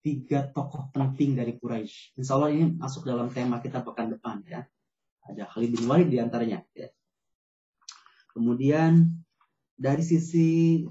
tiga 0.00 0.48
tokoh 0.48 0.88
penting 0.96 1.36
dari 1.36 1.60
Quraisy. 1.60 2.16
Insya 2.16 2.40
Allah 2.40 2.56
ini 2.56 2.72
masuk 2.72 3.04
dalam 3.04 3.28
tema 3.28 3.60
kita 3.60 3.84
pekan 3.84 4.16
depan 4.16 4.40
ya. 4.48 4.64
Ada 5.28 5.44
Khalid 5.44 5.76
bin 5.76 5.84
Walid 5.92 6.08
di 6.08 6.24
antaranya. 6.24 6.64
Ya. 6.72 6.88
Kemudian 8.32 9.12
dari 9.76 10.00
sisi 10.00 10.88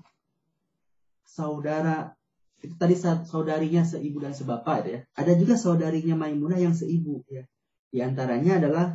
saudara 1.26 2.14
itu 2.62 2.78
tadi 2.78 2.94
saudarinya 3.02 3.82
seibu 3.82 4.22
dan 4.22 4.38
sebapak 4.38 4.78
ya. 4.86 5.00
Ada 5.18 5.34
juga 5.42 5.58
saudarinya 5.58 6.14
Maimunah 6.14 6.62
yang 6.62 6.78
seibu 6.78 7.26
ya 7.34 7.50
Di 7.90 8.04
antaranya 8.06 8.62
adalah 8.62 8.86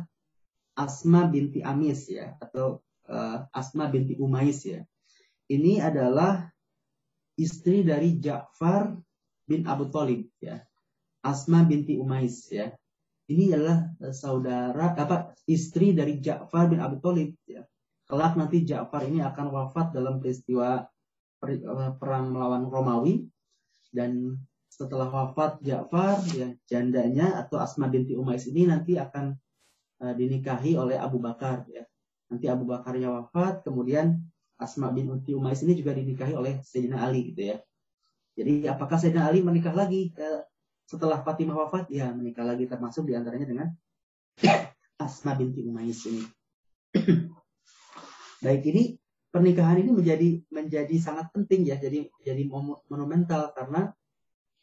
Asma 0.81 1.29
binti 1.29 1.61
Amis 1.61 2.09
ya 2.09 2.33
atau 2.41 2.81
uh, 3.05 3.45
Asma 3.53 3.85
binti 3.93 4.17
Umais 4.17 4.65
ya. 4.65 4.81
Ini 5.51 5.83
adalah 5.83 6.49
istri 7.37 7.85
dari 7.85 8.17
Ja'far 8.17 8.95
bin 9.45 9.67
Abu 9.69 9.91
Thalib 9.93 10.31
ya. 10.41 10.57
Asma 11.21 11.61
binti 11.67 11.99
Umais 12.01 12.49
ya. 12.49 12.73
Ini 13.29 13.55
adalah 13.55 13.87
eh, 14.01 14.15
saudara 14.15 14.97
apa 14.97 15.37
istri 15.45 15.93
dari 15.93 16.17
Ja'far 16.23 16.71
bin 16.71 16.81
Abu 16.81 16.97
Thalib 17.03 17.37
ya. 17.45 17.61
Kelak 18.07 18.35
nanti 18.35 18.63
Ja'far 18.65 19.07
ini 19.07 19.23
akan 19.23 19.47
wafat 19.53 19.93
dalam 19.95 20.17
peristiwa 20.19 20.87
eh, 21.45 21.91
perang 21.99 22.31
melawan 22.33 22.67
Romawi 22.67 23.27
dan 23.91 24.39
setelah 24.71 25.11
wafat 25.11 25.59
Ja'far 25.61 26.23
ya 26.31 26.55
jandanya 26.65 27.37
atau 27.43 27.59
Asma 27.59 27.91
binti 27.91 28.15
Umais 28.15 28.47
ini 28.47 28.71
nanti 28.71 28.95
akan 28.95 29.35
uh, 30.01 30.13
dinikahi 30.17 30.75
oleh 30.75 30.97
Abu 30.97 31.21
Bakar 31.21 31.63
ya. 31.69 31.85
Nanti 32.27 32.49
Abu 32.49 32.65
Bakarnya 32.65 33.11
wafat 33.11 33.61
kemudian 33.61 34.17
Asma 34.61 34.93
binti 34.93 35.33
Umais 35.33 35.61
ini 35.65 35.73
juga 35.73 35.93
dinikahi 35.97 36.33
oleh 36.37 36.61
Sayyidina 36.61 37.01
Ali 37.01 37.33
gitu 37.33 37.53
ya. 37.53 37.57
Jadi 38.37 38.65
apakah 38.69 38.97
Sayyidina 38.97 39.29
Ali 39.29 39.45
menikah 39.45 39.73
lagi 39.73 40.13
uh, 40.17 40.45
setelah 40.85 41.23
Fatimah 41.23 41.55
wafat, 41.55 41.87
ya 41.87 42.11
menikah 42.11 42.43
lagi 42.43 42.67
termasuk 42.67 43.07
di 43.07 43.15
antaranya 43.15 43.47
dengan 43.47 43.67
Asma 45.05 45.33
binti 45.39 45.63
Umais 45.63 46.03
ini. 46.03 46.23
Baik 48.43 48.63
ini 48.69 48.99
pernikahan 49.31 49.79
ini 49.79 49.91
menjadi 49.95 50.29
menjadi 50.51 50.95
sangat 50.99 51.31
penting 51.31 51.63
ya, 51.63 51.79
jadi 51.79 52.05
jadi 52.21 52.43
monumental 52.91 53.55
karena 53.55 53.95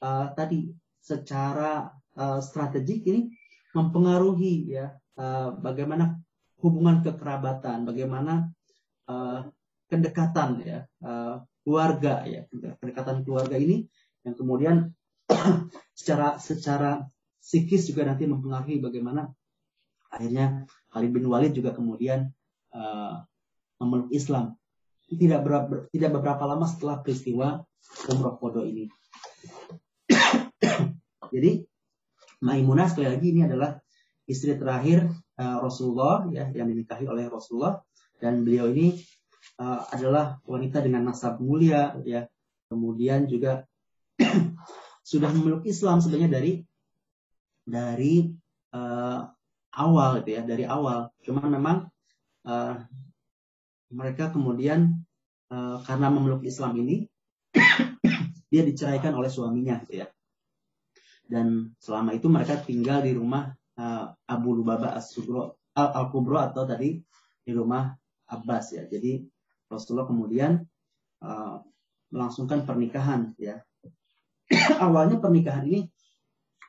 uh, 0.05 0.26
tadi 0.36 0.68
secara 1.01 1.89
uh, 2.18 2.41
strategik 2.45 3.07
ini 3.09 3.32
mempengaruhi 3.72 4.76
ya 4.76 4.93
uh, 5.19 5.53
bagaimana 5.59 6.16
hubungan 6.62 7.03
kekerabatan, 7.03 7.85
bagaimana 7.85 8.49
uh, 9.11 9.47
kedekatan 9.91 10.62
ya 10.62 10.79
uh, 11.03 11.43
keluarga 11.64 12.25
ya 12.25 12.45
kedekatan 12.81 13.25
keluarga 13.25 13.57
ini 13.57 13.89
yang 14.23 14.35
kemudian 14.37 14.77
secara 15.99 16.41
secara 16.41 17.05
psikis 17.41 17.89
juga 17.89 18.09
nanti 18.09 18.25
mempengaruhi 18.29 18.81
bagaimana 18.81 19.29
akhirnya 20.12 20.64
Khalid 20.93 21.11
bin 21.12 21.25
Walid 21.29 21.53
juga 21.57 21.73
kemudian 21.73 22.29
uh, 22.73 23.25
memeluk 23.81 24.12
Islam 24.12 24.57
tidak 25.09 25.41
ber, 25.41 25.53
tidak 25.89 26.11
beberapa 26.21 26.45
lama 26.45 26.69
setelah 26.69 27.01
peristiwa 27.01 27.64
Umroh 28.12 28.37
Kodo 28.37 28.69
ini. 28.69 28.85
Jadi 31.33 31.64
Maimunah 32.45 32.87
sekali 32.93 33.09
lagi 33.09 33.27
ini 33.33 33.43
adalah 33.49 33.75
istri 34.29 34.55
terakhir 34.61 35.09
uh, 35.41 35.59
Rasulullah 35.64 36.29
ya 36.29 36.53
yang 36.53 36.68
dinikahi 36.68 37.09
oleh 37.09 37.26
Rasulullah. 37.26 37.81
Dan 38.20 38.45
beliau 38.45 38.68
ini 38.68 38.99
uh, 39.59 39.89
adalah 39.91 40.37
wanita 40.45 40.85
dengan 40.85 41.09
nasab 41.09 41.41
mulia 41.41 41.97
ya. 42.05 42.29
Kemudian 42.68 43.24
juga 43.24 43.64
sudah 45.11 45.33
memeluk 45.33 45.64
Islam 45.64 46.05
sebenarnya 46.05 46.29
dari 46.29 46.53
dari 47.64 48.29
uh, 48.76 49.24
awal 49.81 50.20
gitu 50.20 50.37
ya 50.37 50.43
dari 50.45 50.68
awal. 50.68 51.09
Cuman 51.24 51.49
memang 51.49 51.76
uh, 52.45 52.76
mereka 53.89 54.29
kemudian 54.29 55.01
uh, 55.49 55.81
karena 55.89 56.12
memeluk 56.12 56.45
Islam 56.45 56.76
ini 56.76 57.09
dia 58.53 58.62
diceraikan 58.64 59.16
oleh 59.16 59.33
suaminya 59.33 59.81
gitu 59.89 60.05
ya. 60.05 60.07
Dan 61.29 61.76
selama 61.81 62.16
itu 62.16 62.29
mereka 62.33 62.57
tinggal 62.61 63.05
di 63.05 63.12
rumah 63.12 63.53
uh, 63.79 64.05
Abu 64.26 64.59
Lubaba 64.59 64.99
As-Sugro 64.99 65.62
Al-Kubro 65.79 66.43
atau 66.43 66.66
tadi 66.66 66.99
di 67.47 67.53
rumah 67.55 67.89
Abbas 68.29 68.74
ya 68.74 68.85
jadi 68.85 69.22
Rasulullah 69.70 70.11
kemudian 70.11 70.59
uh, 71.22 71.57
melangsungkan 72.11 72.66
pernikahan 72.66 73.33
ya 73.39 73.62
awalnya 74.85 75.22
pernikahan 75.22 75.64
ini 75.64 75.89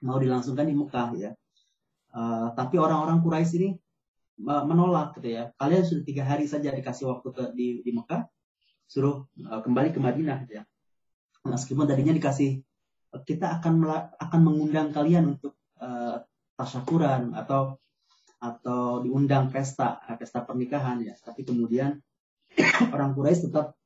mau 0.04 0.20
dilangsungkan 0.20 0.68
di 0.68 0.76
Mekah 0.76 1.10
ya. 1.16 1.32
Uh, 2.10 2.50
tapi 2.58 2.82
orang-orang 2.82 3.22
Quraisy 3.22 3.56
ini 3.62 3.70
menolak 4.40 5.20
gitu 5.20 5.36
ya. 5.36 5.52
Kalian 5.60 5.84
sudah 5.84 6.04
tiga 6.08 6.24
hari 6.24 6.48
saja 6.48 6.72
dikasih 6.72 7.12
waktu 7.12 7.28
ke 7.36 7.44
di, 7.54 7.68
di 7.84 7.92
Mekah, 7.92 8.24
suruh 8.88 9.28
uh, 9.46 9.62
kembali 9.62 9.92
ke 9.92 10.00
Madinah 10.00 10.48
ya. 10.48 10.64
Meskipun 11.44 11.88
tadinya 11.88 12.16
dikasih 12.16 12.64
kita 13.26 13.60
akan 13.60 13.84
akan 14.16 14.40
mengundang 14.44 14.94
kalian 14.94 15.38
untuk 15.38 15.58
uh, 15.82 16.22
tasyakuran 16.60 17.32
atau 17.32 17.80
atau 18.40 19.00
diundang 19.04 19.48
pesta 19.48 20.04
pesta 20.20 20.44
pernikahan 20.44 21.00
ya. 21.00 21.16
Tapi 21.16 21.48
kemudian 21.48 21.96
orang 22.96 23.16
Quraisy 23.16 23.48
tetap 23.48 23.80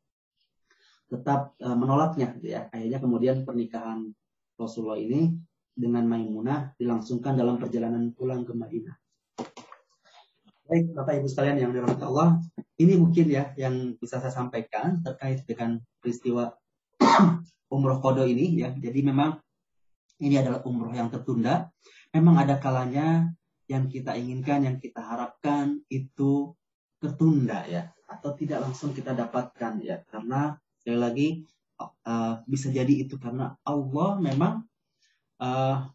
tetap 1.14 1.54
uh, 1.62 1.78
menolaknya 1.78 2.34
gitu 2.42 2.58
ya. 2.58 2.74
Akhirnya 2.74 2.98
kemudian 2.98 3.46
pernikahan 3.46 4.10
Rasulullah 4.58 4.98
ini 4.98 5.30
dengan 5.74 6.06
Maimunah 6.10 6.74
dilangsungkan 6.78 7.38
dalam 7.38 7.62
perjalanan 7.62 8.14
pulang 8.14 8.46
ke 8.46 8.54
Madinah. 8.54 8.98
Baik, 10.64 10.96
Bapak 10.96 11.14
Ibu 11.22 11.28
sekalian 11.28 11.60
yang 11.60 11.72
dirahmati 11.76 12.06
Allah, 12.08 12.40
ini 12.80 12.98
mungkin 12.98 13.30
ya 13.30 13.52
yang 13.60 14.00
bisa 14.00 14.18
saya 14.18 14.32
sampaikan 14.32 15.04
terkait 15.06 15.44
dengan 15.46 15.78
peristiwa 16.00 16.56
umroh 17.74 18.00
kodo 18.00 18.24
ini 18.26 18.64
ya. 18.64 18.74
Jadi 18.74 19.06
memang 19.06 19.38
ini 20.22 20.36
adalah 20.38 20.62
umroh 20.68 20.94
yang 20.94 21.10
tertunda. 21.10 21.72
Memang 22.14 22.38
ada 22.38 22.62
kalanya 22.62 23.32
yang 23.66 23.90
kita 23.90 24.14
inginkan, 24.14 24.68
yang 24.68 24.78
kita 24.78 25.02
harapkan 25.02 25.82
itu 25.90 26.54
tertunda 27.02 27.66
ya, 27.66 27.90
atau 28.06 28.36
tidak 28.38 28.62
langsung 28.62 28.94
kita 28.94 29.18
dapatkan 29.18 29.82
ya, 29.82 30.06
karena 30.08 30.60
sekali 30.78 31.00
lagi 31.00 31.28
uh, 31.82 32.44
bisa 32.46 32.70
jadi 32.70 33.08
itu 33.08 33.18
karena 33.18 33.56
Allah 33.66 34.20
memang 34.20 34.68
uh, 35.42 35.90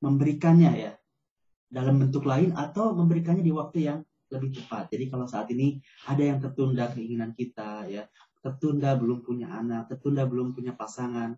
memberikannya 0.00 0.72
ya 0.72 0.92
dalam 1.66 1.98
bentuk 1.98 2.24
lain 2.24 2.54
atau 2.54 2.94
memberikannya 2.94 3.42
di 3.42 3.52
waktu 3.52 3.78
yang 3.90 3.98
lebih 4.30 4.58
tepat. 4.58 4.90
Jadi 4.90 5.10
kalau 5.10 5.26
saat 5.26 5.50
ini 5.54 5.78
ada 6.06 6.22
yang 6.22 6.38
tertunda 6.42 6.90
keinginan 6.90 7.34
kita 7.34 7.86
ya, 7.86 8.06
tertunda 8.42 8.94
belum 8.98 9.22
punya 9.22 9.50
anak, 9.50 9.90
tertunda 9.90 10.26
belum 10.26 10.54
punya 10.54 10.74
pasangan, 10.74 11.34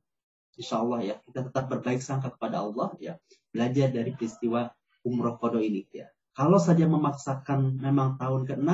insya 0.59 0.83
Allah 0.83 1.01
ya 1.01 1.15
kita 1.23 1.47
tetap 1.49 1.71
berbaik 1.71 2.03
sangka 2.03 2.35
kepada 2.35 2.67
Allah 2.67 2.93
ya, 2.99 3.15
belajar 3.55 3.95
dari 3.95 4.11
peristiwa 4.13 4.67
umroh 5.07 5.39
kodo 5.39 5.63
ini 5.63 5.87
ya. 5.95 6.11
Kalau 6.35 6.59
saja 6.59 6.87
memaksakan 6.87 7.83
memang 7.83 8.19
tahun 8.19 8.47
ke-6, 8.47 8.71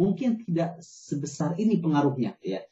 mungkin 0.00 0.44
tidak 0.44 0.80
sebesar 0.80 1.56
ini 1.60 1.80
pengaruhnya 1.80 2.36
ya 2.40 2.64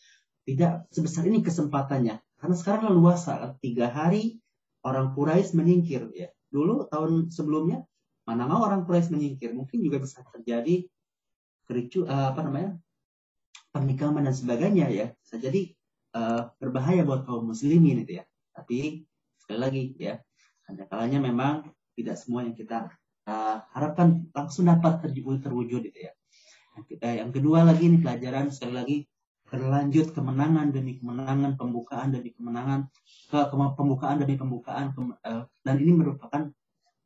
tidak 0.51 0.91
sebesar 0.91 1.31
ini 1.31 1.47
kesempatannya. 1.47 2.19
Karena 2.41 2.57
sekarang 2.59 2.91
leluasa, 2.91 3.55
tiga 3.61 3.93
hari 3.93 4.43
orang 4.83 5.13
Quraisy 5.13 5.55
menyingkir. 5.55 6.11
Ya. 6.17 6.35
Dulu 6.51 6.91
tahun 6.91 7.31
sebelumnya, 7.31 7.85
mana 8.27 8.51
mau 8.51 8.67
orang 8.67 8.89
Quraisy 8.89 9.15
menyingkir. 9.15 9.55
Mungkin 9.55 9.79
juga 9.79 10.03
bisa 10.03 10.25
terjadi 10.27 10.89
kericu, 11.71 12.09
uh, 12.09 12.35
apa 12.35 12.43
namanya, 12.43 12.81
pernikahan 13.71 14.25
dan 14.25 14.35
sebagainya 14.35 14.91
ya. 14.91 15.07
Bisa 15.23 15.37
jadi 15.37 15.71
uh, 16.17 16.51
berbahaya 16.59 17.07
buat 17.07 17.29
kaum 17.29 17.53
muslimin 17.53 18.03
itu 18.03 18.19
ya. 18.19 18.25
Tapi 18.55 19.05
sekali 19.39 19.59
lagi 19.59 19.83
ya, 19.97 20.19
ada 20.71 20.87
kalanya 20.87 21.19
memang 21.23 21.67
tidak 21.99 22.17
semua 22.17 22.47
yang 22.47 22.55
kita 22.55 22.91
uh, 23.27 23.57
harapkan 23.75 24.31
langsung 24.33 24.71
dapat 24.71 25.03
terwujud, 25.03 25.43
terwujud 25.43 25.81
gitu 25.91 25.99
ya. 25.99 26.13
Yang, 26.79 26.85
kita, 26.97 27.09
yang 27.21 27.31
kedua 27.35 27.67
lagi 27.67 27.83
ini 27.91 27.99
pelajaran 27.99 28.55
sekali 28.55 28.75
lagi 28.75 28.97
berlanjut 29.51 30.15
kemenangan 30.15 30.71
demi 30.71 31.03
kemenangan, 31.03 31.59
pembukaan 31.59 32.15
demi 32.15 32.31
kemenangan, 32.31 32.87
ke, 33.27 33.39
ke 33.51 33.55
pembukaan 33.75 34.17
demi 34.23 34.39
pembukaan, 34.39 34.95
ke, 34.95 35.01
uh, 35.27 35.45
dan 35.67 35.77
ini 35.83 35.93
merupakan 35.93 36.55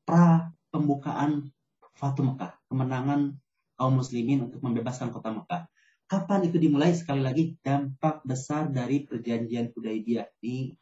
pra 0.04 0.52
pembukaan 0.68 1.48
Fatu 1.94 2.26
Mekah, 2.26 2.58
kemenangan 2.66 3.38
kaum 3.78 3.94
muslimin 4.02 4.50
untuk 4.50 4.60
membebaskan 4.60 5.14
kota 5.14 5.30
Mekah. 5.30 5.62
Kapan 6.04 6.50
itu 6.50 6.60
dimulai? 6.60 6.92
Sekali 6.92 7.22
lagi 7.24 7.56
dampak 7.64 8.26
besar 8.26 8.68
dari 8.68 9.06
perjanjian 9.06 9.72
Hudaybiyah 9.72 10.28
di 10.42 10.74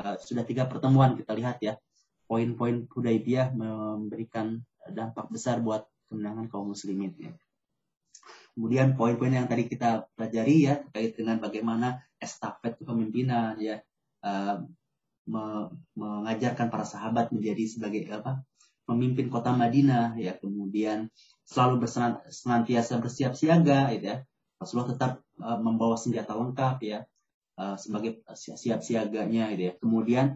uh, 0.00 0.16
sudah 0.20 0.44
tiga 0.44 0.68
pertemuan 0.68 1.16
kita 1.16 1.32
lihat 1.36 1.58
ya. 1.60 1.74
Poin-poin 2.26 2.90
Hudaybiyah 2.90 3.54
memberikan 3.54 4.58
dampak 4.90 5.30
besar 5.30 5.62
buat 5.62 5.86
kemenangan 6.10 6.50
kaum 6.50 6.74
muslimin 6.74 7.14
ya. 7.18 7.32
Kemudian 8.56 8.96
poin-poin 8.98 9.30
yang 9.30 9.46
tadi 9.46 9.68
kita 9.70 10.10
pelajari 10.16 10.56
ya 10.66 10.74
terkait 10.80 11.14
dengan 11.14 11.38
bagaimana 11.38 12.02
estafet 12.18 12.80
kepemimpinan 12.80 13.60
ya 13.60 13.78
me 15.26 15.44
mengajarkan 15.98 16.70
para 16.70 16.86
sahabat 16.86 17.34
menjadi 17.34 17.66
sebagai 17.66 18.06
apa 18.14 18.46
memimpin 18.86 19.26
kota 19.26 19.50
Madinah 19.50 20.14
ya 20.14 20.38
kemudian 20.38 21.10
selalu 21.42 21.86
bersenantiasa 21.86 23.02
bersiap 23.02 23.34
siaga 23.34 23.90
gitu 23.90 24.14
ya 24.14 24.16
Rasulullah 24.62 24.90
tetap 24.94 25.12
uh, 25.42 25.58
membawa 25.58 25.98
senjata 25.98 26.38
lengkap 26.38 26.76
ya 26.86 26.98
uh, 27.58 27.76
sebagai 27.76 28.22
siap 28.36 28.80
siaganya 28.80 29.52
gitu 29.52 29.62
ya 29.68 29.74
kemudian 29.80 30.26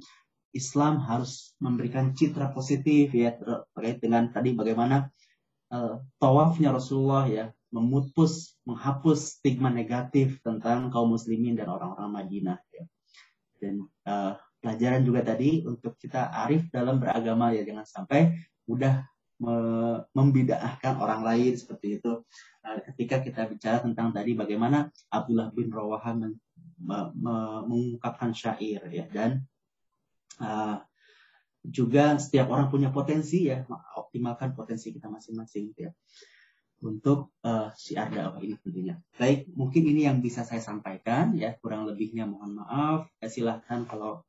Islam 0.50 0.98
harus 1.06 1.54
memberikan 1.62 2.10
citra 2.10 2.50
positif 2.50 3.14
ya 3.14 3.38
terkait 3.38 4.02
dengan 4.02 4.34
tadi 4.34 4.50
bagaimana 4.52 5.06
uh, 5.70 6.02
tawafnya 6.18 6.74
Rasulullah 6.74 7.30
ya 7.30 7.54
memutus 7.70 8.58
menghapus 8.66 9.38
stigma 9.38 9.70
negatif 9.70 10.42
tentang 10.42 10.90
kaum 10.90 11.14
muslimin 11.14 11.54
dan 11.54 11.70
orang-orang 11.70 12.10
Madinah 12.10 12.58
ya. 12.74 12.84
Dan 13.62 13.86
uh, 14.10 14.34
pelajaran 14.58 15.06
juga 15.06 15.22
tadi 15.22 15.62
untuk 15.62 15.94
kita 15.96 16.34
arif 16.34 16.66
dalam 16.74 16.98
beragama 16.98 17.54
ya 17.54 17.62
jangan 17.62 17.86
sampai 17.86 18.34
mudah 18.66 19.06
membidahkan 20.12 21.00
orang 21.00 21.24
lain 21.24 21.56
seperti 21.56 21.98
itu. 21.98 22.20
Uh, 22.60 22.78
ketika 22.92 23.24
kita 23.24 23.48
bicara 23.48 23.80
tentang 23.80 24.12
tadi 24.12 24.36
bagaimana 24.36 24.92
Abdullah 25.08 25.48
bin 25.48 25.72
Rawaha 25.72 26.12
men, 26.12 26.36
me, 26.76 27.08
me, 27.16 27.34
mengungkapkan 27.64 28.36
syair 28.36 28.84
ya 28.92 29.08
dan 29.08 29.48
uh, 30.44 30.84
juga 31.64 32.20
setiap 32.20 32.52
orang 32.52 32.68
punya 32.68 32.92
potensi 32.92 33.48
ya 33.48 33.64
optimalkan 33.96 34.52
potensi 34.52 34.92
kita 34.92 35.08
masing-masing 35.08 35.72
ya 35.76 35.92
untuk 36.80 37.36
uh, 37.44 37.68
siar 37.76 38.08
dakwah 38.08 38.40
ini 38.40 38.56
tentunya. 38.56 38.96
Baik, 39.20 39.52
mungkin 39.52 39.84
ini 39.84 40.08
yang 40.08 40.24
bisa 40.24 40.48
saya 40.48 40.64
sampaikan 40.64 41.36
ya 41.36 41.52
kurang 41.60 41.84
lebihnya 41.84 42.24
mohon 42.24 42.56
maaf. 42.56 43.08
Ya, 43.20 43.28
silahkan 43.28 43.84
kalau 43.84 44.24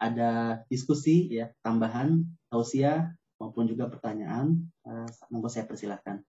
ada 0.00 0.64
diskusi 0.72 1.28
ya 1.30 1.52
tambahan 1.60 2.24
tausiah 2.48 3.12
maupun 3.42 3.66
juga 3.66 3.90
pertanyaan 3.90 4.54
uh, 4.86 5.08
monggo 5.34 5.50
saya 5.50 5.66
persilahkan. 5.66 6.20